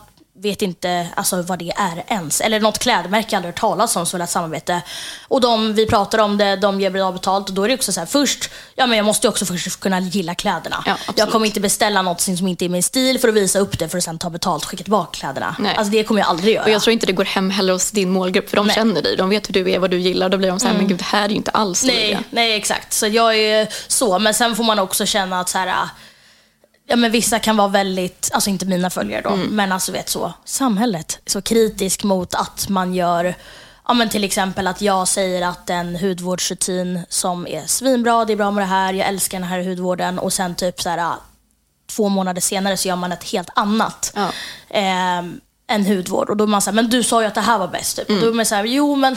vet 0.42 0.62
inte 0.62 1.08
alltså, 1.14 1.42
vad 1.42 1.58
det 1.58 1.72
är 1.76 2.04
ens. 2.08 2.40
Eller 2.40 2.60
något 2.60 2.78
klädmärke 2.78 3.28
jag 3.30 3.36
aldrig 3.36 3.54
hört 3.54 3.60
talas 3.60 3.96
om 3.96 4.06
som 4.06 4.16
vill 4.16 4.20
ha 4.20 4.24
ett 4.24 4.30
samarbete. 4.30 4.82
Och 5.28 5.40
de, 5.40 5.74
vi 5.74 5.86
pratar 5.86 6.18
om 6.18 6.38
det, 6.38 6.56
de 6.56 6.80
ger 6.80 6.90
bra 6.90 7.12
betalt. 7.12 7.48
Och 7.48 7.54
då 7.54 7.62
är 7.62 7.68
det 7.68 7.74
också 7.74 7.92
så 7.92 8.00
här, 8.00 8.06
först, 8.06 8.50
ja 8.74 8.86
men 8.86 8.96
jag 8.96 9.06
måste 9.06 9.28
också 9.28 9.44
först 9.44 9.80
kunna 9.80 10.00
gilla 10.00 10.34
kläderna. 10.34 10.82
Ja, 10.86 10.96
jag 11.16 11.30
kommer 11.30 11.46
inte 11.46 11.60
beställa 11.60 12.02
något 12.02 12.20
som 12.20 12.48
inte 12.48 12.64
är 12.64 12.68
min 12.68 12.82
stil 12.82 13.18
för 13.18 13.28
att 13.28 13.34
visa 13.34 13.58
upp 13.58 13.78
det 13.78 13.88
för 13.88 13.98
att 13.98 14.04
sen 14.04 14.18
ta 14.18 14.30
betalt 14.30 14.64
och 14.64 14.70
skicka 14.70 14.82
tillbaka 14.82 15.18
kläderna. 15.18 15.56
Nej. 15.58 15.74
Alltså 15.76 15.90
det 15.90 16.04
kommer 16.04 16.20
jag 16.20 16.28
aldrig 16.28 16.54
göra. 16.54 16.64
Och 16.64 16.70
jag 16.70 16.82
tror 16.82 16.92
inte 16.92 17.06
det 17.06 17.12
går 17.12 17.24
hem 17.24 17.50
heller 17.50 17.72
hos 17.72 17.90
din 17.90 18.10
målgrupp 18.10 18.48
för 18.48 18.56
de 18.56 18.66
Nej. 18.66 18.74
känner 18.74 19.02
dig. 19.02 19.16
De 19.16 19.28
vet 19.30 19.48
hur 19.48 19.54
du 19.54 19.70
är, 19.70 19.78
vad 19.78 19.90
du 19.90 19.98
gillar. 19.98 20.28
Då 20.28 20.38
blir 20.38 20.48
de 20.48 20.60
så 20.60 20.66
här, 20.66 20.74
men 20.74 20.88
gud 20.88 20.98
det 20.98 21.04
här 21.04 21.24
är 21.24 21.28
ju 21.28 21.36
inte 21.36 21.50
alls 21.50 21.84
Nej, 21.84 22.18
nej, 22.30 22.56
exakt. 22.56 22.92
Så 22.92 23.06
jag 23.06 23.36
är 23.36 23.68
så. 23.86 24.18
Men 24.18 24.34
sen 24.34 24.56
får 24.56 24.64
man 24.64 24.78
också 24.78 25.06
känna 25.06 25.40
att 25.40 25.48
så 25.48 25.58
här, 25.58 25.88
ja, 26.86 26.96
men 26.96 27.10
vissa 27.12 27.38
kan 27.38 27.56
vara 27.56 27.68
väldigt, 27.68 28.30
alltså 28.32 28.50
inte 28.50 28.66
mina 28.66 28.90
följare 28.90 29.22
då, 29.22 29.36
men 29.36 29.72
alltså 29.72 29.92
vet 29.92 30.08
så, 30.08 30.32
samhället 30.44 31.18
så 31.26 31.42
kritisk 31.42 32.04
mot 32.04 32.34
att 32.34 32.68
man 32.68 32.94
gör 32.94 33.34
Ja, 33.88 33.94
men 33.94 34.08
till 34.08 34.24
exempel 34.24 34.66
att 34.66 34.80
jag 34.80 35.08
säger 35.08 35.48
att 35.48 35.70
en 35.70 35.96
hudvårdsrutin 35.96 37.00
som 37.08 37.46
är 37.46 37.66
svinbra, 37.66 38.24
det 38.24 38.32
är 38.32 38.36
bra 38.36 38.50
med 38.50 38.62
det 38.62 38.68
här, 38.68 38.92
jag 38.92 39.08
älskar 39.08 39.38
den 39.38 39.48
här 39.48 39.62
hudvården 39.62 40.18
och 40.18 40.32
sen 40.32 40.54
typ 40.54 40.80
så 40.82 40.88
här, 40.88 41.14
två 41.86 42.08
månader 42.08 42.40
senare 42.40 42.76
så 42.76 42.88
gör 42.88 42.96
man 42.96 43.12
ett 43.12 43.24
helt 43.24 43.48
annat. 43.54 44.12
Ja. 44.14 44.30
Ehm, 44.70 45.40
en 45.66 45.86
hudvård. 45.86 46.30
Och 46.30 46.36
då 46.36 46.44
är 46.44 46.48
man 46.48 46.62
såhär, 46.62 46.74
men 46.74 46.90
du 46.90 47.02
sa 47.02 47.20
ju 47.20 47.26
att 47.26 47.34
det 47.34 47.40
här 47.40 47.58
var 47.58 47.68
bäst. 47.68 47.96
Typ. 47.96 48.10
Och 48.10 48.20
då 48.20 48.28
är 48.28 48.32
man 48.32 48.46
såhär, 48.46 48.64
jo 48.64 48.96
men. 48.96 49.16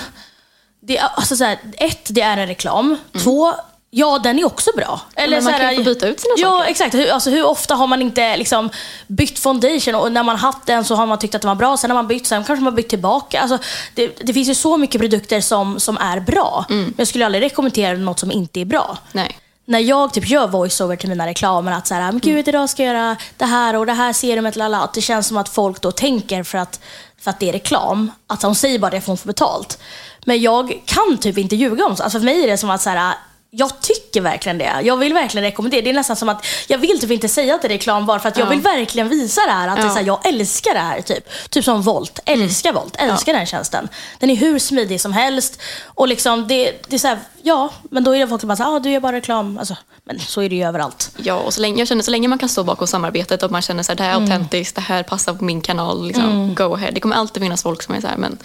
Det, 0.82 1.00
alltså 1.00 1.36
så 1.36 1.44
här, 1.44 1.60
ett, 1.74 2.08
det 2.10 2.22
är 2.22 2.38
en 2.38 2.48
reklam. 2.48 2.98
Två, 3.24 3.54
ja 3.92 4.20
den 4.20 4.40
är 4.40 4.46
också 4.46 4.72
bra. 4.76 5.02
men 5.16 5.32
man 5.32 5.44
så 5.44 5.52
kan 5.52 5.72
ju 5.72 5.78
få 5.78 5.84
byta 5.84 6.08
ut 6.08 6.20
sina 6.20 6.34
ja, 6.38 6.50
saker. 6.50 6.72
exakt. 6.72 6.96
Hur, 6.96 7.12
alltså, 7.12 7.30
hur 7.30 7.46
ofta 7.46 7.76
har 7.76 7.88
man 7.88 8.02
inte 8.02 8.38
liksom, 8.38 8.70
bytt 9.08 9.40
foundation 9.40 9.96
och 9.96 10.12
när 10.12 10.24
man 10.24 10.36
haft 10.36 10.66
den 10.66 10.86
så 10.86 10.96
har 10.96 11.06
man 11.06 11.20
tyckt 11.20 11.36
att 11.36 11.42
den 11.42 11.50
var 11.50 11.56
bra. 11.56 11.78
Sen 11.78 11.90
har 11.90 11.96
man 11.96 12.08
bytt, 12.08 12.28
sen 12.28 12.44
kanske 12.44 12.64
man 12.64 12.76
bytt 12.76 12.90
tillbaka. 12.90 13.42
Alltså, 13.42 13.58
det, 13.96 14.08
det 14.26 14.34
finns 14.34 14.50
ju 14.50 14.56
så 14.56 14.78
mycket 14.78 15.02
produkter 15.02 15.42
som, 15.42 15.80
som 15.80 15.98
är 15.98 16.20
bra. 16.20 16.66
Men 16.70 16.94
jag 16.98 17.08
skulle 17.08 17.26
aldrig 17.26 17.44
rekommendera 17.44 17.98
något 17.98 18.20
som 18.20 18.32
inte 18.32 18.62
är 18.62 18.66
bra 18.66 18.98
Nej. 19.12 19.38
när 19.66 19.80
jag 19.80 20.14
typ 20.14 20.30
gör 20.30 20.48
voiceover 20.48 20.96
till 20.96 21.10
mina 21.10 21.28
reklamer 21.28 21.72
att 21.72 21.88
så 21.88 21.94
här, 21.94 22.12
men 22.12 22.20
gud 22.20 22.48
idag 22.48 22.70
ska 22.70 22.84
jag 22.84 22.96
göra 22.96 23.16
det 23.38 23.46
här 23.46 23.76
och 23.76 23.86
det 23.86 23.94
här 23.94 24.14
serumet, 24.14 24.56
lala, 24.56 24.82
att 24.82 24.94
det 24.94 25.02
känns 25.02 25.28
som 25.28 25.38
att 25.38 25.50
folk 25.50 25.82
då 25.82 25.92
tänker 25.92 26.44
för 26.44 26.58
att, 26.58 26.80
för 27.22 27.30
att 27.30 27.40
det 27.40 27.50
är 27.50 27.54
reklam, 27.54 28.12
att 28.28 28.42
de 28.42 28.56
säger 28.56 28.80
bara 28.80 28.92
det 28.92 29.02
för 29.02 29.14
att 29.14 29.20
få 29.20 29.28
betalt. 29.28 29.80
Men 30.26 30.42
jag 30.42 30.82
kan 30.86 31.18
typ 31.18 31.38
inte 31.38 31.56
ljuga 31.56 31.86
om 31.86 31.96
så. 31.96 32.04
Alltså 32.04 32.20
för 32.20 32.26
mig 32.26 32.44
är 32.44 32.48
det 32.48 32.58
som 32.58 32.70
att 32.70 32.82
så 32.82 32.90
här, 32.90 33.16
jag 33.52 33.82
tycker 33.82 34.22
verkligen 34.22 34.58
det. 34.58 34.82
Jag 34.84 34.98
vill 34.98 35.14
verkligen 35.14 35.44
rekommendera. 35.44 35.82
Det 35.82 35.90
är 35.90 35.94
nästan 35.94 36.16
som 36.16 36.30
att 36.30 36.46
jag 36.68 36.78
vill 36.78 37.00
typ 37.02 37.12
inte 37.12 37.30
säga 37.30 37.56
att 37.56 37.62
det 37.62 37.68
är 37.68 37.70
reklam 37.70 38.06
bara 38.06 38.20
för 38.20 38.30
att 38.30 38.38
jag 38.38 38.46
vill 38.46 38.62
verkligen 38.62 39.10
visa 39.10 39.42
det 39.46 39.52
här. 39.52 39.68
Att 39.68 39.76
det 39.76 39.82
är 39.82 39.86
Ja. 39.88 39.94
här, 39.94 40.02
jag 40.04 40.26
älskar 40.28 40.74
det 40.74 40.80
här. 40.80 41.02
Typ, 41.02 41.30
typ 41.50 41.66
som 41.66 41.82
Volt. 41.82 42.20
Älskar 42.26 42.74
Volt. 42.74 42.96
Älskar 43.00 43.34
den 43.34 43.46
tjänsten. 43.46 43.88
Den 44.20 44.30
är 44.30 44.36
hur 44.36 44.60
smidig 44.60 45.02
som 45.02 45.14
helst. 45.14 45.62
Och 45.86 46.08
liksom 46.08 46.48
det, 46.48 46.72
det 46.88 46.96
är 46.96 47.00
så 47.00 47.08
här, 47.08 47.20
ja, 47.42 47.70
men 47.92 48.04
då 48.04 48.16
är 48.16 48.20
det 48.20 48.28
folk 48.28 48.42
som 48.42 48.48
bara 48.48 48.64
här, 48.64 48.76
ah, 48.76 48.80
du 48.80 48.92
gör 48.92 49.00
bara 49.00 49.16
reklam. 49.16 49.58
Alltså, 49.58 49.76
men 50.04 50.20
så 50.20 50.42
är 50.42 50.50
det 50.50 50.56
ju 50.56 50.64
överallt. 50.68 51.12
Ja, 51.18 51.36
och 51.36 51.54
så 51.54 51.62
länge, 51.62 51.80
jag 51.80 51.88
känner 51.88 52.04
så 52.04 52.12
länge 52.12 52.28
man 52.28 52.40
kan 52.40 52.50
stå 52.50 52.64
bakom 52.64 52.88
samarbetet 52.88 53.44
och 53.44 53.52
man 53.52 53.62
känner 53.62 53.92
att 53.92 53.98
det 53.98 54.04
här 54.04 54.12
är 54.12 54.16
Mm. 54.18 54.32
autentiskt, 54.32 54.76
det 54.76 54.82
här 54.82 55.04
passar 55.04 55.34
på 55.34 55.44
min 55.44 55.62
kanal, 55.62 56.08
liksom, 56.08 56.56
go 56.56 56.74
ahead. 56.74 56.92
Det 56.92 57.00
kommer 57.00 57.16
alltid 57.16 57.44
finnas 57.44 57.64
folk 57.64 57.82
som 57.84 57.96
är 57.96 58.02
så 58.02 58.08
här, 58.08 58.18
men 58.18 58.38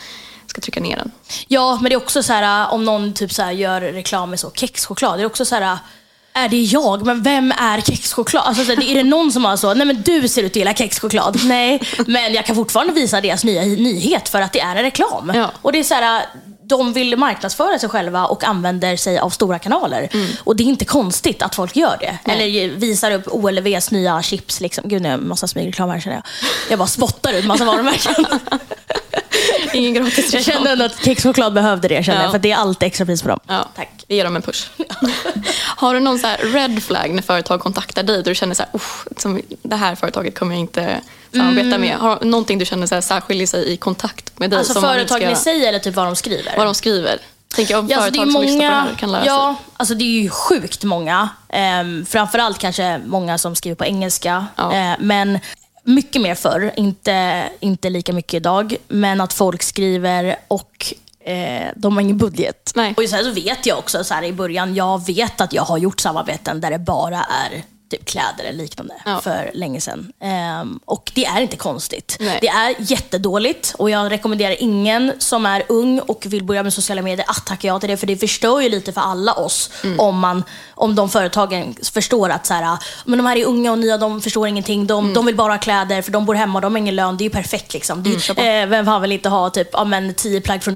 ska 0.55 0.61
trycka 0.61 0.81
ner 0.81 0.97
den. 0.97 1.11
Ja, 1.49 1.79
men 1.81 1.91
det 1.91 1.95
är 1.95 1.97
också 1.97 2.23
så 2.23 2.33
här 2.33 2.73
om 2.73 2.85
någon 2.85 3.13
typ 3.13 3.33
så 3.33 3.43
här 3.43 3.53
gör 3.53 3.81
reklam 3.81 4.31
med 4.31 4.41
så 4.41 4.51
kexchoklad. 4.51 5.19
Det 5.19 5.23
är 5.23 5.27
också 5.27 5.45
så 5.45 5.55
här 5.55 5.79
är 6.37 6.49
det 6.49 6.61
jag? 6.61 7.07
Men 7.07 7.23
vem 7.23 7.53
är 7.53 7.81
kexchoklad? 7.81 8.43
Alltså, 8.47 8.73
är 8.73 8.95
det 8.95 9.03
någon 9.03 9.33
som 9.33 9.45
har 9.45 9.57
så, 9.57 9.75
nej 9.75 9.87
men 9.87 10.03
du 10.03 10.29
ser 10.29 10.43
ut 10.43 10.53
att 10.53 10.57
gilla 10.57 10.75
kexchoklad. 10.75 11.41
Nej, 11.45 11.83
men 12.07 12.35
jag 12.35 12.47
kan 12.47 12.57
fortfarande 12.57 12.93
visa 12.93 13.21
deras 13.21 13.45
nya 13.45 13.63
nyhet 13.63 14.29
för 14.29 14.41
att 14.41 14.53
det 14.53 14.61
är 14.61 14.77
en 14.77 14.83
reklam. 14.83 15.33
Ja. 15.35 15.51
Och 15.63 15.73
det 15.73 15.79
är 15.79 15.85
så 15.85 15.95
här, 15.95 16.27
de 16.63 16.93
vill 16.93 17.17
marknadsföra 17.17 17.79
sig 17.79 17.89
själva 17.89 18.27
och 18.27 18.45
använder 18.45 18.97
sig 18.97 19.19
av 19.19 19.31
stora 19.31 19.59
kanaler. 19.59 20.09
Och 20.45 20.57
det 20.57 20.63
är 20.63 20.67
inte 20.67 20.85
konstigt 20.85 21.43
att 21.43 21.55
folk 21.55 21.77
gör 21.77 21.97
det. 22.01 22.33
Eller 22.33 22.69
visar 22.69 23.11
upp 23.11 23.25
OLVs 23.27 23.91
nya 23.91 24.23
chips. 24.23 24.61
Liksom. 24.61 24.89
Gud, 24.89 25.03
nu 25.03 25.09
är 25.09 25.17
det 25.17 25.23
en 25.23 25.29
massa 25.29 25.47
smygreklam 25.47 25.91
här 25.91 26.01
känner 26.01 26.17
jag. 26.17 26.25
Jag 26.71 26.79
bara 26.79 26.89
spottar 26.89 27.33
ut 27.33 27.45
massa 27.45 27.65
varumärken. 27.65 28.15
Ingen 29.79 29.95
gratis 29.95 30.35
Jag 30.35 30.45
kände 30.45 30.71
ändå 30.71 30.85
att 30.85 31.05
kexchoklad 31.05 31.53
behövde 31.55 31.89
det, 31.89 32.05
kände 32.05 32.23
Ja. 32.23 32.31
för 32.31 32.39
det 32.39 32.51
är 32.53 32.57
alltid 32.57 32.87
extra 32.87 33.07
pris 33.07 33.23
på 33.23 33.29
dem. 33.29 33.41
Ja, 33.49 33.69
tack. 33.77 33.91
Vi 34.09 34.15
ger 34.15 34.25
dem 34.25 34.37
en 34.37 34.43
push. 34.43 34.67
Har 35.77 35.95
du 35.95 36.01
någon 36.01 36.19
så 36.19 36.29
red 36.43 36.83
flag 36.83 37.11
när 37.15 37.23
företag 37.23 37.61
kontaktar 37.61 38.03
dig 38.03 38.17
där 38.17 38.25
du 38.25 38.35
känner 38.35 38.55
så 38.55 38.63
här, 38.63 38.71
"Uff, 38.73 39.07
som 39.17 39.41
det 39.63 39.77
här 39.77 39.95
företaget 39.95 40.39
kommer 40.39 40.55
jag 40.55 40.61
inte 40.61 41.01
samarbeta 41.33 41.79
med? 41.79 41.97
Har 41.97 42.19
någonting 42.25 42.59
du 42.59 42.65
känner 42.65 42.87
så 42.87 42.95
här, 42.95 43.03
särskiljer 43.03 43.47
sig 43.47 43.73
i 43.73 43.77
kontakt 43.77 44.39
med 44.39 44.51
dig? 44.51 44.59
Alltså 44.59 44.73
ska 44.73 44.81
företagen 44.83 45.33
i 45.33 45.37
sig 45.37 45.67
eller 45.67 45.79
typ 45.79 45.95
vad 45.95 46.07
de 46.07 46.17
skriver? 46.17 46.55
Vad 46.57 46.67
de 46.67 46.75
skriver. 46.75 47.19
Tänker 47.55 47.79
om 47.79 47.89
Ja, 47.89 47.97
alltså, 47.97 48.11
det 48.11 48.19
är 48.19 48.21
företag 48.21 48.33
som 48.33 48.43
lyssnar 48.43 48.59
på 48.59 48.63
det 48.63 48.71
många, 48.71 48.81
här 48.81 48.95
kan 48.99 49.13
lära 49.13 49.27
ja, 49.27 49.55
sig. 49.59 49.73
alltså 49.77 49.95
det 49.95 50.05
är 50.05 50.23
ju 50.23 50.31
sjukt 50.31 50.85
många. 50.85 51.29
Um, 51.81 52.07
framförallt 52.07 52.59
kanske 52.59 53.01
många 53.07 53.39
som 53.39 53.55
skriver 53.57 53.75
på 53.77 53.85
engelska. 53.85 54.47
Ja. 54.57 54.75
Eh, 54.75 54.95
men 55.01 55.39
mycket 55.85 56.23
mer 56.23 56.35
förr, 56.35 56.73
inte, 56.77 57.49
inte 57.61 57.91
lika 57.91 58.13
mycket 58.13 58.35
idag. 58.35 58.77
Men 58.89 59.21
att 59.21 59.33
folk 59.33 59.63
skriver 59.63 60.37
och 60.49 60.95
eh, 61.21 61.69
de 61.77 61.93
har 61.93 62.01
ingen 62.01 62.19
budget. 62.19 62.73
Nej. 62.75 62.95
Och 62.97 63.09
sen 63.09 63.25
så 63.25 63.31
vet 63.31 63.67
jag 63.67 63.79
också 63.79 64.05
så 64.05 64.15
här, 64.15 64.23
i 64.23 64.33
början, 64.33 64.75
jag 64.75 65.07
vet 65.07 65.41
att 65.41 65.53
jag 65.53 65.63
har 65.63 65.79
gjort 65.79 66.01
samarbeten 66.01 66.61
där 66.61 66.71
det 66.71 66.79
bara 66.79 67.19
är 67.19 67.63
typ 67.99 68.05
kläder 68.05 68.45
eller 68.45 68.59
liknande 68.59 68.95
Ja. 69.05 69.21
för 69.21 69.51
länge 69.55 69.81
sedan. 69.81 70.13
Ehm, 70.21 70.81
och 70.85 71.13
det 71.15 71.25
är 71.25 71.41
inte 71.41 71.57
konstigt. 71.57 72.17
Nej. 72.21 72.39
Det 72.41 72.49
är 72.49 72.75
jättedåligt 72.79 73.75
och 73.79 73.91
jag 73.91 74.11
rekommenderar 74.13 74.57
ingen 74.63 75.13
som 75.19 75.47
är 75.47 75.63
ung 75.69 75.99
och 76.01 76.27
vill 76.27 76.45
börja 76.45 76.63
med 76.63 76.73
sociala 76.73 77.03
medier 77.03 77.27
att 77.29 77.47
tacka 77.47 77.67
ja 77.69 77.79
till 77.81 77.89
det. 77.89 77.97
För 77.97 78.07
det 78.07 78.17
förstör 78.17 78.61
ju 78.61 78.69
lite 78.69 78.93
för 78.93 79.01
alla 79.01 79.33
oss 79.33 79.71
Mm. 79.85 80.01
om, 80.01 80.19
man, 80.19 80.45
om 80.75 80.95
de 80.95 81.09
företagen 81.11 81.75
förstår 81.95 82.31
att 82.31 82.47
så 82.47 82.55
här, 82.55 82.79
men 83.05 83.19
de 83.19 83.27
här 83.27 83.37
är 83.37 83.45
unga 83.45 83.73
och 83.73 83.79
nya, 83.79 83.99
de 83.99 84.21
förstår 84.21 84.49
ingenting. 84.49 84.87
De, 84.87 85.05
Mm. 85.05 85.15
de 85.15 85.27
vill 85.27 85.37
bara 85.37 85.53
ha 85.53 85.59
kläder 85.59 86.03
för 86.03 86.13
de 86.13 86.27
bor 86.27 86.35
hemma 86.35 86.55
och 86.59 86.63
de 86.63 86.73
har 86.73 86.79
ingen 86.79 86.97
lön. 86.97 87.17
Det 87.17 87.23
är 87.23 87.27
ju 87.27 87.31
perfekt. 87.31 87.75
Liksom. 87.75 88.03
Det, 88.03 88.35
på. 88.35 88.41
eh, 88.41 88.67
vem 88.67 88.85
fan 88.87 89.03
vill 89.03 89.13
inte 89.13 89.29
ha 89.29 89.51
typ, 89.51 89.69
ja, 89.73 89.85
men, 89.85 90.15
tio 90.15 90.41
plagg 90.41 90.63
från 90.63 90.75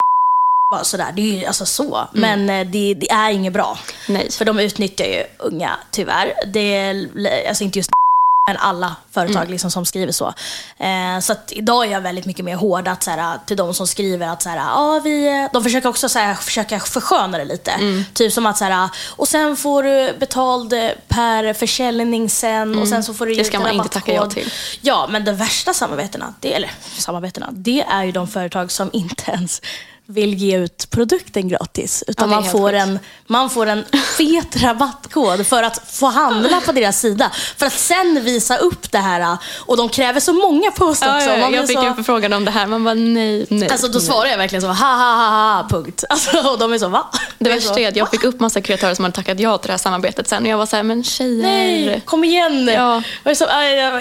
bara 0.70 0.84
sådär. 0.84 1.12
Det 1.12 1.22
är 1.22 1.38
ju 1.40 1.44
alltså 1.44 1.66
så. 1.66 2.08
Men 2.12 2.50
eh, 2.50 2.66
det, 2.66 2.94
det 2.94 3.10
är 3.10 3.30
inget 3.30 3.52
bra. 3.52 3.78
Mm. 4.08 4.20
Nej. 4.20 4.32
För 4.32 4.44
de 4.44 4.58
utnyttjar 4.58 5.04
ju 5.06 5.24
unga 5.38 5.76
tyvärr. 5.90 6.32
Det 6.46 6.74
är, 6.76 7.08
alltså 7.48 7.64
inte 7.64 7.78
just 7.78 7.90
men 8.48 8.56
alla 8.56 8.96
företag 9.10 9.36
Mm. 9.42 9.50
liksom 9.50 9.70
som 9.70 9.86
skriver 9.86 10.12
så. 10.12 10.34
Eh, 10.78 11.20
så 11.20 11.34
idag 11.50 11.86
är 11.86 11.90
jag 11.90 12.00
väldigt 12.00 12.26
mycket 12.26 12.44
mer 12.44 12.56
hård 12.56 12.88
att, 12.88 13.02
så 13.02 13.10
här, 13.10 13.38
till 13.46 13.56
de 13.56 13.74
som 13.74 13.86
skriver 13.86 14.28
att 14.28 14.42
så 14.42 14.48
här, 14.48 14.58
ah, 14.72 15.00
vi, 15.04 15.48
de 15.52 15.62
försöker 15.64 15.88
också 15.88 16.08
så 16.08 16.18
här, 16.18 16.34
försöka 16.34 16.80
försköna 16.80 17.38
det 17.38 17.44
lite. 17.44 17.70
Mm. 17.70 18.04
Typ 18.12 18.32
som 18.32 18.46
att 18.46 18.58
så 18.58 18.64
här, 18.64 18.88
och 19.16 19.28
sen 19.28 19.56
får 19.56 19.82
du 19.82 20.16
betald 20.18 20.72
eh, 20.72 20.90
per 21.08 21.52
försäljning 21.52 22.30
sen 22.30 22.78
och 22.78 22.88
sen 22.88 23.04
så 23.04 23.14
får 23.14 23.26
du 23.26 23.32
Mm. 23.32 23.42
Det 23.42 23.48
ska 23.48 23.60
man 23.60 23.72
inte 23.74 23.88
tacka 23.88 24.12
ja 24.12 24.30
till. 24.30 24.52
Ja, 24.80 25.06
men 25.10 25.24
de 25.24 25.32
värsta 25.32 25.74
samarbetena, 25.74 26.34
det, 26.40 26.54
eller 26.54 26.70
samarbetena, 26.98 27.48
det 27.52 27.80
är 27.90 28.04
ju 28.04 28.12
de 28.12 28.28
företag 28.28 28.72
som 28.72 28.90
inte 28.92 29.30
ens 29.30 29.62
vill 30.10 30.34
ge 30.34 30.56
ut 30.58 30.90
produkten 30.90 31.48
gratis. 31.48 32.04
Utan 32.06 32.30
Ja, 32.30 32.40
man, 32.40 32.50
får 32.50 32.70
sjukt. 32.70 32.82
en, 32.82 32.98
man 33.26 33.50
får 33.50 33.66
en 33.66 33.84
fet 34.16 34.56
rabattkod 34.62 35.46
för 35.46 35.62
att 35.62 35.82
få 35.90 36.06
handla 36.06 36.60
på 36.60 36.72
deras 36.72 37.00
sida. 37.00 37.30
För 37.56 37.66
att 37.66 37.72
sen 37.72 38.24
visa 38.24 38.56
upp 38.56 38.92
det 38.92 38.98
här. 38.98 39.36
Och 39.58 39.76
de 39.76 39.88
kräver 39.88 40.20
så 40.20 40.32
många 40.32 40.70
post 40.70 41.02
Ja, 41.06 41.16
också. 41.16 41.30
ja, 41.30 41.36
Man 41.38 41.54
jag 41.54 41.66
fick 41.66 41.78
så... 41.78 41.86
en 41.86 41.94
förfrågan 41.96 42.32
om 42.32 42.44
det 42.44 42.50
här, 42.50 42.66
man 42.66 42.84
bara 42.84 42.94
nej, 42.94 43.46
nej. 43.50 43.68
Alltså 43.70 43.86
då 43.88 43.98
nej. 43.98 44.06
svarar 44.06 44.26
jag 44.30 44.38
verkligen 44.38 44.62
så, 44.62 44.68
ha 44.68 44.74
ha 44.74 45.16
ha 45.16 45.56
ha, 45.62 45.68
punkt. 45.68 46.04
Alltså, 46.08 46.38
och 46.52 46.58
de 46.58 46.72
är 46.72 46.78
så, 46.78 46.88
va? 46.88 47.06
Det 47.38 47.50
är 47.50 47.54
värsta 47.54 47.80
är 47.80 47.88
att 47.88 47.96
jag 47.96 48.10
fick 48.10 48.24
upp 48.24 48.40
massa 48.40 48.60
kreatörer 48.60 48.94
som 48.94 49.04
hade 49.04 49.14
tackat 49.16 49.40
ja 49.40 49.58
till 49.58 49.66
det 49.66 49.72
här 49.72 49.78
samarbetet 49.78 50.28
sen 50.28 50.42
och 50.42 50.48
jag 50.48 50.58
var 50.58 50.66
så 50.66 50.76
här, 50.76 50.82
men 50.82 51.04
tjejer. 51.04 51.42
Nej, 51.42 52.02
kom 52.04 52.24
igen. 52.24 52.68
Ja. 52.74 53.02
Så, 53.34 53.44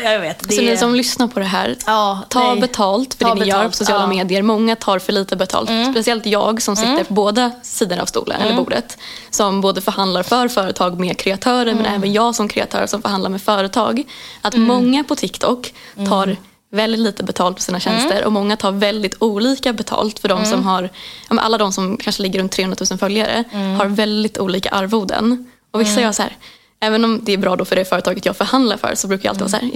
jag, 0.04 0.20
vet. 0.20 0.50
Det 0.50 0.56
Så 0.56 0.62
ni 0.62 0.68
är- 0.68 0.78
som 0.78 0.96
lyssnar 0.96 1.28
på 1.28 1.40
det 1.40 1.46
här, 1.46 1.76
Ja, 1.86 2.20
ta 2.30 2.52
nej. 2.52 2.62
betalt 2.62 3.14
för 3.14 3.26
Ta 3.26 3.34
det 3.36 3.40
ni 3.42 3.48
gör 3.48 3.58
betalt, 3.58 3.72
på 3.72 3.78
sociala 3.78 4.04
ja. 4.04 4.08
medier. 4.08 4.42
Många 4.42 4.76
tar 4.76 5.00
för 5.00 5.14
lite 5.14 5.36
betalt. 5.36 5.70
Speciellt 5.98 6.26
jag 6.26 6.62
som 6.62 6.76
sitter 6.76 7.04
på 7.04 7.14
båda 7.14 7.52
sidor 7.62 8.00
av 8.00 8.06
stolen, 8.06 8.42
eller 8.42 8.58
bordet. 8.58 8.98
Som 9.30 9.62
både 9.62 9.82
förhandlar 9.82 10.24
för 10.24 10.48
företag 10.48 11.00
med 11.00 11.18
kreatörer 11.18 11.74
men 11.74 11.86
även 11.86 12.14
jag 12.14 12.36
som 12.36 12.48
kreatör 12.48 12.86
som 12.86 13.02
förhandlar 13.02 13.30
med 13.30 13.42
företag. 13.42 14.04
Att 14.42 14.56
många 14.56 15.04
på 15.04 15.16
TikTok 15.16 15.74
tar 16.10 16.38
väldigt 16.72 17.00
lite 17.00 17.24
betalt 17.24 17.58
för 17.58 17.64
sina 17.64 17.80
tjänster 17.80 18.26
och 18.26 18.32
många 18.32 18.58
tar 18.58 18.72
väldigt 18.72 19.16
olika 19.20 19.74
betalt 19.74 20.20
för 20.20 20.30
de 20.30 20.46
som 20.46 20.64
har, 20.64 20.90
alla 21.28 21.58
de 21.58 21.72
som 21.72 21.98
kanske 21.98 22.22
ligger 22.22 22.40
runt 22.40 22.52
300 22.52 22.78
000 22.92 23.00
följare 23.00 23.44
har 23.78 23.86
väldigt 23.86 24.38
olika 24.38 24.70
arvoden. 24.70 25.52
Och 25.72 25.82
vissa 25.82 26.02
gör 26.02 26.12
så 26.12 26.22
här, 26.22 26.38
Även 26.80 27.06
om 27.06 27.20
det 27.24 27.34
är 27.34 27.38
bra 27.38 27.56
då 27.56 27.66
för 27.66 27.76
det 27.76 27.86
företaget 27.86 28.26
jag 28.26 28.38
förhandlar 28.38 28.78
för 28.78 28.96
så 28.96 29.08
brukar 29.08 29.26
jag 29.26 29.30
alltid 29.30 29.42
vara 29.42 29.50
så 29.50 29.66
här, 29.66 29.76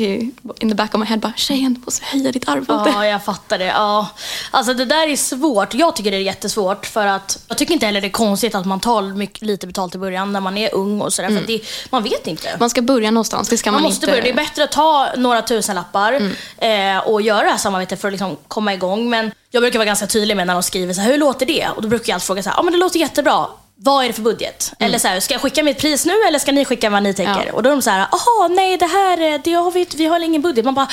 in 0.59 0.69
the 0.69 0.75
back 0.75 0.93
of 0.93 0.99
my 0.99 1.05
head 1.05 1.17
bara 1.17 1.33
tjejen 1.35 1.73
du 1.73 1.81
måste 1.85 2.05
höja 2.05 2.31
ditt 2.31 2.49
arvode. 2.49 2.91
Ja, 2.95 3.05
jag 3.05 3.25
fattar 3.25 3.57
det. 3.57 3.65
Ja. 3.65 4.07
Alltså 4.51 4.73
det 4.73 4.85
där 4.85 5.07
är 5.07 5.15
svårt. 5.15 5.73
Jag 5.73 5.95
tycker 5.95 6.11
det 6.11 6.17
är 6.17 6.21
jättesvårt 6.21 6.85
för 6.85 7.07
att 7.07 7.39
jag 7.47 7.57
tycker 7.57 7.73
inte 7.73 7.85
heller 7.85 8.01
det 8.01 8.07
är 8.07 8.11
konstigt 8.11 8.55
att 8.55 8.65
man 8.65 8.79
tar 8.79 9.01
mycket, 9.01 9.41
lite 9.41 9.67
betalt 9.67 9.95
i 9.95 9.97
början 9.97 10.33
när 10.33 10.39
man 10.39 10.57
är 10.57 10.75
ung 10.75 11.01
och 11.01 11.13
sådär. 11.13 11.29
För 11.29 11.47
det, 11.47 11.61
man 11.89 12.03
vet 12.03 12.27
inte. 12.27 12.57
Man 12.59 12.69
ska 12.69 12.81
börja 12.81 13.11
någonstans, 13.11 13.49
det 13.49 13.57
ska 13.57 13.71
man, 13.71 13.81
Man 13.81 13.89
måste 13.89 14.05
inte... 14.05 14.11
börja. 14.11 14.23
Det 14.23 14.29
är 14.29 14.45
bättre 14.45 14.63
att 14.63 14.71
ta 14.71 15.07
några 15.17 15.41
tusenlappar 15.41 16.13
eh, 16.57 16.97
och 16.97 17.21
göra 17.21 17.43
det 17.43 17.49
här 17.49 17.57
samarbetet 17.57 18.01
för 18.01 18.07
att 18.07 18.11
liksom 18.11 18.37
komma 18.47 18.73
igång. 18.73 19.09
Men 19.09 19.31
jag 19.51 19.63
brukar 19.63 19.79
vara 19.79 19.85
ganska 19.85 20.07
tydlig 20.07 20.37
med 20.37 20.47
när 20.47 20.53
de 20.53 20.63
skriver 20.63 20.93
så 20.93 21.01
här, 21.01 21.11
hur 21.11 21.17
låter 21.17 21.45
det? 21.45 21.67
Och 21.75 21.81
då 21.81 21.87
brukar 21.87 22.09
jag 22.09 22.15
alltid 22.15 22.25
fråga 22.25 22.43
så 22.43 22.49
här, 22.49 22.57
ja 22.57 22.63
men 22.63 22.73
det 22.73 22.79
låter 22.79 22.99
jättebra. 22.99 23.47
Vad 23.83 24.03
är 24.03 24.07
det 24.07 24.13
för 24.13 24.21
budget? 24.21 24.73
Eller 24.79 24.97
så 24.99 25.07
här, 25.07 25.19
ska 25.19 25.33
jag 25.33 25.41
skicka 25.41 25.63
mitt 25.63 25.77
pris 25.79 26.05
nu 26.05 26.13
eller 26.27 26.39
ska 26.39 26.51
ni 26.51 26.65
skicka 26.65 26.89
vad 26.89 27.03
ni 27.03 27.13
tänker? 27.13 27.45
Ja. 27.47 27.53
Och 27.53 27.63
då 27.63 27.69
är 27.69 27.71
de 27.71 27.81
så 27.81 27.89
här, 27.89 28.07
jaha 28.11 28.47
nej 28.47 28.77
det 28.77 28.85
här, 28.85 29.33
eh, 29.33 29.39
det 29.43 29.53
har 29.53 29.71
vi, 29.71 29.87
vi 29.95 30.05
har 30.05 30.19
ingen 30.19 30.41
budget. 30.41 30.65
Man 30.65 30.73
bara, 30.73 30.87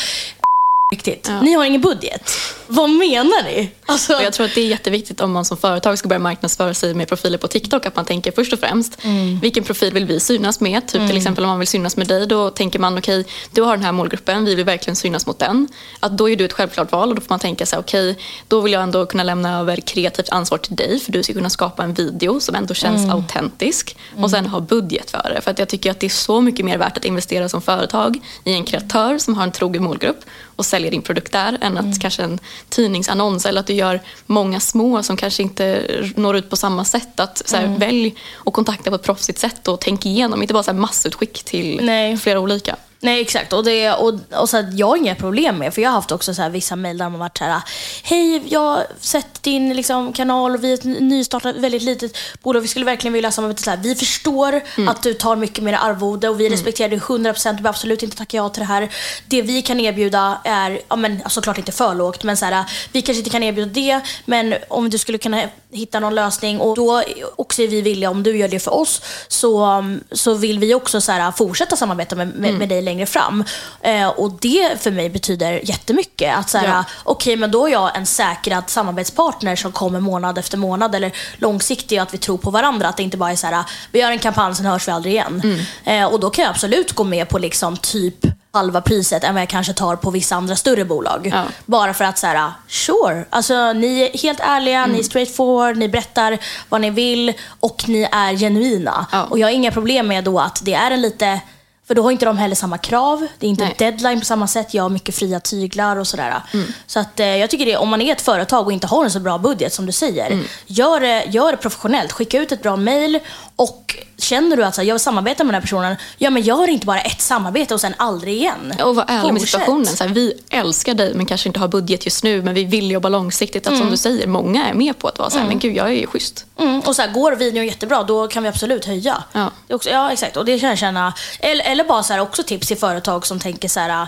riktigt. 0.92 1.30
Ni 1.42 1.52
har 1.54 1.64
ingen 1.64 1.80
budget. 1.80 2.30
Vad 2.66 2.90
menar 2.90 3.42
ni? 3.44 3.70
Alltså, 3.86 4.12
jag 4.12 4.32
tror 4.32 4.46
att 4.46 4.54
det 4.54 4.60
är 4.60 4.66
jätteviktigt 4.66 5.20
om 5.20 5.32
man 5.32 5.44
som 5.44 5.56
företag 5.56 5.98
ska 5.98 6.08
börja 6.08 6.18
marknadsföra 6.18 6.74
sig 6.74 6.94
med 6.94 7.08
profiler 7.08 7.38
på 7.38 7.48
TikTok. 7.48 7.86
Att 7.86 7.96
man 7.96 8.04
tänker 8.04 8.32
först 8.32 8.52
och 8.52 8.58
främst, 8.60 8.98
Mm. 9.04 9.40
vilken 9.40 9.64
profil 9.64 9.92
vill 9.94 10.04
vi 10.06 10.20
synas 10.20 10.60
med? 10.60 10.88
Typ 10.88 11.08
till 11.08 11.16
exempel 11.16 11.44
om 11.44 11.50
man 11.50 11.58
vill 11.58 11.68
synas 11.68 11.96
med 11.96 12.08
dig, 12.08 12.26
då 12.26 12.50
tänker 12.50 12.78
man 12.78 12.98
okej, 12.98 13.24
du 13.50 13.62
har 13.62 13.76
den 13.76 13.84
här 13.84 13.92
målgruppen, 13.92 14.44
vi 14.44 14.54
vill 14.54 14.64
verkligen 14.64 14.96
synas 14.96 15.26
mot 15.26 15.38
den. 15.38 15.68
Att 16.00 16.18
då 16.18 16.28
är 16.30 16.36
du 16.36 16.44
ett 16.44 16.52
självklart 16.52 16.92
val 16.92 17.08
och 17.08 17.14
då 17.14 17.20
får 17.20 17.30
man 17.30 17.38
tänka 17.40 17.66
sig 17.66 17.78
okej, 17.78 18.18
då 18.48 18.60
vill 18.60 18.72
jag 18.72 18.82
ändå 18.82 19.06
kunna 19.06 19.22
lämna 19.22 19.60
över 19.60 19.76
kreativt 19.76 20.28
ansvar 20.30 20.58
till 20.58 20.76
dig 20.76 21.00
för 21.00 21.12
du 21.12 21.22
ska 21.22 21.32
kunna 21.32 21.50
skapa 21.50 21.82
en 21.84 21.94
video 21.94 22.40
som 22.40 22.54
ändå 22.54 22.74
känns 22.74 23.04
Mm. 23.04 23.10
autentisk 23.16 23.96
och 24.22 24.30
sen 24.30 24.46
ha 24.46 24.60
budget 24.60 25.10
för 25.10 25.32
det. 25.34 25.40
För 25.40 25.50
att 25.50 25.58
jag 25.58 25.68
tycker 25.68 25.90
att 25.90 26.00
det 26.00 26.06
är 26.06 26.10
så 26.10 26.40
mycket 26.40 26.64
mer 26.64 26.78
värt 26.78 26.96
att 26.96 27.04
investera 27.04 27.48
som 27.48 27.62
företag 27.62 28.18
i 28.44 28.52
en 28.52 28.64
kreatör 28.64 29.18
som 29.18 29.34
har 29.34 29.42
en 29.44 29.52
trogen 29.52 29.82
målgrupp 29.82 30.20
och 30.58 30.66
säljer 30.66 30.90
din 30.90 31.02
produkt 31.02 31.32
där 31.32 31.58
än 31.60 31.78
att 31.78 31.84
Mm. 31.84 31.98
kanske 31.98 32.22
en 32.22 32.38
tidningsannons 32.68 33.46
eller 33.46 33.60
att 33.60 33.66
du 33.66 33.72
gör 33.72 34.00
många 34.26 34.60
små 34.60 35.02
som 35.02 35.16
kanske 35.16 35.42
inte 35.42 35.86
når 36.16 36.36
ut 36.36 36.50
på 36.50 36.56
samma 36.56 36.84
sätt. 36.84 37.20
Att 37.20 37.42
så 37.48 37.56
här, 37.56 37.64
Mm. 37.64 37.78
Välj 37.78 38.14
och 38.32 38.52
kontakta 38.52 38.90
på 38.90 38.96
ett 38.96 39.02
proffsigt 39.02 39.38
sätt 39.38 39.68
och 39.68 39.80
tänk 39.80 40.06
igenom, 40.06 40.42
inte 40.42 40.54
bara 40.54 40.62
så 40.62 40.70
här 40.70 40.78
massutskick 40.78 41.44
till 41.44 41.80
Nej. 41.82 42.16
flera 42.16 42.40
olika. 42.40 42.76
Nej 43.00 43.20
exakt 43.20 43.52
och, 43.52 43.64
det, 43.64 43.92
och, 43.92 44.14
och 44.40 44.48
så 44.48 44.56
att 44.56 44.74
jag 44.74 44.86
har 44.86 44.96
inga 44.96 45.14
problem 45.14 45.58
med 45.58 45.74
för 45.74 45.82
jag 45.82 45.90
har 45.90 45.94
haft 45.94 46.12
också 46.12 46.34
så 46.34 46.42
här, 46.42 46.50
vissa 46.50 46.76
mejl 46.76 46.98
där 46.98 47.08
man 47.08 47.20
varit 47.20 47.38
så 47.38 47.44
här 47.44 47.62
Hej, 48.02 48.42
jag 48.46 48.60
har 48.60 48.86
sett 49.00 49.42
din 49.42 49.76
liksom, 49.76 50.12
kanal 50.12 50.54
och 50.54 50.64
vi 50.64 50.70
är 50.70 50.74
ett 50.74 50.84
nystartat 50.84 51.56
väldigt 51.56 51.82
litet 51.82 52.16
bolag. 52.42 52.60
Vi 52.60 52.68
skulle 52.68 52.84
verkligen 52.84 53.12
vilja 53.12 53.30
samarbeta. 53.30 53.62
Så 53.62 53.70
här. 53.70 53.76
Vi 53.76 53.94
förstår 53.94 54.60
att 54.88 55.02
du 55.02 55.14
tar 55.14 55.36
mycket 55.36 55.64
mer 55.64 55.72
arvode 55.72 56.28
och 56.28 56.40
vi 56.40 56.48
respekterar 56.48 56.88
dig 56.88 56.98
100%. 56.98 57.16
Du 57.18 57.32
behöver 57.32 57.68
absolut 57.68 58.02
inte 58.02 58.16
tacka 58.16 58.36
ja 58.36 58.48
till 58.48 58.60
det 58.60 58.66
här. 58.66 58.88
Det 59.26 59.42
vi 59.42 59.62
kan 59.62 59.80
erbjuda 59.80 60.40
är, 60.44 60.80
ja 60.88 60.96
men 60.96 61.22
såklart 61.28 61.58
inte 61.58 61.72
för 61.72 61.94
lågt, 61.94 62.24
men 62.24 62.36
så 62.36 62.44
här, 62.44 62.64
vi 62.92 63.02
kanske 63.02 63.18
inte 63.18 63.30
kan 63.30 63.42
erbjuda 63.42 63.70
det, 63.70 64.00
men 64.24 64.54
om 64.68 64.90
du 64.90 64.98
skulle 64.98 65.18
kunna 65.18 65.42
hitta 65.70 66.00
någon 66.00 66.14
lösning 66.14 66.60
och 66.60 66.76
då 66.76 67.02
också 67.36 67.62
är 67.62 67.68
vi 67.68 67.80
villiga, 67.80 68.10
om 68.10 68.22
du 68.22 68.36
gör 68.36 68.48
det 68.48 68.60
för 68.60 68.74
oss, 68.74 69.02
så, 69.28 69.82
så 70.12 70.34
vill 70.34 70.58
vi 70.58 70.74
också 70.74 71.00
så 71.00 71.12
här, 71.12 71.32
fortsätta 71.32 71.76
samarbeta 71.76 72.16
med, 72.16 72.34
med, 72.34 72.54
med 72.54 72.68
dig 72.68 72.82
längre 72.88 73.06
fram. 73.06 73.44
Eh, 73.80 74.08
och 74.08 74.32
det 74.40 74.82
för 74.82 74.90
mig 74.90 75.10
betyder 75.10 75.60
jättemycket. 75.64 76.36
Att 76.36 76.50
så 76.50 76.58
här, 76.58 76.66
Ja. 76.68 76.84
okej, 77.04 77.36
men 77.36 77.50
då 77.50 77.66
är 77.66 77.72
jag 77.72 77.96
en 77.96 78.06
säkrad 78.06 78.70
samarbetspartner 78.70 79.56
som 79.56 79.72
kommer 79.72 80.00
månad 80.00 80.38
efter 80.38 80.58
månad 80.58 80.94
eller 80.94 81.12
långsiktig 81.36 81.98
och 81.98 82.02
att 82.02 82.14
vi 82.14 82.18
tror 82.18 82.38
på 82.38 82.50
varandra. 82.50 82.88
Att 82.88 82.96
det 82.96 83.02
inte 83.02 83.16
bara 83.16 83.30
är 83.32 83.36
så 83.36 83.46
här, 83.46 83.64
vi 83.92 84.00
gör 84.00 84.10
en 84.10 84.18
kampanj, 84.18 84.54
sen 84.54 84.66
hörs 84.66 84.88
vi 84.88 84.92
aldrig 84.92 85.14
igen. 85.14 85.64
Eh, 85.84 86.04
och 86.04 86.20
då 86.20 86.30
kan 86.30 86.42
jag 86.44 86.50
absolut 86.50 86.92
gå 86.92 87.04
med 87.04 87.28
på 87.28 87.38
liksom 87.38 87.76
typ 87.76 88.14
halva 88.52 88.80
priset 88.80 89.24
än 89.24 89.34
vad 89.34 89.42
jag 89.42 89.48
kanske 89.48 89.72
tar 89.72 89.96
på 89.96 90.10
vissa 90.10 90.36
andra 90.36 90.56
större 90.56 90.84
bolag. 90.84 91.30
Ja. 91.34 91.44
Bara 91.66 91.94
för 91.94 92.04
att 92.04 92.18
så 92.18 92.26
här, 92.26 92.52
sure, 92.68 93.24
alltså 93.30 93.72
ni 93.72 94.00
är 94.00 94.18
helt 94.18 94.40
ärliga, 94.40 94.86
ni 94.86 94.98
är 94.98 95.02
straightforward, 95.02 95.76
ni 95.76 95.88
berättar 95.88 96.38
vad 96.68 96.80
ni 96.80 96.90
vill 96.90 97.32
och 97.60 97.84
ni 97.88 98.08
är 98.12 98.36
genuina. 98.36 99.06
Ja. 99.12 99.24
Och 99.24 99.38
jag 99.38 99.46
har 99.46 99.52
inga 99.52 99.70
problem 99.70 100.08
med 100.08 100.24
då 100.24 100.38
att 100.40 100.60
det 100.64 100.74
är 100.74 100.90
en 100.90 101.02
lite 101.02 101.40
för 101.88 101.94
då 101.94 102.02
har 102.02 102.10
inte 102.10 102.26
de 102.26 102.38
heller 102.38 102.54
samma 102.54 102.78
krav. 102.78 103.26
Det 103.38 103.46
är 103.46 103.50
inte 103.50 103.64
Nej. 103.64 103.74
deadline 103.78 104.18
på 104.18 104.24
samma 104.24 104.46
sätt. 104.46 104.74
Jag 104.74 104.82
har 104.82 104.90
mycket 104.90 105.14
fria 105.14 105.40
tyglar 105.40 105.96
och 105.96 106.06
sådär. 106.06 106.42
Mm. 106.54 106.66
Så 106.86 107.00
att, 107.00 107.20
eh, 107.20 107.26
jag 107.26 107.50
tycker 107.50 107.66
det, 107.66 107.76
om 107.76 107.88
man 107.88 108.00
är 108.00 108.12
ett 108.12 108.20
företag 108.20 108.66
och 108.66 108.72
inte 108.72 108.86
har 108.86 109.04
en 109.04 109.10
så 109.10 109.20
bra 109.20 109.38
budget 109.38 109.72
som 109.72 109.86
du 109.86 109.92
säger. 109.92 110.30
Mm. 110.30 110.44
Gör, 110.66 111.00
det, 111.00 111.24
gör 111.24 111.52
det 111.52 111.56
professionellt. 111.58 112.12
Skicka 112.12 112.40
ut 112.40 112.52
ett 112.52 112.62
bra 112.62 112.76
mail 112.76 113.18
och 113.58 113.96
känner 114.18 114.56
du 114.56 114.64
att 114.64 114.74
så 114.74 114.80
här, 114.80 114.88
jag 114.88 114.94
vill 114.94 115.00
samarbeta 115.00 115.44
med 115.44 115.54
den 115.54 115.54
här 115.54 115.60
personen. 115.60 115.96
Ja 116.18 116.30
men 116.30 116.42
gör 116.42 116.68
inte 116.68 116.86
bara 116.86 117.00
ett 117.00 117.20
samarbete 117.20 117.74
och 117.74 117.80
sen 117.80 117.94
aldrig 117.96 118.34
igen. 118.34 118.74
Och 118.84 118.96
vara 118.96 119.06
ärlig 119.06 119.32
med 119.32 119.42
situationen. 119.42 119.86
Så 119.86 120.04
här, 120.04 120.10
vi 120.10 120.34
älskar 120.50 120.94
dig 120.94 121.14
men 121.14 121.26
kanske 121.26 121.48
inte 121.48 121.60
har 121.60 121.68
budget 121.68 122.04
just 122.04 122.24
nu 122.24 122.42
men 122.42 122.54
vi 122.54 122.64
vill 122.64 122.90
jobba 122.90 123.08
långsiktigt. 123.08 123.66
Att 123.66 123.78
som 123.78 123.90
du 123.90 123.96
säger, 123.96 124.26
många 124.26 124.68
är 124.68 124.74
med 124.74 124.98
på 124.98 125.08
att 125.08 125.18
vara 125.18 125.30
så 125.30 125.38
här, 125.38 125.46
men 125.46 125.58
gud 125.58 125.76
jag 125.76 125.86
är 125.86 125.92
ju 125.92 126.06
schysst. 126.06 126.44
Mm, 126.58 126.80
och 126.80 126.96
så 126.96 127.02
här, 127.02 127.12
går 127.12 127.32
videon 127.32 127.66
jättebra, 127.66 128.02
då 128.02 128.28
kan 128.28 128.42
vi 128.42 128.48
absolut 128.48 128.84
höja. 128.84 129.24
Ja. 129.32 129.50
Också, 129.70 129.90
ja, 129.90 130.12
exakt. 130.12 130.36
Och 130.36 130.44
det 130.44 130.58
kan 130.58 130.68
jag 130.68 130.78
känna. 130.78 131.14
Eller, 131.40 131.64
eller 131.64 131.84
bara 131.84 132.02
så 132.02 132.20
också 132.20 132.42
tips 132.42 132.68
till 132.68 132.78
företag 132.78 133.26
som 133.26 133.40
tänker 133.40 133.68
så 133.68 133.80
här. 133.80 134.06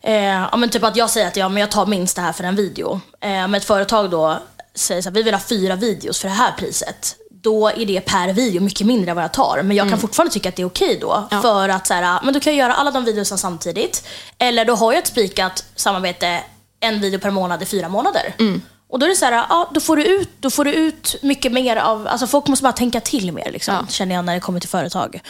Eh, 0.00 0.14
ja, 0.24 0.56
men 0.56 0.70
typ 0.70 0.84
att 0.84 0.96
jag 0.96 1.10
säger 1.10 1.26
att 1.26 1.36
ja, 1.36 1.48
men 1.48 1.60
jag 1.60 1.70
tar 1.70 1.86
minst 1.86 2.16
det 2.16 2.22
här 2.22 2.32
för 2.32 2.44
en 2.44 2.56
video. 2.56 3.00
Eh, 3.20 3.28
men 3.28 3.54
ett 3.54 3.64
företag 3.64 4.10
då 4.10 4.38
säger 4.74 5.02
så 5.02 5.08
här, 5.08 5.14
vi 5.14 5.22
vill 5.22 5.34
ha 5.34 5.40
fyra 5.40 5.76
videos 5.76 6.20
för 6.20 6.28
det 6.28 6.34
här 6.34 6.52
priset. 6.58 7.16
Då 7.42 7.68
är 7.68 7.86
det 7.86 8.00
per 8.00 8.32
video 8.32 8.62
mycket 8.62 8.86
mindre 8.86 9.10
än 9.10 9.16
vad 9.16 9.24
jag 9.24 9.32
tar. 9.32 9.62
Men 9.62 9.76
jag 9.76 9.84
kan 9.84 9.88
Mm. 9.88 10.00
fortfarande 10.00 10.32
tycka 10.34 10.48
att 10.48 10.56
det 10.56 10.62
är 10.62 10.66
okej 10.66 10.98
då. 11.00 11.28
För 11.42 11.68
att 11.68 11.86
så 11.86 11.94
här, 11.94 12.20
men 12.24 12.34
då 12.34 12.40
kan 12.40 12.52
jag 12.56 12.58
göra 12.58 12.74
alla 12.74 12.90
de 12.90 13.04
videorna 13.04 13.24
samtidigt. 13.38 14.06
Eller 14.38 14.64
då 14.64 14.74
har 14.74 14.92
jag 14.92 14.98
ett 14.98 15.06
spikat 15.06 15.64
samarbete, 15.76 16.40
en 16.80 17.00
video 17.00 17.20
per 17.20 17.30
månad 17.30 17.62
i 17.62 17.66
fyra 17.66 17.88
månader. 17.88 18.34
Mm. 18.38 18.62
Och 18.90 18.98
då 18.98 19.06
är 19.06 19.10
det 19.10 19.16
så 19.16 19.24
här, 19.24 19.32
ja, 19.32 19.70
då 19.74 19.80
får 19.80 19.96
du 19.96 20.04
ut, 20.04 20.30
då 20.40 20.50
får 20.50 20.64
du 20.64 20.72
ut 20.72 21.16
mycket 21.22 21.52
mer 21.52 21.76
av, 21.76 22.06
alltså 22.08 22.26
folk 22.26 22.46
måste 22.46 22.62
bara 22.62 22.72
tänka 22.72 23.00
till 23.00 23.32
mer 23.32 23.50
liksom, 23.52 23.86
känner 23.88 24.14
jag 24.14 24.24
när 24.24 24.34
det 24.34 24.40
kommer 24.40 24.60
till 24.60 24.68
företag. 24.68 25.20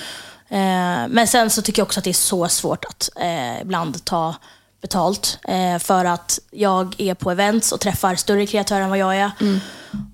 Eh, 0.49 0.59
men 1.09 1.27
sen 1.27 1.51
så 1.51 1.63
tycker 1.63 1.81
jag 1.81 1.87
också 1.87 2.01
att 2.01 2.05
det 2.05 2.11
är 2.11 2.15
så 2.15 2.49
svårt 2.49 2.85
att 2.85 3.11
eh, 3.21 3.61
ibland 3.61 4.05
ta 4.05 4.35
betalt. 4.83 5.39
Eh, 5.49 5.79
för 5.79 6.05
att 6.05 6.39
jag 6.51 6.95
är 6.99 7.15
på 7.15 7.31
events 7.31 7.73
och 7.73 7.81
träffar 7.81 8.15
större 8.17 8.47
kreatörer 8.47 8.81
än 8.81 8.89
vad 8.91 8.99
jag 8.99 9.17
är. 9.17 9.31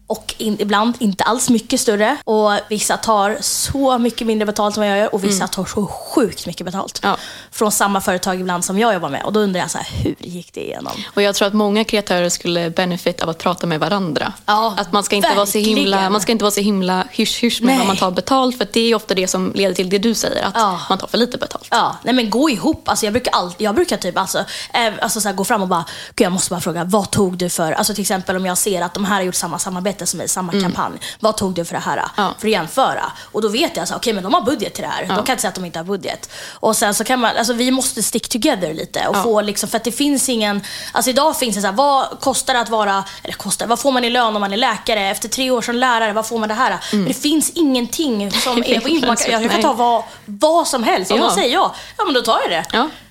Och 0.07 0.35
in, 0.39 0.57
ibland 0.61 0.95
inte 0.99 1.25
alls 1.25 1.51
mycket 1.51 1.81
större. 1.81 2.17
Och 2.25 2.53
vissa 2.69 2.97
tar 2.97 3.37
så 3.41 3.99
mycket 3.99 4.27
mindre 4.27 4.47
betalt 4.47 4.77
än 4.77 4.81
vad 4.81 4.91
jag 4.91 4.99
gör 4.99 5.15
och 5.15 5.25
vissa 5.25 5.37
Mm. 5.37 5.49
tar 5.49 5.65
så 5.65 5.87
sjukt 5.87 6.47
mycket 6.47 6.67
betalt. 6.67 7.03
Från 7.51 7.73
samma 7.73 8.01
företag 8.01 8.41
ibland 8.41 8.65
som 8.65 8.79
jag 8.79 8.95
jobbar 8.95 9.09
med. 9.09 9.23
Och 9.25 9.33
då 9.33 9.41
undrar 9.41 9.61
jag 9.61 9.71
så 9.71 9.79
här, 9.79 9.87
hur 10.03 10.15
gick 10.19 10.53
det 10.53 10.61
igenom? 10.61 10.93
Och 11.15 11.23
jag 11.23 11.35
tror 11.35 11.49
att 11.49 11.55
många 11.55 11.85
kreatörer 11.85 12.29
skulle 12.29 12.71
benefit 12.71 13.23
av 13.23 13.29
att 13.29 13.39
prata 13.39 13.67
med 13.67 13.81
varandra. 13.81 14.33
att 14.45 14.93
man 14.93 15.05
ska, 15.05 15.17
inte 15.17 15.35
vara 15.35 15.47
så 15.47 15.59
himla, 15.59 16.11
man 16.11 16.21
ska 16.21 16.33
inte 16.33 16.45
vara 16.45 16.51
så 16.53 16.61
himla 16.61 17.05
hysch-hysch 17.13 17.61
med 17.63 17.67
Nej. 17.67 17.79
vad 17.79 17.87
man 17.87 17.97
tar 17.97 18.11
betalt. 18.11 18.59
För 18.59 18.69
det 18.73 18.81
är 18.81 18.95
ofta 18.95 19.15
det 19.15 19.29
som 19.29 19.53
leder 19.55 19.75
till 19.75 19.89
det 19.91 19.99
du 19.99 20.15
säger, 20.15 20.43
att 20.45 20.89
man 20.89 20.99
tar 20.99 21.07
för 21.07 21.19
lite 21.19 21.39
betalt. 21.39 21.69
Ja, 21.71 21.97
nej 22.03 22.15
men 22.15 22.31
gå 22.31 22.51
ihop. 22.51 22.89
Alltså 22.89 23.07
jag 23.07 23.13
brukar 23.13 23.33
alltid, 23.33 23.67
jag 23.67 23.75
brukar 23.75 23.97
typ 23.97 24.19
alltså, 24.19 24.39
eh, 24.75 24.93
alltså 25.03 25.21
så 25.21 25.29
här, 25.29 25.35
gå 25.37 25.45
fram 25.45 25.63
och 25.63 25.69
bara, 25.69 25.85
jag 26.17 26.33
måste 26.33 26.51
bara 26.51 26.61
fråga, 26.61 26.85
vad 26.85 27.11
tog 27.11 27.37
du 27.39 27.49
för, 27.49 27.73
alltså 27.73 27.95
till 27.95 28.03
exempel 28.03 28.37
om 28.37 28.47
jag 28.47 28.59
ser 28.59 28.83
att 28.83 28.95
de 28.95 29.05
här 29.05 29.15
har 29.15 29.23
gjort 29.23 29.35
samma 29.35 29.59
samarbete 29.65 30.07
som 30.07 30.19
mig, 30.19 30.29
samma 30.29 30.53
Mm. 30.53 30.65
kampanj. 30.65 30.99
Vad 31.21 31.37
tog 31.37 31.55
du 31.55 31.65
för 31.65 31.75
det 31.75 31.81
här? 31.81 32.03
För 32.17 32.47
att 32.49 32.53
jämföra. 32.53 33.13
Och 33.33 33.43
då 33.43 33.49
vet 33.49 33.77
jag, 33.77 33.89
så, 33.89 33.95
okej 33.97 34.13
men 34.13 34.23
de 34.23 34.35
har 34.35 34.41
budget 34.41 34.75
till 34.75 34.83
det 34.83 34.89
här. 34.91 35.03
Ja. 35.09 35.15
De 35.17 35.25
kan 35.25 35.33
inte 35.33 35.41
säga 35.41 35.49
att 35.49 35.55
de 35.55 35.65
inte 35.65 35.79
har 35.79 35.85
budget. 35.85 36.31
Och 36.51 36.77
sen 36.77 36.95
så 36.95 37.05
kan 37.05 37.21
man, 37.21 37.37
alltså 37.37 37.53
vi 37.53 37.71
måste 37.71 38.03
stick 38.03 38.29
together 38.29 38.75
lite. 38.75 39.07
Och 39.09 39.17
Ja. 39.17 39.23
få 39.23 39.41
liksom, 39.41 39.69
för 39.69 39.77
att 39.77 39.85
det 39.85 39.93
finns 39.93 40.29
ingen, 40.29 40.61
alltså 40.93 41.11
idag 41.11 41.37
finns 41.39 41.55
det 41.57 41.61
så 41.61 41.67
här, 41.67 41.75
vad 41.75 42.21
kostar 42.21 42.55
det 42.55 42.61
att 42.61 42.69
vara, 42.69 43.05
eller 43.23 43.35
kostar, 43.35 43.67
vad 43.67 43.79
får 43.81 43.93
man 43.93 44.05
i 44.05 44.11
lön 44.11 44.35
om 44.37 44.41
man 44.41 44.53
är 44.53 44.57
läkare? 44.57 45.11
Efter 45.11 45.29
tre 45.29 45.51
år 45.51 45.63
som 45.63 45.75
lärare, 45.77 46.13
vad 46.13 46.27
får 46.27 46.39
man 46.39 46.49
det 46.49 46.55
här? 46.55 46.79
Men 46.93 47.05
det 47.05 47.15
finns 47.15 47.51
ingenting 47.51 48.31
som 48.31 48.59
är 48.67 48.81
på 48.81 48.89
Jag 49.31 49.51
kan 49.51 49.63
ta 49.63 49.73
vad, 49.73 50.03
vad 50.25 50.69
som 50.69 50.83
helst. 50.83 51.11
Om 51.11 51.19
Ja. 51.19 51.25
de 51.29 51.35
säger 51.35 51.53
ja, 51.55 51.75
ja 51.97 52.05
men 52.05 52.15
då 52.15 52.23
tar 52.23 52.41
jag 52.41 52.51
det. 52.51 52.65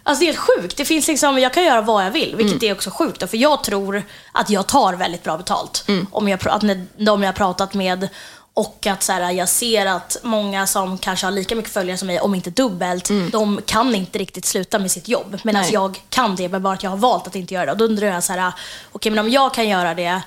Alltså 0.04 0.20
det 0.20 0.26
är 0.26 0.34
helt 0.34 0.62
sjukt. 0.62 0.78
Det 0.78 0.86
finns 0.86 1.08
liksom, 1.08 1.39
jag 1.39 1.54
kan 1.54 1.64
göra 1.64 1.82
vad 1.82 2.06
jag 2.06 2.12
vill, 2.12 2.36
vilket 2.36 2.64
är 2.64 2.74
också 2.74 2.89
sjukt. 2.89 3.20
Då, 3.20 3.28
för 3.28 3.38
jag 3.38 3.64
tror 3.64 4.04
att 4.32 4.49
jag 4.49 4.68
tar 4.68 4.93
väldigt 4.93 5.24
bra 5.24 5.38
betalt. 5.38 5.86
Om 6.12 6.28
jag, 6.28 6.47
att 6.47 6.62
de 6.97 7.24
jag 7.24 7.28
har 7.28 7.34
pratat 7.34 7.74
med 7.74 8.10
och 8.54 8.88
att 8.88 9.04
så 9.04 9.12
här, 9.12 9.32
jag 9.32 9.49
ser 9.49 9.86
att 9.86 10.18
många 10.24 10.68
som 10.68 10.97
kanske 10.97 11.26
har 11.26 11.32
lika 11.32 11.56
mycket 11.56 11.72
följare 11.72 11.97
som 11.97 12.08
mig, 12.08 12.20
om 12.20 12.36
inte 12.36 12.49
dubbelt, 12.49 13.10
de 13.32 13.62
kan 13.66 13.95
inte 13.95 14.20
riktigt 14.20 14.45
sluta 14.45 14.80
med 14.80 14.91
sitt 14.91 15.08
jobb. 15.08 15.39
Medan 15.43 15.62
Nej. 15.62 15.74
jag 15.74 16.01
kan 16.10 16.36
det, 16.36 16.49
men 16.49 16.64
bara 16.64 16.74
att 16.74 16.84
jag 16.84 16.89
har 16.89 16.97
valt 16.97 17.28
att 17.28 17.36
inte 17.36 17.54
göra 17.54 17.66
det. 17.66 17.72
Och 17.72 17.78
då 17.78 17.86
undrar 17.86 18.08
jag 18.08 18.24
så 18.24 18.34
här, 18.34 18.54
okej 18.91 19.12
men 19.12 19.26
om 19.26 19.32
jag 19.32 19.54
kan 19.54 19.70
göra 19.70 19.93
det, 19.93 20.22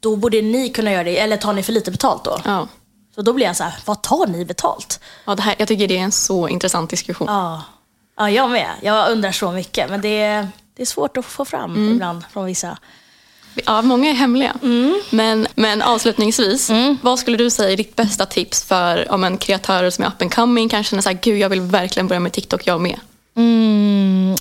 då 0.00 0.16
borde 0.16 0.42
ni 0.42 0.68
kunna 0.68 0.92
göra 0.92 1.04
det. 1.04 1.18
Eller 1.18 1.36
tar 1.36 1.52
ni 1.52 1.62
för 1.62 1.72
lite 1.72 1.90
betalt 1.90 2.24
då? 2.24 2.40
Ja. 2.44 2.68
Så 3.14 3.22
då 3.22 3.32
blir 3.32 3.46
jag 3.46 3.56
så 3.56 3.64
här, 3.64 3.74
vad 3.84 4.02
tar 4.02 4.26
ni 4.26 4.44
betalt? 4.44 5.00
Ja, 5.24 5.34
det 5.34 5.42
här, 5.42 5.54
jag 5.58 5.68
tycker 5.68 5.88
det 5.88 5.98
är 5.98 6.02
en 6.02 6.12
så 6.12 6.48
intressant 6.48 6.90
diskussion. 6.90 7.26
Ja, 7.30 7.62
ja 8.16 8.30
jag 8.30 8.50
med. 8.50 8.70
Jag 8.82 9.10
undrar 9.10 9.32
så 9.32 9.52
mycket. 9.52 9.90
Men 9.90 10.00
det 10.00 10.20
är, 10.20 10.48
det 10.76 10.82
är 10.82 10.86
svårt 10.86 11.16
att 11.16 11.24
få 11.24 11.44
fram 11.44 11.70
Mm. 11.74 11.92
ibland 11.94 12.24
från 12.32 12.44
vissa. 12.44 12.78
Ja, 13.66 13.82
många 13.82 14.10
är 14.10 14.14
hemliga. 14.14 14.56
Mm. 14.62 15.00
Men, 15.10 15.46
men 15.54 15.82
avslutningsvis, 15.82 16.70
vad 17.02 17.18
skulle 17.18 17.36
du 17.36 17.50
säga 17.50 17.70
är 17.70 17.76
ditt 17.76 17.96
bästa 17.96 18.26
tips 18.26 18.64
för 18.64 19.12
om 19.12 19.24
en 19.24 19.38
kreatör 19.38 19.90
som 19.90 20.04
är 20.04 20.08
up 20.08 20.22
and 20.22 20.34
coming 20.34 20.68
kanske 20.68 20.90
känner 20.90 21.02
så 21.02 21.08
här, 21.08 21.18
gud 21.22 21.38
jag 21.38 21.48
vill 21.48 21.60
verkligen 21.60 22.08
börja 22.08 22.20
med 22.20 22.32
TikTok 22.32 22.66
jag 22.66 22.80
med. 22.80 23.00
Mm, 23.36 24.36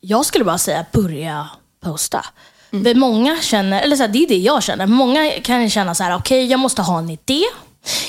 jag 0.00 0.26
skulle 0.26 0.44
bara 0.44 0.58
säga 0.58 0.86
börja 0.92 1.48
posta. 1.84 2.26
För 2.70 2.94
många 2.94 3.40
känner, 3.40 3.82
eller 3.82 3.96
så 3.96 4.02
här, 4.02 4.08
det 4.08 4.18
är 4.24 4.28
det 4.28 4.36
jag 4.38 4.62
känner. 4.62 4.86
Många 4.86 5.30
kan 5.30 5.70
känna 5.70 5.94
så 5.94 6.04
här, 6.04 6.16
okej 6.16 6.46
jag 6.46 6.60
måste 6.60 6.82
ha 6.82 6.98
en 6.98 7.10
idé. 7.10 7.42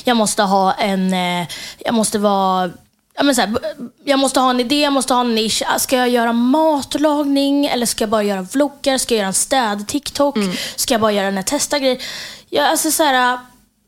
Jag 0.03 0.17
måste 0.17 0.43
ha 0.43 0.73
en, 0.73 1.13
eh, 1.13 1.47
jag 1.79 1.93
måste 1.93 2.19
vara 2.19 2.71
Ja, 3.15 3.23
men 3.23 3.35
så 3.35 3.41
här, 3.41 3.55
jag 4.03 4.19
måste 4.19 4.39
ha 4.39 4.49
en 4.49 4.59
idé, 4.59 4.81
jag 4.81 4.93
måste 4.93 5.13
ha 5.13 5.21
en 5.21 5.35
nisch. 5.35 5.63
Ska 5.77 5.97
jag 5.97 6.09
göra 6.09 6.33
matlagning 6.33 7.65
eller 7.65 7.85
ska 7.85 8.01
jag 8.03 8.09
bara 8.09 8.23
göra 8.23 8.41
vloggar? 8.41 8.97
Ska 8.97 9.13
jag 9.15 9.19
göra 9.19 9.27
en 9.27 9.33
städ-TikTok? 9.33 10.35
Ska 10.75 10.93
jag 10.93 11.01
bara 11.01 11.11
göra 11.11 11.27
en 11.27 11.43
testa-grej? 11.43 11.99
Ja, 12.49 12.67
alltså 12.67 12.91
så 12.91 13.03
här, 13.03 13.39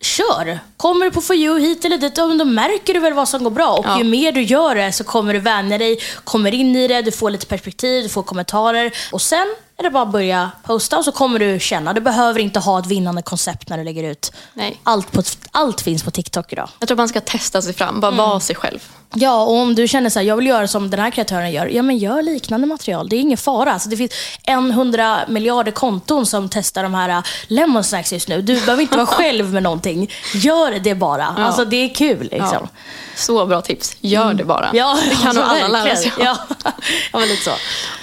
kör! 0.01 0.59
Kommer 0.77 1.05
du 1.05 1.11
på 1.11 1.21
For 1.21 1.35
You 1.35 1.59
hit 1.59 1.85
eller 1.85 1.97
dit, 1.97 2.15
då 2.15 2.45
märker 2.45 2.93
du 2.93 2.99
väl 2.99 3.13
vad 3.13 3.29
som 3.29 3.43
går 3.43 3.51
bra. 3.51 3.73
Och 3.73 3.85
Ja. 3.85 3.97
ju 3.97 4.03
mer 4.03 4.31
du 4.31 4.41
gör 4.41 4.75
det 4.75 4.91
så 4.91 5.03
kommer 5.03 5.33
du 5.33 5.39
vänja 5.39 5.77
dig, 5.77 5.99
kommer 6.23 6.53
in 6.53 6.75
i 6.75 6.87
det, 6.87 7.01
du 7.01 7.11
får 7.11 7.29
lite 7.29 7.45
perspektiv, 7.45 8.03
du 8.03 8.09
får 8.09 8.23
kommentarer. 8.23 8.91
Och 9.11 9.21
sen 9.21 9.55
är 9.77 9.83
det 9.83 9.89
bara 9.89 10.03
att 10.03 10.11
börja 10.11 10.51
posta 10.63 10.97
och 10.97 11.05
så 11.05 11.11
kommer 11.11 11.39
du 11.39 11.59
känna. 11.59 11.93
Du 11.93 12.01
behöver 12.01 12.39
inte 12.39 12.59
ha 12.59 12.79
ett 12.79 12.85
vinnande 12.87 13.21
koncept 13.21 13.69
när 13.69 13.77
du 13.77 13.83
lägger 13.83 14.03
ut. 14.03 14.31
Nej. 14.53 14.79
Allt, 14.83 15.11
på, 15.11 15.23
allt 15.51 15.81
finns 15.81 16.03
på 16.03 16.11
TikTok 16.11 16.53
idag. 16.53 16.69
Jag 16.79 16.87
tror 16.87 16.97
man 16.97 17.09
ska 17.09 17.21
testa 17.21 17.61
sig 17.61 17.73
fram, 17.73 17.99
bara 17.99 18.11
vara 18.11 18.39
sig 18.39 18.55
själv. 18.55 18.79
Ja, 19.17 19.43
och 19.43 19.53
om 19.55 19.75
du 19.75 19.87
känner 19.87 20.09
så 20.09 20.19
här, 20.19 20.25
jag 20.25 20.35
vill 20.35 20.47
göra 20.47 20.67
som 20.67 20.89
den 20.89 20.99
här 20.99 21.11
kreatören 21.11 21.51
gör, 21.51 21.65
ja 21.65 21.81
men 21.81 21.97
gör 21.97 22.21
liknande 22.21 22.67
material. 22.67 23.09
Det 23.09 23.15
är 23.15 23.19
ingen 23.19 23.37
fara. 23.37 23.73
Alltså, 23.73 23.89
det 23.89 23.97
finns 23.97 24.11
en 24.43 24.71
hundra 24.71 25.19
miljarder 25.27 25.71
konton 25.71 26.25
som 26.25 26.49
testar 26.49 26.83
de 26.83 26.93
här 26.93 27.09
äh, 27.09 27.23
lemon 27.47 27.83
snacks 27.83 28.13
just 28.13 28.27
nu. 28.27 28.41
Du 28.41 28.53
behöver 28.61 28.81
inte 28.81 28.97
vara 28.97 29.05
själv 29.17 29.53
med 29.53 29.63
någonting. 29.63 30.11
Gör 30.33 30.79
det 30.79 30.95
bara. 30.95 31.35
Ja. 31.37 31.43
Alltså 31.43 31.65
det 31.65 31.75
är 31.75 31.93
kul 31.93 32.21
liksom. 32.31 32.49
Ja. 32.61 32.67
Så 33.15 33.45
bra 33.45 33.61
tips, 33.61 33.97
gör 34.01 34.33
det 34.33 34.43
bara. 34.43 34.69
Ja, 34.73 34.97
det 35.09 35.15
kan 35.15 35.35
nog 35.35 35.43
alla 35.43 35.67
lära 35.67 35.95
sig. 35.95 36.13
Ja, 36.19 36.37
ja 37.13 37.19
lite 37.19 37.43
så. 37.43 37.51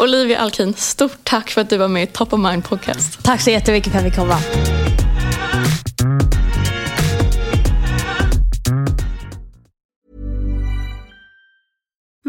Olivia 0.02 0.38
Alkin, 0.38 0.74
stort 0.74 1.18
tack 1.24 1.50
för 1.50 1.60
att 1.60 1.70
du 1.70 1.76
var 1.76 1.88
med 1.88 2.02
i 2.02 2.06
Top 2.06 2.32
of 2.32 2.40
Mind 2.40 2.64
Podcast. 2.64 3.22
Tack 3.22 3.40
så 3.40 3.50
jättemycket 3.50 3.92
för 3.92 3.98
att 3.98 4.04
jag 4.04 4.12
fick 4.12 4.20
komma. 4.20 5.01